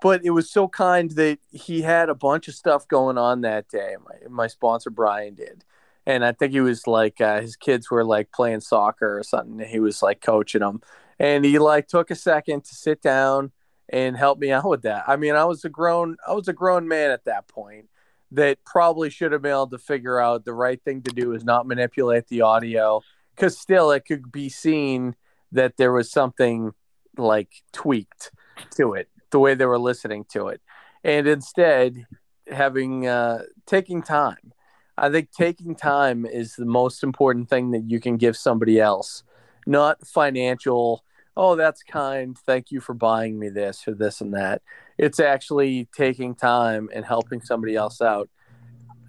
but 0.00 0.24
it 0.24 0.30
was 0.30 0.50
so 0.50 0.68
kind 0.68 1.10
that 1.12 1.38
he 1.50 1.82
had 1.82 2.08
a 2.08 2.14
bunch 2.14 2.48
of 2.48 2.54
stuff 2.54 2.88
going 2.88 3.18
on 3.18 3.42
that 3.42 3.68
day. 3.68 3.96
My, 4.04 4.28
my 4.28 4.46
sponsor 4.46 4.90
Brian 4.90 5.34
did, 5.34 5.64
and 6.06 6.24
I 6.24 6.32
think 6.32 6.52
he 6.52 6.60
was 6.60 6.86
like 6.86 7.20
uh, 7.20 7.40
his 7.40 7.56
kids 7.56 7.90
were 7.90 8.04
like 8.04 8.32
playing 8.32 8.60
soccer 8.60 9.18
or 9.18 9.22
something. 9.22 9.66
he 9.66 9.80
was 9.80 10.02
like 10.02 10.20
coaching 10.20 10.60
them, 10.60 10.80
and 11.18 11.44
he 11.44 11.58
like 11.58 11.88
took 11.88 12.10
a 12.10 12.16
second 12.16 12.64
to 12.64 12.74
sit 12.74 13.02
down 13.02 13.52
and 13.88 14.16
help 14.16 14.38
me 14.38 14.52
out 14.52 14.68
with 14.68 14.82
that. 14.82 15.04
I 15.06 15.16
mean, 15.16 15.34
I 15.34 15.44
was 15.44 15.64
a 15.64 15.68
grown 15.68 16.16
I 16.26 16.32
was 16.32 16.48
a 16.48 16.52
grown 16.52 16.88
man 16.88 17.10
at 17.10 17.24
that 17.24 17.48
point 17.48 17.88
that 18.32 18.64
probably 18.64 19.10
should 19.10 19.32
have 19.32 19.42
been 19.42 19.50
able 19.50 19.66
to 19.68 19.78
figure 19.78 20.20
out 20.20 20.44
the 20.44 20.54
right 20.54 20.80
thing 20.82 21.02
to 21.02 21.10
do 21.10 21.32
is 21.32 21.44
not 21.44 21.66
manipulate 21.66 22.28
the 22.28 22.42
audio 22.42 23.02
because 23.34 23.58
still 23.58 23.90
it 23.90 24.04
could 24.04 24.30
be 24.30 24.48
seen 24.48 25.16
that 25.52 25.76
there 25.76 25.92
was 25.92 26.10
something 26.10 26.72
like 27.16 27.50
tweaked 27.72 28.30
to 28.76 28.94
it 28.94 29.08
the 29.30 29.38
way 29.38 29.54
they 29.54 29.66
were 29.66 29.78
listening 29.78 30.24
to 30.32 30.48
it, 30.48 30.60
and 31.04 31.26
instead 31.26 32.06
having 32.50 33.06
uh, 33.06 33.42
taking 33.66 34.02
time. 34.02 34.52
I 34.98 35.08
think 35.08 35.30
taking 35.30 35.74
time 35.74 36.26
is 36.26 36.56
the 36.56 36.66
most 36.66 37.02
important 37.02 37.48
thing 37.48 37.70
that 37.70 37.84
you 37.88 38.00
can 38.00 38.18
give 38.18 38.36
somebody 38.36 38.78
else. 38.78 39.22
not 39.66 40.06
financial. 40.06 41.04
Oh, 41.36 41.56
that's 41.56 41.82
kind. 41.82 42.36
Thank 42.36 42.70
you 42.70 42.80
for 42.80 42.94
buying 42.94 43.38
me 43.38 43.48
this 43.48 43.86
or 43.86 43.94
this 43.94 44.20
and 44.20 44.34
that. 44.34 44.62
It's 44.98 45.20
actually 45.20 45.88
taking 45.96 46.34
time 46.34 46.90
and 46.92 47.04
helping 47.04 47.40
somebody 47.40 47.76
else 47.76 48.02
out 48.02 48.28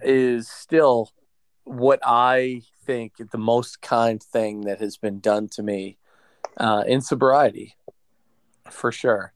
is 0.01 0.49
still 0.49 1.11
what 1.63 1.99
I 2.03 2.61
think 2.86 3.13
the 3.32 3.38
most 3.38 3.82
kind 3.82 4.22
thing 4.22 4.61
that 4.61 4.80
has 4.80 4.97
been 4.97 5.19
done 5.19 5.49
to 5.49 5.63
me 5.63 5.97
uh, 6.57 6.84
in 6.88 7.01
sobriety, 7.01 7.76
for 8.69 8.91
sure. 8.91 9.34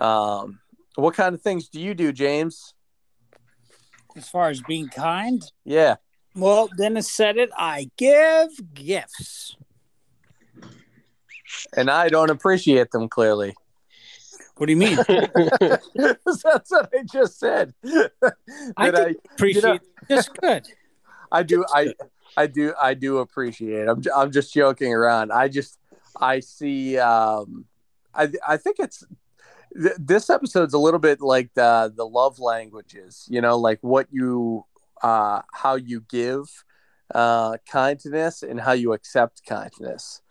Um, 0.00 0.60
what 0.96 1.14
kind 1.14 1.34
of 1.34 1.42
things 1.42 1.68
do 1.68 1.80
you 1.80 1.94
do, 1.94 2.12
James? 2.12 2.74
As 4.16 4.28
far 4.28 4.48
as 4.48 4.62
being 4.62 4.88
kind? 4.88 5.42
Yeah. 5.64 5.96
Well, 6.34 6.68
Dennis 6.76 7.10
said 7.10 7.36
it. 7.36 7.50
I 7.56 7.90
give 7.96 8.48
gifts. 8.74 9.56
And 11.76 11.90
I 11.90 12.08
don't 12.08 12.30
appreciate 12.30 12.90
them 12.90 13.08
clearly. 13.08 13.54
What 14.56 14.66
do 14.66 14.72
you 14.72 14.78
mean? 14.78 14.96
That's 15.96 16.42
what 16.44 16.88
I 16.94 17.02
just 17.10 17.38
said. 17.38 17.74
I, 18.76 18.90
That 18.90 19.16
appreciate 19.34 19.62
you 19.62 19.68
know- 19.68 19.78
just 20.08 20.34
good. 20.36 20.66
I 21.30 21.42
do. 21.42 21.64
I 21.74 21.92
I 22.36 22.46
do. 22.46 22.72
I 22.80 22.94
do 22.94 23.18
appreciate. 23.18 23.88
I'm. 23.88 24.02
I'm 24.14 24.30
just 24.30 24.54
joking 24.54 24.94
around. 24.94 25.32
I 25.32 25.48
just. 25.48 25.78
I 26.20 26.40
see. 26.40 26.96
Um, 26.98 27.64
I. 28.14 28.30
I 28.46 28.56
think 28.56 28.76
it's. 28.78 29.04
Th- 29.80 29.96
this 29.98 30.30
episode's 30.30 30.74
a 30.74 30.78
little 30.78 31.00
bit 31.00 31.20
like 31.20 31.52
the 31.54 31.92
the 31.94 32.06
love 32.06 32.38
languages. 32.38 33.26
You 33.28 33.40
know, 33.40 33.58
like 33.58 33.78
what 33.82 34.06
you, 34.10 34.64
uh, 35.02 35.42
how 35.52 35.74
you 35.74 36.02
give, 36.08 36.64
uh, 37.14 37.58
kindness 37.70 38.42
and 38.42 38.60
how 38.60 38.72
you 38.72 38.92
accept 38.92 39.44
kindness. 39.46 40.22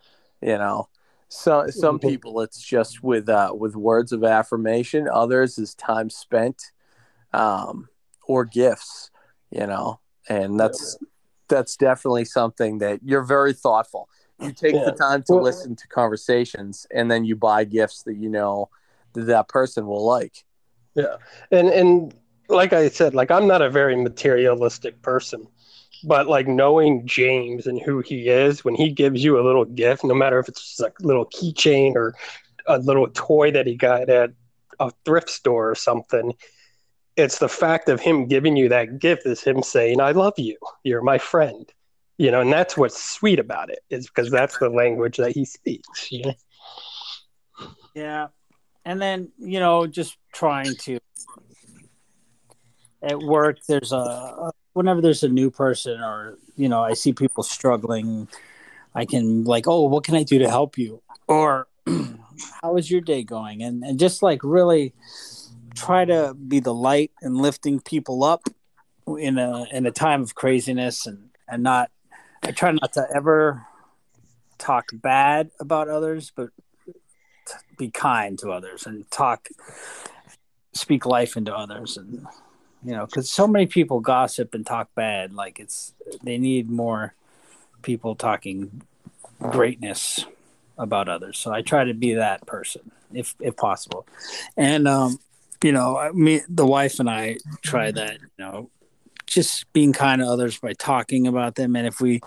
You 0.42 0.58
know, 0.58 0.88
so 1.28 1.68
some 1.68 1.98
people 1.98 2.40
it's 2.40 2.60
just 2.60 3.02
with 3.02 3.28
uh 3.28 3.52
with 3.56 3.74
words 3.76 4.12
of 4.12 4.24
affirmation. 4.24 5.08
Others 5.12 5.58
is 5.58 5.74
time 5.74 6.10
spent, 6.10 6.72
um, 7.32 7.88
or 8.26 8.44
gifts. 8.44 9.10
You 9.50 9.66
know, 9.66 10.00
and 10.28 10.58
that's 10.58 10.98
that's 11.48 11.76
definitely 11.76 12.24
something 12.24 12.78
that 12.78 13.00
you're 13.04 13.22
very 13.22 13.52
thoughtful. 13.52 14.08
You 14.40 14.52
take 14.52 14.74
Yeah. 14.74 14.84
the 14.86 14.92
time 14.92 15.22
to 15.24 15.34
Well- 15.34 15.44
listen 15.44 15.76
to 15.76 15.88
conversations, 15.88 16.86
and 16.90 17.10
then 17.10 17.24
you 17.24 17.36
buy 17.36 17.64
gifts 17.64 18.02
that 18.02 18.16
you 18.16 18.28
know 18.28 18.68
that 19.16 19.24
that 19.24 19.48
person 19.48 19.86
will 19.86 20.04
like. 20.04 20.44
Yeah, 20.94 21.16
and 21.50 21.68
and 21.68 22.14
like 22.48 22.72
I 22.72 22.88
said, 22.88 23.14
like 23.14 23.30
I'm 23.30 23.46
not 23.46 23.62
a 23.62 23.70
very 23.70 23.96
materialistic 23.96 25.02
person, 25.02 25.46
but 26.04 26.26
like 26.26 26.46
knowing 26.46 27.06
James 27.06 27.66
and 27.66 27.80
who 27.80 28.00
he 28.00 28.28
is, 28.28 28.64
when 28.64 28.74
he 28.74 28.90
gives 28.90 29.22
you 29.22 29.38
a 29.38 29.44
little 29.44 29.64
gift, 29.64 30.04
no 30.04 30.14
matter 30.14 30.38
if 30.38 30.48
it's 30.48 30.62
just 30.62 30.80
like 30.80 30.98
a 31.00 31.06
little 31.06 31.26
keychain 31.26 31.94
or 31.94 32.14
a 32.66 32.78
little 32.78 33.08
toy 33.14 33.50
that 33.50 33.66
he 33.66 33.74
got 33.74 34.08
at 34.08 34.30
a 34.80 34.90
thrift 35.04 35.30
store 35.30 35.70
or 35.70 35.74
something, 35.74 36.32
it's 37.16 37.38
the 37.38 37.48
fact 37.48 37.88
of 37.88 38.00
him 38.00 38.26
giving 38.26 38.56
you 38.56 38.68
that 38.68 38.98
gift 38.98 39.26
is 39.26 39.42
him 39.42 39.62
saying, 39.62 40.00
"I 40.00 40.12
love 40.12 40.38
you. 40.38 40.56
You're 40.84 41.02
my 41.02 41.18
friend." 41.18 41.70
You 42.18 42.30
know, 42.30 42.40
and 42.40 42.50
that's 42.50 42.78
what's 42.78 43.02
sweet 43.02 43.38
about 43.38 43.68
it 43.70 43.80
is 43.90 44.06
because 44.06 44.30
that's 44.30 44.58
the 44.58 44.70
language 44.70 45.18
that 45.18 45.32
he 45.32 45.44
speaks. 45.44 46.10
You 46.10 46.24
know? 46.24 46.34
Yeah. 47.94 48.28
And 48.86 49.02
then, 49.02 49.32
you 49.36 49.58
know, 49.58 49.88
just 49.88 50.16
trying 50.32 50.76
to 50.82 51.00
at 53.02 53.18
work 53.18 53.58
there's 53.68 53.92
a 53.92 54.52
whenever 54.74 55.00
there's 55.00 55.24
a 55.24 55.28
new 55.28 55.50
person 55.50 56.00
or, 56.00 56.38
you 56.56 56.68
know, 56.68 56.82
I 56.82 56.94
see 56.94 57.12
people 57.12 57.42
struggling, 57.42 58.28
I 58.94 59.04
can 59.04 59.42
like, 59.42 59.66
"Oh, 59.66 59.86
what 59.88 60.04
can 60.04 60.14
I 60.14 60.22
do 60.22 60.38
to 60.38 60.48
help 60.48 60.78
you?" 60.78 61.02
Or 61.26 61.66
how 62.62 62.76
is 62.76 62.88
your 62.88 63.00
day 63.00 63.24
going? 63.24 63.60
And 63.60 63.82
and 63.82 63.98
just 63.98 64.22
like 64.22 64.40
really 64.44 64.94
try 65.74 66.04
to 66.04 66.34
be 66.34 66.60
the 66.60 66.74
light 66.74 67.10
and 67.20 67.36
lifting 67.36 67.80
people 67.80 68.22
up 68.22 68.48
in 69.18 69.36
a 69.36 69.66
in 69.72 69.84
a 69.84 69.90
time 69.90 70.22
of 70.22 70.36
craziness 70.36 71.06
and 71.06 71.30
and 71.48 71.64
not 71.64 71.90
I 72.44 72.52
try 72.52 72.70
not 72.70 72.92
to 72.92 73.04
ever 73.12 73.66
talk 74.58 74.86
bad 74.92 75.50
about 75.58 75.88
others, 75.88 76.32
but 76.34 76.50
be 77.78 77.90
kind 77.90 78.38
to 78.38 78.50
others 78.50 78.86
and 78.86 79.10
talk 79.10 79.48
speak 80.72 81.06
life 81.06 81.36
into 81.36 81.54
others. 81.54 81.96
And 81.96 82.26
you 82.84 82.92
know 82.92 83.06
because 83.06 83.30
so 83.30 83.46
many 83.46 83.66
people 83.66 84.00
gossip 84.00 84.54
and 84.54 84.64
talk 84.64 84.94
bad 84.94 85.34
like 85.34 85.58
it's 85.58 85.94
they 86.22 86.38
need 86.38 86.70
more 86.70 87.14
people 87.82 88.14
talking 88.14 88.82
greatness 89.38 90.24
about 90.78 91.08
others. 91.08 91.38
So 91.38 91.52
i 91.52 91.62
try 91.62 91.84
to 91.84 91.94
be 91.94 92.14
that 92.14 92.46
person 92.46 92.90
if 93.12 93.34
if 93.40 93.56
possible. 93.56 94.06
And 94.56 94.86
um 94.86 95.18
you 95.62 95.72
know 95.72 96.10
me 96.12 96.42
the 96.48 96.66
wife 96.66 97.00
and 97.00 97.08
i 97.08 97.38
try 97.62 97.90
that 97.90 98.18
you 98.20 98.28
know 98.38 98.70
just 99.26 99.70
being 99.72 99.92
kind 99.92 100.20
to 100.20 100.26
others 100.26 100.58
by 100.58 100.72
talking 100.72 101.26
about 101.26 101.56
them. 101.56 101.76
And 101.76 101.86
if 101.86 102.00
we 102.00 102.20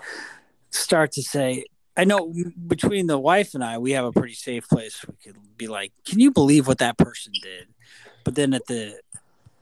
start 0.70 1.12
to 1.12 1.22
say 1.22 1.64
I 2.00 2.04
know 2.04 2.32
between 2.66 3.08
the 3.08 3.18
wife 3.18 3.52
and 3.52 3.62
I, 3.62 3.76
we 3.76 3.90
have 3.90 4.06
a 4.06 4.12
pretty 4.12 4.32
safe 4.32 4.66
place. 4.66 5.04
We 5.06 5.16
could 5.22 5.36
be 5.58 5.68
like, 5.68 5.92
"Can 6.06 6.18
you 6.18 6.30
believe 6.30 6.66
what 6.66 6.78
that 6.78 6.96
person 6.96 7.30
did?" 7.42 7.68
But 8.24 8.36
then 8.36 8.54
at 8.54 8.64
the 8.68 8.98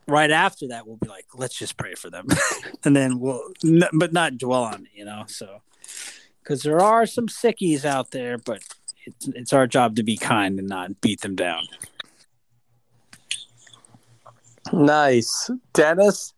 right 0.07 0.31
after 0.31 0.69
that, 0.69 0.87
we'll 0.87 0.99
be 0.99 1.09
like, 1.09 1.27
"Let's 1.35 1.59
just 1.59 1.77
pray 1.77 1.95
for 1.95 2.11
them," 2.11 2.29
and 2.85 2.95
then 2.95 3.19
we'll, 3.19 3.43
n- 3.65 3.89
but 3.93 4.13
not 4.13 4.39
dwell 4.39 4.63
on 4.63 4.85
it, 4.87 4.93
you 4.95 5.05
know. 5.05 5.25
So, 5.27 5.63
because 6.41 6.63
there 6.63 6.81
are 6.81 7.07
some 7.07 7.27
sickies 7.27 7.85
out 7.85 8.13
there, 8.13 8.39
but 8.39 8.63
it's 9.05 9.27
it's 9.35 9.53
our 9.53 9.67
job 9.67 9.97
to 9.97 10.05
be 10.05 10.17
kind 10.17 10.61
and 10.61 10.69
not 10.69 11.01
beat 11.01 11.23
them 11.23 11.35
down. 11.35 11.65
Nice, 14.73 15.51
Dennis. 15.73 16.35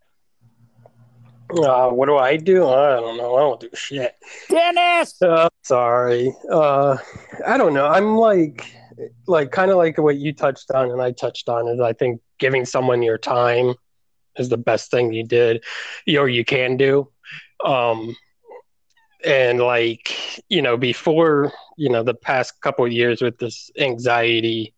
Uh, 1.53 1.91
what 1.91 2.07
do 2.07 2.17
I 2.17 2.37
do? 2.37 2.69
I 2.69 2.97
don't 2.97 3.17
know. 3.17 3.37
I 3.37 3.41
don't 3.41 3.61
do 3.61 3.71
shit. 3.75 4.15
Dennis. 4.49 5.21
Uh, 5.21 5.49
sorry. 5.63 6.35
Uh, 6.51 6.97
I 7.47 7.57
don't 7.57 7.75
know. 7.75 7.87
I'm 7.87 8.17
like, 8.17 8.73
like 9.27 9.51
kind 9.51 9.71
of 9.71 9.77
like 9.77 9.99
what 9.99 10.17
you 10.17 10.33
touched 10.33 10.71
on 10.71 10.91
and 10.91 11.03
I 11.03 11.13
touched 11.13 11.49
on 11.49 11.69
is 11.69 11.81
I 11.81 11.93
think 11.93 12.21
giving 12.39 12.65
someone 12.65 13.03
your 13.03 13.19
time 13.19 13.75
is 14.37 14.49
the 14.49 14.57
best 14.57 14.91
thing 14.91 15.13
you 15.13 15.25
did, 15.25 15.65
or 16.09 16.29
you 16.29 16.45
can 16.45 16.77
do. 16.77 17.09
Um, 17.65 18.17
and 19.25 19.61
like 19.61 20.43
you 20.49 20.63
know, 20.63 20.77
before 20.77 21.53
you 21.77 21.89
know 21.89 22.03
the 22.03 22.15
past 22.15 22.61
couple 22.61 22.85
of 22.85 22.93
years 22.93 23.21
with 23.21 23.39
this 23.39 23.71
anxiety, 23.79 24.75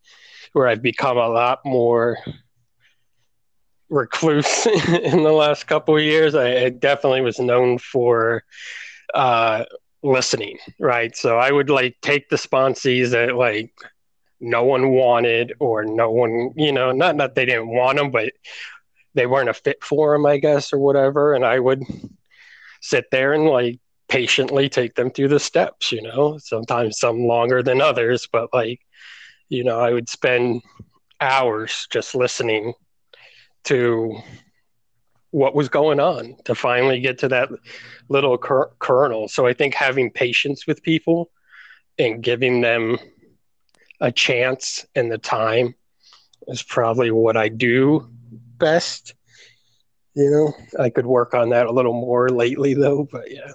where 0.53 0.67
I've 0.67 0.81
become 0.81 1.17
a 1.17 1.29
lot 1.29 1.59
more 1.65 2.17
recluse 3.93 4.65
in 4.87 5.23
the 5.23 5.31
last 5.31 5.67
couple 5.67 5.95
of 5.95 6.03
years. 6.03 6.35
I, 6.35 6.65
I 6.65 6.69
definitely 6.69 7.21
was 7.21 7.39
known 7.39 7.77
for 7.77 8.43
uh, 9.13 9.65
listening, 10.01 10.57
right? 10.79 11.15
So 11.15 11.37
I 11.37 11.51
would 11.51 11.69
like 11.69 11.97
take 12.01 12.29
the 12.29 12.35
sponsees 12.35 13.11
that 13.11 13.35
like 13.35 13.71
no 14.41 14.63
one 14.63 14.89
wanted 14.89 15.53
or 15.59 15.85
no 15.85 16.11
one, 16.11 16.51
you 16.55 16.71
know, 16.71 16.91
not 16.91 17.17
that 17.17 17.35
they 17.35 17.45
didn't 17.45 17.69
want 17.69 17.97
them, 17.97 18.11
but 18.11 18.33
they 19.13 19.27
weren't 19.27 19.49
a 19.49 19.53
fit 19.53 19.83
for 19.83 20.13
them, 20.13 20.25
I 20.25 20.37
guess, 20.37 20.73
or 20.73 20.79
whatever. 20.79 21.33
And 21.33 21.45
I 21.45 21.59
would 21.59 21.83
sit 22.81 23.05
there 23.11 23.33
and 23.33 23.45
like 23.45 23.79
patiently 24.09 24.69
take 24.69 24.95
them 24.95 25.11
through 25.11 25.29
the 25.29 25.39
steps, 25.39 25.91
you 25.91 26.01
know, 26.01 26.37
sometimes 26.39 26.99
some 26.99 27.25
longer 27.25 27.63
than 27.63 27.79
others, 27.79 28.27
but 28.31 28.49
like, 28.53 28.81
you 29.49 29.63
know, 29.63 29.79
I 29.79 29.93
would 29.93 30.09
spend 30.09 30.63
hours 31.21 31.87
just 31.91 32.15
listening 32.15 32.73
to 33.65 34.21
what 35.31 35.55
was 35.55 35.67
going 35.67 35.99
on 35.99 36.35
to 36.45 36.53
finally 36.53 36.99
get 36.99 37.17
to 37.19 37.27
that 37.27 37.49
little 38.07 38.37
cur- 38.37 38.71
kernel. 38.79 39.27
So 39.27 39.47
I 39.47 39.53
think 39.53 39.73
having 39.73 40.11
patience 40.11 40.67
with 40.67 40.83
people 40.83 41.31
and 41.97 42.21
giving 42.21 42.61
them 42.61 42.97
a 43.99 44.11
chance 44.11 44.85
and 44.95 45.11
the 45.11 45.17
time 45.17 45.75
is 46.47 46.61
probably 46.61 47.09
what 47.09 47.35
I 47.37 47.49
do 47.49 48.07
best. 48.57 49.15
You 50.13 50.29
know, 50.29 50.83
I 50.83 50.89
could 50.89 51.07
work 51.07 51.33
on 51.33 51.49
that 51.49 51.65
a 51.65 51.71
little 51.71 51.93
more 51.93 52.29
lately 52.29 52.75
though, 52.75 53.07
but 53.11 53.31
yeah. 53.31 53.53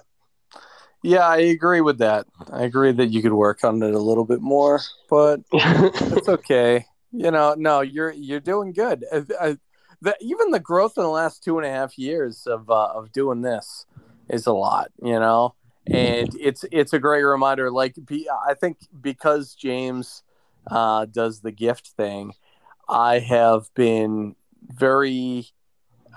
Yeah, 1.01 1.25
I 1.25 1.37
agree 1.37 1.79
with 1.79 1.99
that. 1.99 2.27
I 2.51 2.63
agree 2.63 2.91
that 2.91 3.07
you 3.07 3.21
could 3.21 3.31
work 3.31 3.63
on 3.63 3.81
it 3.81 3.93
a 3.93 3.99
little 3.99 4.25
bit 4.25 4.41
more, 4.41 4.81
but 5.09 5.39
it's 5.53 6.27
okay. 6.27 6.85
You 7.13 7.31
know, 7.31 7.55
no, 7.57 7.79
you're 7.79 8.11
you're 8.11 8.41
doing 8.41 8.73
good. 8.73 9.05
I, 9.11 9.23
I, 9.39 9.57
the, 10.01 10.15
even 10.21 10.51
the 10.51 10.59
growth 10.59 10.97
in 10.97 11.03
the 11.03 11.09
last 11.09 11.43
two 11.43 11.57
and 11.57 11.67
a 11.67 11.71
half 11.71 11.97
years 11.97 12.47
of 12.47 12.69
uh, 12.69 12.91
of 12.93 13.11
doing 13.11 13.41
this 13.41 13.85
is 14.29 14.47
a 14.47 14.53
lot. 14.53 14.91
You 15.01 15.19
know, 15.19 15.55
and 15.87 16.29
it's 16.39 16.65
it's 16.71 16.93
a 16.93 16.99
great 16.99 17.23
reminder. 17.23 17.71
Like, 17.71 17.95
I 18.47 18.53
think 18.53 18.77
because 19.01 19.53
James 19.55 20.23
uh, 20.67 21.05
does 21.05 21.41
the 21.41 21.51
gift 21.51 21.87
thing, 21.89 22.33
I 22.87 23.19
have 23.19 23.73
been 23.73 24.35
very. 24.61 25.47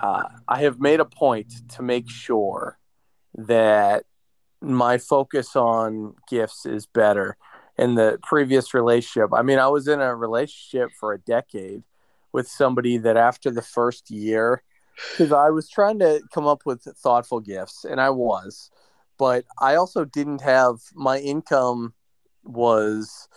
Uh, 0.01 0.23
I 0.47 0.63
have 0.63 0.79
made 0.79 0.99
a 0.99 1.05
point 1.05 1.69
to 1.69 1.81
make 1.81 2.09
sure 2.09 2.77
that 3.35 4.05
my 4.59 4.97
focus 4.97 5.55
on 5.55 6.15
gifts 6.29 6.65
is 6.65 6.85
better. 6.85 7.37
In 7.75 7.95
the 7.95 8.19
previous 8.21 8.75
relationship, 8.75 9.31
I 9.33 9.41
mean, 9.41 9.57
I 9.57 9.67
was 9.67 9.87
in 9.87 9.99
a 9.99 10.15
relationship 10.15 10.91
for 10.99 11.11
a 11.11 11.17
decade 11.17 11.81
with 12.33 12.47
somebody 12.47 12.97
that 12.97 13.15
after 13.15 13.51
the 13.51 13.61
first 13.61 14.09
year, 14.11 14.63
because 15.11 15.31
I 15.31 15.49
was 15.49 15.69
trying 15.69 15.99
to 15.99 16.21
come 16.33 16.47
up 16.47 16.63
with 16.65 16.83
thoughtful 16.83 17.39
gifts, 17.39 17.85
and 17.85 18.01
I 18.01 18.09
was, 18.09 18.69
but 19.17 19.45
I 19.59 19.75
also 19.75 20.03
didn't 20.03 20.41
have 20.41 20.77
my 20.93 21.19
income 21.19 21.93
was 22.43 23.29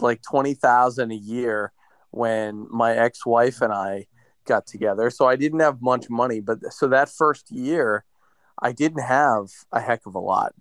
like 0.00 0.22
twenty 0.22 0.54
thousand 0.54 1.12
a 1.12 1.16
year 1.16 1.72
when 2.10 2.66
my 2.70 2.96
ex-wife 2.96 3.60
and 3.60 3.72
I 3.72 4.06
got 4.46 4.66
together. 4.66 5.10
So 5.10 5.26
I 5.26 5.36
didn't 5.36 5.60
have 5.60 5.82
much 5.82 6.08
money, 6.08 6.40
but 6.40 6.72
so 6.72 6.88
that 6.88 7.10
first 7.10 7.50
year 7.50 8.04
I 8.60 8.72
didn't 8.72 9.02
have 9.02 9.50
a 9.70 9.80
heck 9.80 10.06
of 10.06 10.14
a 10.14 10.18
lot. 10.20 10.54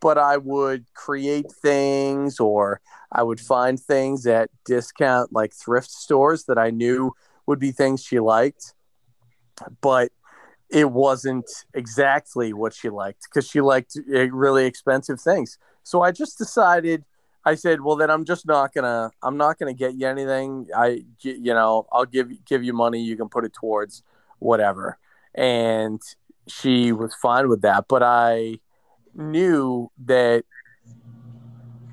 But 0.00 0.18
I 0.18 0.36
would 0.36 0.86
create 0.94 1.50
things 1.50 2.38
or 2.38 2.80
I 3.10 3.22
would 3.22 3.40
find 3.40 3.80
things 3.80 4.26
at 4.26 4.50
discount 4.64 5.32
like 5.32 5.52
thrift 5.54 5.90
stores 5.90 6.44
that 6.44 6.58
I 6.58 6.70
knew 6.70 7.12
would 7.46 7.58
be 7.58 7.72
things 7.72 8.02
she 8.02 8.20
liked. 8.20 8.74
But 9.80 10.12
it 10.68 10.90
wasn't 10.90 11.48
exactly 11.74 12.52
what 12.52 12.74
she 12.74 12.90
liked 12.90 13.22
because 13.22 13.48
she 13.48 13.60
liked 13.60 13.96
eh, 14.12 14.28
really 14.30 14.66
expensive 14.66 15.20
things. 15.20 15.58
So 15.82 16.02
I 16.02 16.10
just 16.10 16.36
decided 16.38 17.04
I 17.46 17.54
said, 17.54 17.80
well, 17.80 17.94
then 17.94 18.10
I'm 18.10 18.24
just 18.24 18.44
not 18.44 18.74
gonna, 18.74 19.12
I'm 19.22 19.36
not 19.36 19.56
gonna 19.56 19.72
get 19.72 19.94
you 19.94 20.08
anything. 20.08 20.66
I, 20.76 21.04
you 21.20 21.54
know, 21.54 21.86
I'll 21.92 22.04
give 22.04 22.44
give 22.44 22.64
you 22.64 22.72
money. 22.72 23.00
You 23.00 23.16
can 23.16 23.28
put 23.28 23.44
it 23.44 23.52
towards 23.52 24.02
whatever. 24.40 24.98
And 25.32 26.02
she 26.48 26.90
was 26.90 27.14
fine 27.14 27.48
with 27.48 27.62
that. 27.62 27.84
But 27.88 28.02
I 28.02 28.58
knew 29.16 29.90
that 30.04 30.44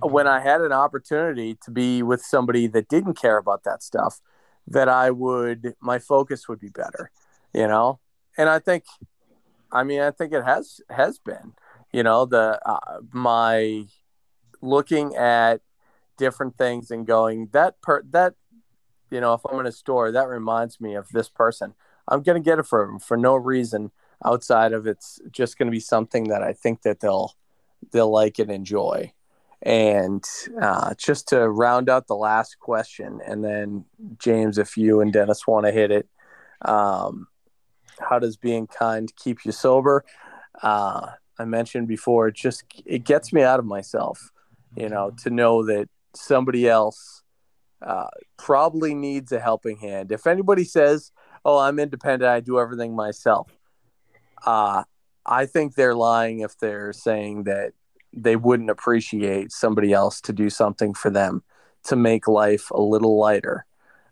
when 0.01 0.27
I 0.27 0.41
had 0.41 0.61
an 0.61 0.71
opportunity 0.71 1.57
to 1.63 1.71
be 1.71 2.03
with 2.03 2.21
somebody 2.21 2.67
that 2.67 2.89
didn't 2.89 3.15
care 3.15 3.37
about 3.37 3.63
that 3.63 3.81
stuff, 3.81 4.21
that 4.67 4.89
I 4.89 5.11
would, 5.11 5.75
my 5.81 5.99
focus 5.99 6.47
would 6.47 6.59
be 6.59 6.69
better, 6.69 7.11
you 7.53 7.67
know. 7.67 7.99
And 8.37 8.49
I 8.49 8.59
think, 8.59 8.83
I 9.71 9.83
mean, 9.83 10.01
I 10.01 10.11
think 10.11 10.33
it 10.33 10.43
has 10.43 10.81
has 10.89 11.19
been, 11.19 11.53
you 11.91 12.03
know, 12.03 12.25
the 12.25 12.59
uh, 12.65 12.99
my 13.11 13.85
looking 14.61 15.15
at 15.15 15.61
different 16.17 16.57
things 16.57 16.91
and 16.91 17.05
going 17.05 17.49
that 17.51 17.81
per 17.81 18.03
that 18.11 18.35
you 19.09 19.19
know 19.19 19.33
if 19.33 19.41
i'm 19.45 19.59
in 19.59 19.65
a 19.65 19.71
store 19.71 20.11
that 20.11 20.27
reminds 20.27 20.79
me 20.79 20.95
of 20.95 21.09
this 21.09 21.27
person 21.27 21.73
i'm 22.07 22.23
to 22.23 22.39
get 22.39 22.59
it 22.59 22.65
for 22.65 22.97
for 22.99 23.17
no 23.17 23.35
reason 23.35 23.91
outside 24.25 24.73
of 24.73 24.87
it's 24.87 25.19
just 25.31 25.57
going 25.57 25.67
to 25.67 25.71
be 25.71 25.79
something 25.79 26.25
that 26.25 26.43
i 26.43 26.53
think 26.53 26.81
that 26.81 26.99
they'll 26.99 27.33
they'll 27.91 28.11
like 28.11 28.39
and 28.39 28.51
enjoy 28.51 29.11
and 29.65 30.25
uh, 30.61 30.93
just 30.95 31.29
to 31.29 31.49
round 31.49 31.89
out 31.89 32.07
the 32.07 32.15
last 32.15 32.59
question 32.59 33.19
and 33.25 33.43
then 33.43 33.85
james 34.17 34.57
if 34.57 34.77
you 34.77 35.01
and 35.01 35.13
dennis 35.13 35.47
want 35.47 35.65
to 35.65 35.71
hit 35.71 35.91
it 35.91 36.07
um, 36.63 37.27
how 37.99 38.19
does 38.19 38.37
being 38.37 38.67
kind 38.67 39.13
keep 39.15 39.45
you 39.45 39.51
sober 39.51 40.03
uh, 40.61 41.07
i 41.39 41.45
mentioned 41.45 41.87
before 41.87 42.27
it 42.27 42.35
just 42.35 42.63
it 42.85 43.03
gets 43.03 43.31
me 43.31 43.41
out 43.41 43.59
of 43.59 43.65
myself 43.65 44.33
you 44.75 44.89
know, 44.89 45.11
to 45.23 45.29
know 45.29 45.65
that 45.65 45.89
somebody 46.15 46.67
else 46.67 47.23
uh, 47.81 48.07
probably 48.37 48.93
needs 48.93 49.31
a 49.31 49.39
helping 49.39 49.77
hand. 49.77 50.11
If 50.11 50.25
anybody 50.25 50.63
says, 50.63 51.11
"Oh, 51.45 51.59
I'm 51.59 51.79
independent, 51.79 52.29
I 52.29 52.39
do 52.39 52.59
everything 52.59 52.95
myself," 52.95 53.51
uh, 54.45 54.83
I 55.25 55.45
think 55.45 55.75
they're 55.75 55.95
lying 55.95 56.39
if 56.39 56.57
they're 56.57 56.93
saying 56.93 57.43
that 57.43 57.73
they 58.11 58.35
wouldn't 58.35 58.69
appreciate 58.69 59.51
somebody 59.51 59.93
else 59.93 60.21
to 60.21 60.33
do 60.33 60.49
something 60.49 60.93
for 60.93 61.09
them 61.09 61.43
to 61.85 61.95
make 61.95 62.27
life 62.27 62.69
a 62.71 62.81
little 62.81 63.17
lighter. 63.17 63.65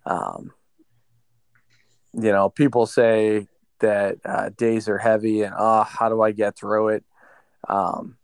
Um, 0.06 0.54
you 2.14 2.32
know, 2.32 2.50
people 2.50 2.86
say 2.86 3.48
that 3.80 4.18
uh, 4.26 4.50
days 4.50 4.90
are 4.90 4.98
heavy 4.98 5.44
and 5.44 5.54
oh, 5.58 5.84
how 5.84 6.10
do 6.10 6.22
I 6.22 6.32
get 6.32 6.58
through 6.58 6.90
it? 6.90 7.04
Um, 7.68 8.18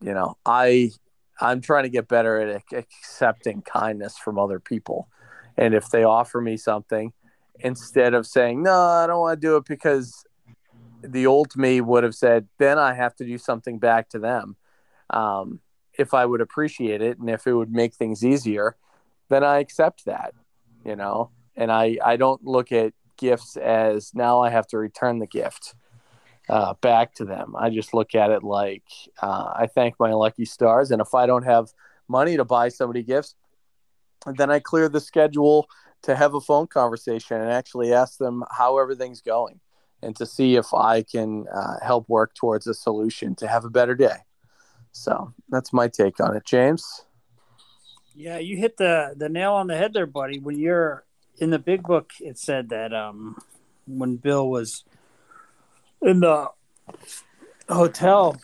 you 0.00 0.14
know, 0.14 0.36
I 0.44 0.90
I'm 1.40 1.60
trying 1.60 1.84
to 1.84 1.90
get 1.90 2.08
better 2.08 2.38
at 2.40 2.62
accepting 2.72 3.62
kindness 3.62 4.16
from 4.16 4.38
other 4.38 4.58
people. 4.58 5.08
And 5.56 5.74
if 5.74 5.90
they 5.90 6.04
offer 6.04 6.40
me 6.40 6.56
something, 6.56 7.12
instead 7.60 8.14
of 8.14 8.26
saying, 8.26 8.62
no, 8.62 8.74
I 8.74 9.06
don't 9.06 9.20
want 9.20 9.40
to 9.40 9.46
do 9.46 9.56
it 9.56 9.64
because 9.66 10.24
the 11.12 11.26
old 11.26 11.56
me 11.56 11.80
would 11.80 12.04
have 12.04 12.14
said, 12.14 12.48
then 12.58 12.78
I 12.78 12.94
have 12.94 13.14
to 13.16 13.24
do 13.24 13.38
something 13.38 13.78
back 13.78 14.08
to 14.10 14.18
them. 14.18 14.56
Um, 15.10 15.60
if 15.98 16.14
I 16.14 16.26
would 16.26 16.40
appreciate 16.40 17.00
it 17.00 17.18
and 17.18 17.30
if 17.30 17.46
it 17.46 17.54
would 17.54 17.72
make 17.72 17.94
things 17.94 18.24
easier, 18.24 18.76
then 19.28 19.42
I 19.42 19.58
accept 19.58 20.04
that, 20.04 20.34
you 20.84 20.96
know, 20.96 21.30
and 21.56 21.72
I, 21.72 21.98
I 22.04 22.16
don't 22.16 22.44
look 22.44 22.72
at 22.72 22.92
gifts 23.16 23.56
as 23.56 24.12
now 24.14 24.40
I 24.40 24.50
have 24.50 24.66
to 24.68 24.78
return 24.78 25.18
the 25.18 25.26
gift 25.26 25.74
uh, 26.48 26.74
back 26.80 27.14
to 27.14 27.24
them. 27.24 27.54
I 27.56 27.70
just 27.70 27.94
look 27.94 28.14
at 28.14 28.30
it 28.30 28.42
like 28.42 28.84
uh, 29.20 29.52
I 29.54 29.66
thank 29.66 29.94
my 29.98 30.12
lucky 30.12 30.44
stars, 30.44 30.90
and 30.90 31.00
if 31.00 31.14
I 31.14 31.26
don't 31.26 31.44
have 31.44 31.72
money 32.08 32.36
to 32.36 32.44
buy 32.44 32.68
somebody 32.68 33.02
gifts, 33.02 33.34
then 34.26 34.50
I 34.50 34.60
clear 34.60 34.88
the 34.88 35.00
schedule 35.00 35.66
to 36.02 36.14
have 36.14 36.34
a 36.34 36.40
phone 36.40 36.66
conversation 36.66 37.40
and 37.40 37.50
actually 37.50 37.92
ask 37.92 38.18
them 38.18 38.44
how 38.50 38.78
everything's 38.78 39.20
going, 39.20 39.60
and 40.06 40.14
to 40.16 40.24
see 40.24 40.54
if 40.54 40.72
I 40.72 41.02
can 41.02 41.46
uh, 41.52 41.78
help 41.82 42.08
work 42.08 42.34
towards 42.34 42.66
a 42.68 42.74
solution 42.74 43.34
to 43.36 43.48
have 43.48 43.64
a 43.64 43.70
better 43.70 43.94
day. 43.94 44.18
So 44.92 45.34
that's 45.50 45.72
my 45.72 45.88
take 45.88 46.20
on 46.20 46.36
it, 46.36 46.46
James. 46.46 47.04
Yeah, 48.14 48.38
you 48.38 48.56
hit 48.56 48.78
the 48.78 49.14
the 49.14 49.28
nail 49.28 49.52
on 49.52 49.66
the 49.66 49.76
head 49.76 49.92
there, 49.92 50.06
buddy. 50.06 50.38
When 50.38 50.58
you're 50.58 51.04
in 51.38 51.50
the 51.50 51.58
big 51.58 51.82
book, 51.82 52.12
it 52.20 52.38
said 52.38 52.70
that 52.70 52.94
um, 52.94 53.36
when 53.86 54.16
Bill 54.16 54.48
was 54.48 54.84
in 56.00 56.20
the 56.20 56.48
hotel, 57.68 58.40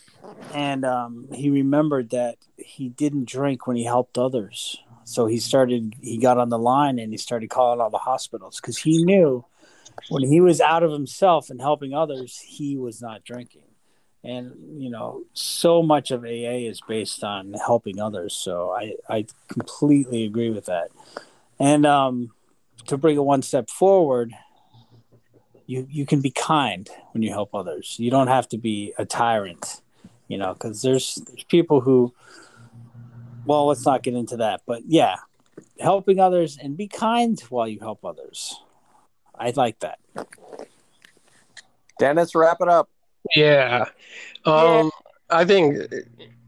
and 0.53 0.85
um, 0.85 1.27
he 1.33 1.49
remembered 1.49 2.11
that 2.11 2.37
he 2.57 2.89
didn't 2.89 3.27
drink 3.27 3.65
when 3.65 3.77
he 3.77 3.85
helped 3.85 4.17
others. 4.19 4.77
So 5.05 5.25
he 5.25 5.39
started. 5.39 5.95
He 6.01 6.19
got 6.19 6.37
on 6.37 6.49
the 6.49 6.59
line 6.59 6.99
and 6.99 7.11
he 7.11 7.17
started 7.17 7.49
calling 7.49 7.81
all 7.81 7.89
the 7.89 7.97
hospitals 7.97 8.61
because 8.61 8.77
he 8.77 9.03
knew 9.03 9.43
when 10.09 10.23
he 10.23 10.41
was 10.41 10.61
out 10.61 10.83
of 10.83 10.91
himself 10.91 11.49
and 11.49 11.61
helping 11.61 11.93
others, 11.93 12.39
he 12.39 12.77
was 12.77 13.01
not 13.01 13.23
drinking. 13.23 13.63
And 14.23 14.81
you 14.81 14.89
know, 14.89 15.23
so 15.33 15.83
much 15.83 16.11
of 16.11 16.23
AA 16.23 16.67
is 16.69 16.81
based 16.87 17.23
on 17.23 17.53
helping 17.53 17.99
others. 17.99 18.33
So 18.33 18.71
I 18.71 18.95
I 19.09 19.25
completely 19.49 20.23
agree 20.23 20.49
with 20.49 20.65
that. 20.65 20.89
And 21.59 21.85
um, 21.85 22.31
to 22.87 22.97
bring 22.97 23.17
it 23.17 23.23
one 23.23 23.41
step 23.41 23.69
forward, 23.69 24.33
you 25.65 25.87
you 25.89 26.05
can 26.05 26.21
be 26.21 26.31
kind 26.31 26.89
when 27.11 27.21
you 27.21 27.31
help 27.31 27.53
others. 27.53 27.97
You 27.99 28.11
don't 28.11 28.27
have 28.27 28.47
to 28.49 28.57
be 28.57 28.93
a 28.97 29.05
tyrant, 29.05 29.81
you 30.27 30.37
know, 30.37 30.53
because 30.53 30.81
there's 30.81 31.15
there's 31.27 31.43
people 31.45 31.81
who. 31.81 32.13
Well, 33.45 33.67
let's 33.67 33.85
not 33.85 34.03
get 34.03 34.13
into 34.13 34.37
that, 34.37 34.61
but 34.65 34.83
yeah, 34.85 35.17
helping 35.77 36.17
others 36.17 36.57
and 36.57 36.77
be 36.77 36.87
kind 36.87 37.37
while 37.49 37.67
you 37.67 37.77
help 37.81 38.05
others. 38.05 38.57
I 39.37 39.51
like 39.55 39.79
that. 39.79 39.99
Dennis, 41.99 42.35
wrap 42.35 42.57
it 42.61 42.69
up. 42.69 42.89
Yeah. 43.35 43.85
Um, 44.45 44.55
yeah. 44.55 44.89
I 45.29 45.45
think 45.45 45.77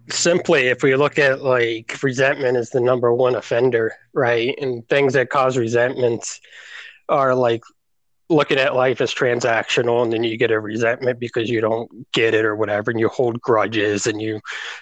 simply 0.09 0.67
if 0.67 0.83
we 0.83 0.95
look 0.95 1.17
at 1.17 1.41
like 1.41 1.97
resentment 2.03 2.57
is 2.57 2.69
the 2.69 2.79
number 2.79 3.13
one 3.13 3.35
offender, 3.35 3.93
right? 4.13 4.55
And 4.61 4.87
things 4.87 5.13
that 5.13 5.29
cause 5.29 5.57
resentments 5.57 6.39
are 7.09 7.33
like 7.35 7.63
looking 8.29 8.57
at 8.57 8.75
life 8.75 9.01
as 9.01 9.13
transactional 9.13 10.03
and 10.03 10.11
then 10.11 10.23
you 10.23 10.37
get 10.37 10.51
a 10.51 10.59
resentment 10.59 11.19
because 11.19 11.49
you 11.49 11.61
don't 11.61 12.11
get 12.11 12.33
it 12.33 12.43
or 12.43 12.55
whatever 12.55 12.89
and 12.89 12.99
you 12.99 13.07
hold 13.07 13.39
grudges 13.39 14.07
and 14.07 14.19
you 14.19 14.39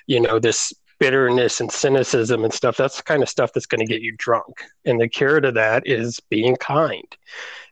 you 0.07 0.17
know 0.17 0.39
this 0.39 0.71
bitterness 1.03 1.59
and 1.59 1.69
cynicism 1.69 2.45
and 2.45 2.53
stuff 2.53 2.77
that's 2.77 2.95
the 2.95 3.03
kind 3.03 3.21
of 3.21 3.27
stuff 3.27 3.51
that's 3.51 3.65
going 3.65 3.85
to 3.85 3.91
get 3.91 4.01
you 4.01 4.15
drunk 4.17 4.63
and 4.85 5.01
the 5.01 5.07
cure 5.07 5.41
to 5.41 5.51
that 5.51 5.85
is 5.85 6.21
being 6.29 6.55
kind 6.55 7.17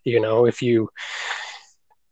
you 0.04 0.20
know 0.20 0.46
if 0.46 0.62
you 0.62 0.90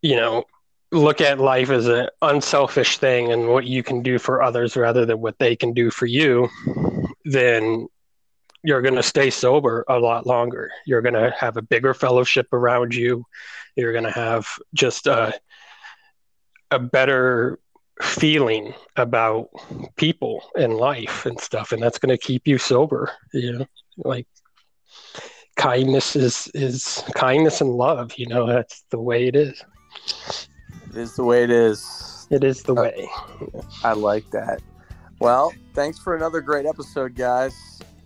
you 0.02 0.16
know 0.16 0.46
look 0.94 1.20
at 1.20 1.38
life 1.38 1.70
as 1.70 1.88
an 1.88 2.08
unselfish 2.22 3.00
thing 3.00 3.34
and 3.34 3.50
what 3.50 3.68
you 3.68 3.84
can 3.84 4.02
do 4.02 4.18
for 4.18 4.42
others 4.42 4.78
rather 4.78 5.06
than 5.06 5.20
what 5.20 5.38
they 5.40 5.58
can 5.58 5.74
do 5.74 5.92
for 5.92 6.06
you 6.06 6.48
then 7.26 7.86
you're 8.64 8.82
going 8.82 8.96
to 8.96 9.04
stay 9.04 9.30
sober 9.30 9.86
a 9.88 9.98
lot 9.98 10.28
longer. 10.28 10.70
You're 10.86 11.02
going 11.02 11.14
to 11.14 11.34
have 11.38 11.56
a 11.58 11.62
bigger 11.62 11.94
fellowship 11.94 12.48
around 12.52 12.94
you. 12.94 13.26
You're 13.76 13.94
going 13.94 14.04
to 14.04 14.12
have 14.12 14.48
just 14.74 15.08
a, 15.08 15.34
a 16.70 16.80
better 16.80 17.58
feeling 18.02 18.74
about 18.96 19.50
people 19.96 20.42
and 20.58 20.76
life 20.76 21.26
and 21.26 21.40
stuff. 21.40 21.72
And 21.72 21.82
that's 21.82 22.00
going 22.00 22.16
to 22.16 22.18
keep 22.18 22.48
you 22.48 22.58
sober. 22.58 23.12
You 23.34 23.60
know, 23.60 23.66
like 23.98 24.28
kindness 25.56 26.16
is, 26.16 26.50
is 26.54 27.04
kindness 27.16 27.62
and 27.62 27.72
love. 27.72 28.14
You 28.18 28.28
know, 28.28 28.48
that's 28.48 28.84
the 28.90 29.00
way 29.00 29.28
it 29.28 29.36
is. 29.36 29.64
It 30.90 30.98
is 30.98 31.16
the 31.16 31.24
way 31.24 31.44
it 31.44 31.52
is. 31.52 32.28
It 32.30 32.44
is 32.44 32.64
the 32.64 32.76
uh, 32.76 32.84
way. 32.84 33.10
I 33.84 33.94
like 33.94 34.30
that. 34.32 34.62
Well, 35.20 35.54
thanks 35.74 36.00
for 36.00 36.16
another 36.16 36.42
great 36.42 36.66
episode, 36.66 37.16
guys. 37.16 37.54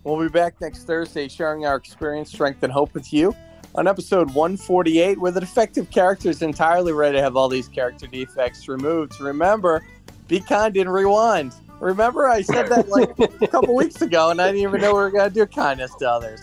We'll 0.02 0.20
be 0.20 0.28
back 0.28 0.60
next 0.60 0.84
Thursday 0.84 1.28
sharing 1.28 1.64
our 1.64 1.76
experience, 1.76 2.30
strength, 2.30 2.62
and 2.62 2.72
hope 2.72 2.92
with 2.92 3.12
you 3.12 3.34
on 3.74 3.88
episode 3.88 4.32
148, 4.34 5.18
where 5.18 5.32
the 5.32 5.40
defective 5.40 5.90
character 5.90 6.30
is 6.30 6.42
entirely 6.42 6.92
ready 6.92 7.16
to 7.16 7.22
have 7.22 7.36
all 7.36 7.48
these 7.48 7.68
character 7.68 8.06
defects 8.06 8.68
removed. 8.68 9.20
Remember, 9.20 9.84
be 10.28 10.40
kind 10.40 10.76
and 10.76 10.92
rewind. 10.92 11.52
Remember, 11.80 12.28
I 12.28 12.42
said 12.42 12.68
that 12.68 12.88
like 12.88 13.18
a 13.42 13.48
couple 13.48 13.74
weeks 13.74 14.00
ago, 14.00 14.30
and 14.30 14.40
I 14.40 14.46
didn't 14.46 14.62
even 14.62 14.80
know 14.80 14.94
we 14.94 15.00
were 15.00 15.10
going 15.10 15.28
to 15.28 15.34
do 15.34 15.46
kindness 15.46 15.94
to 15.96 16.10
others. 16.10 16.40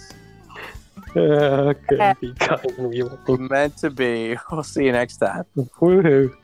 Uh, 1.15 1.73
could 1.89 2.19
be 2.21 2.34
kind 2.34 2.65
and 2.77 2.89
rewind. 2.89 3.49
Meant 3.49 3.77
to 3.77 3.89
be. 3.89 4.38
We'll 4.51 4.63
see 4.63 4.86
you 4.86 4.91
next 4.91 5.17
time. 5.17 5.45
Woohoo. 5.55 6.36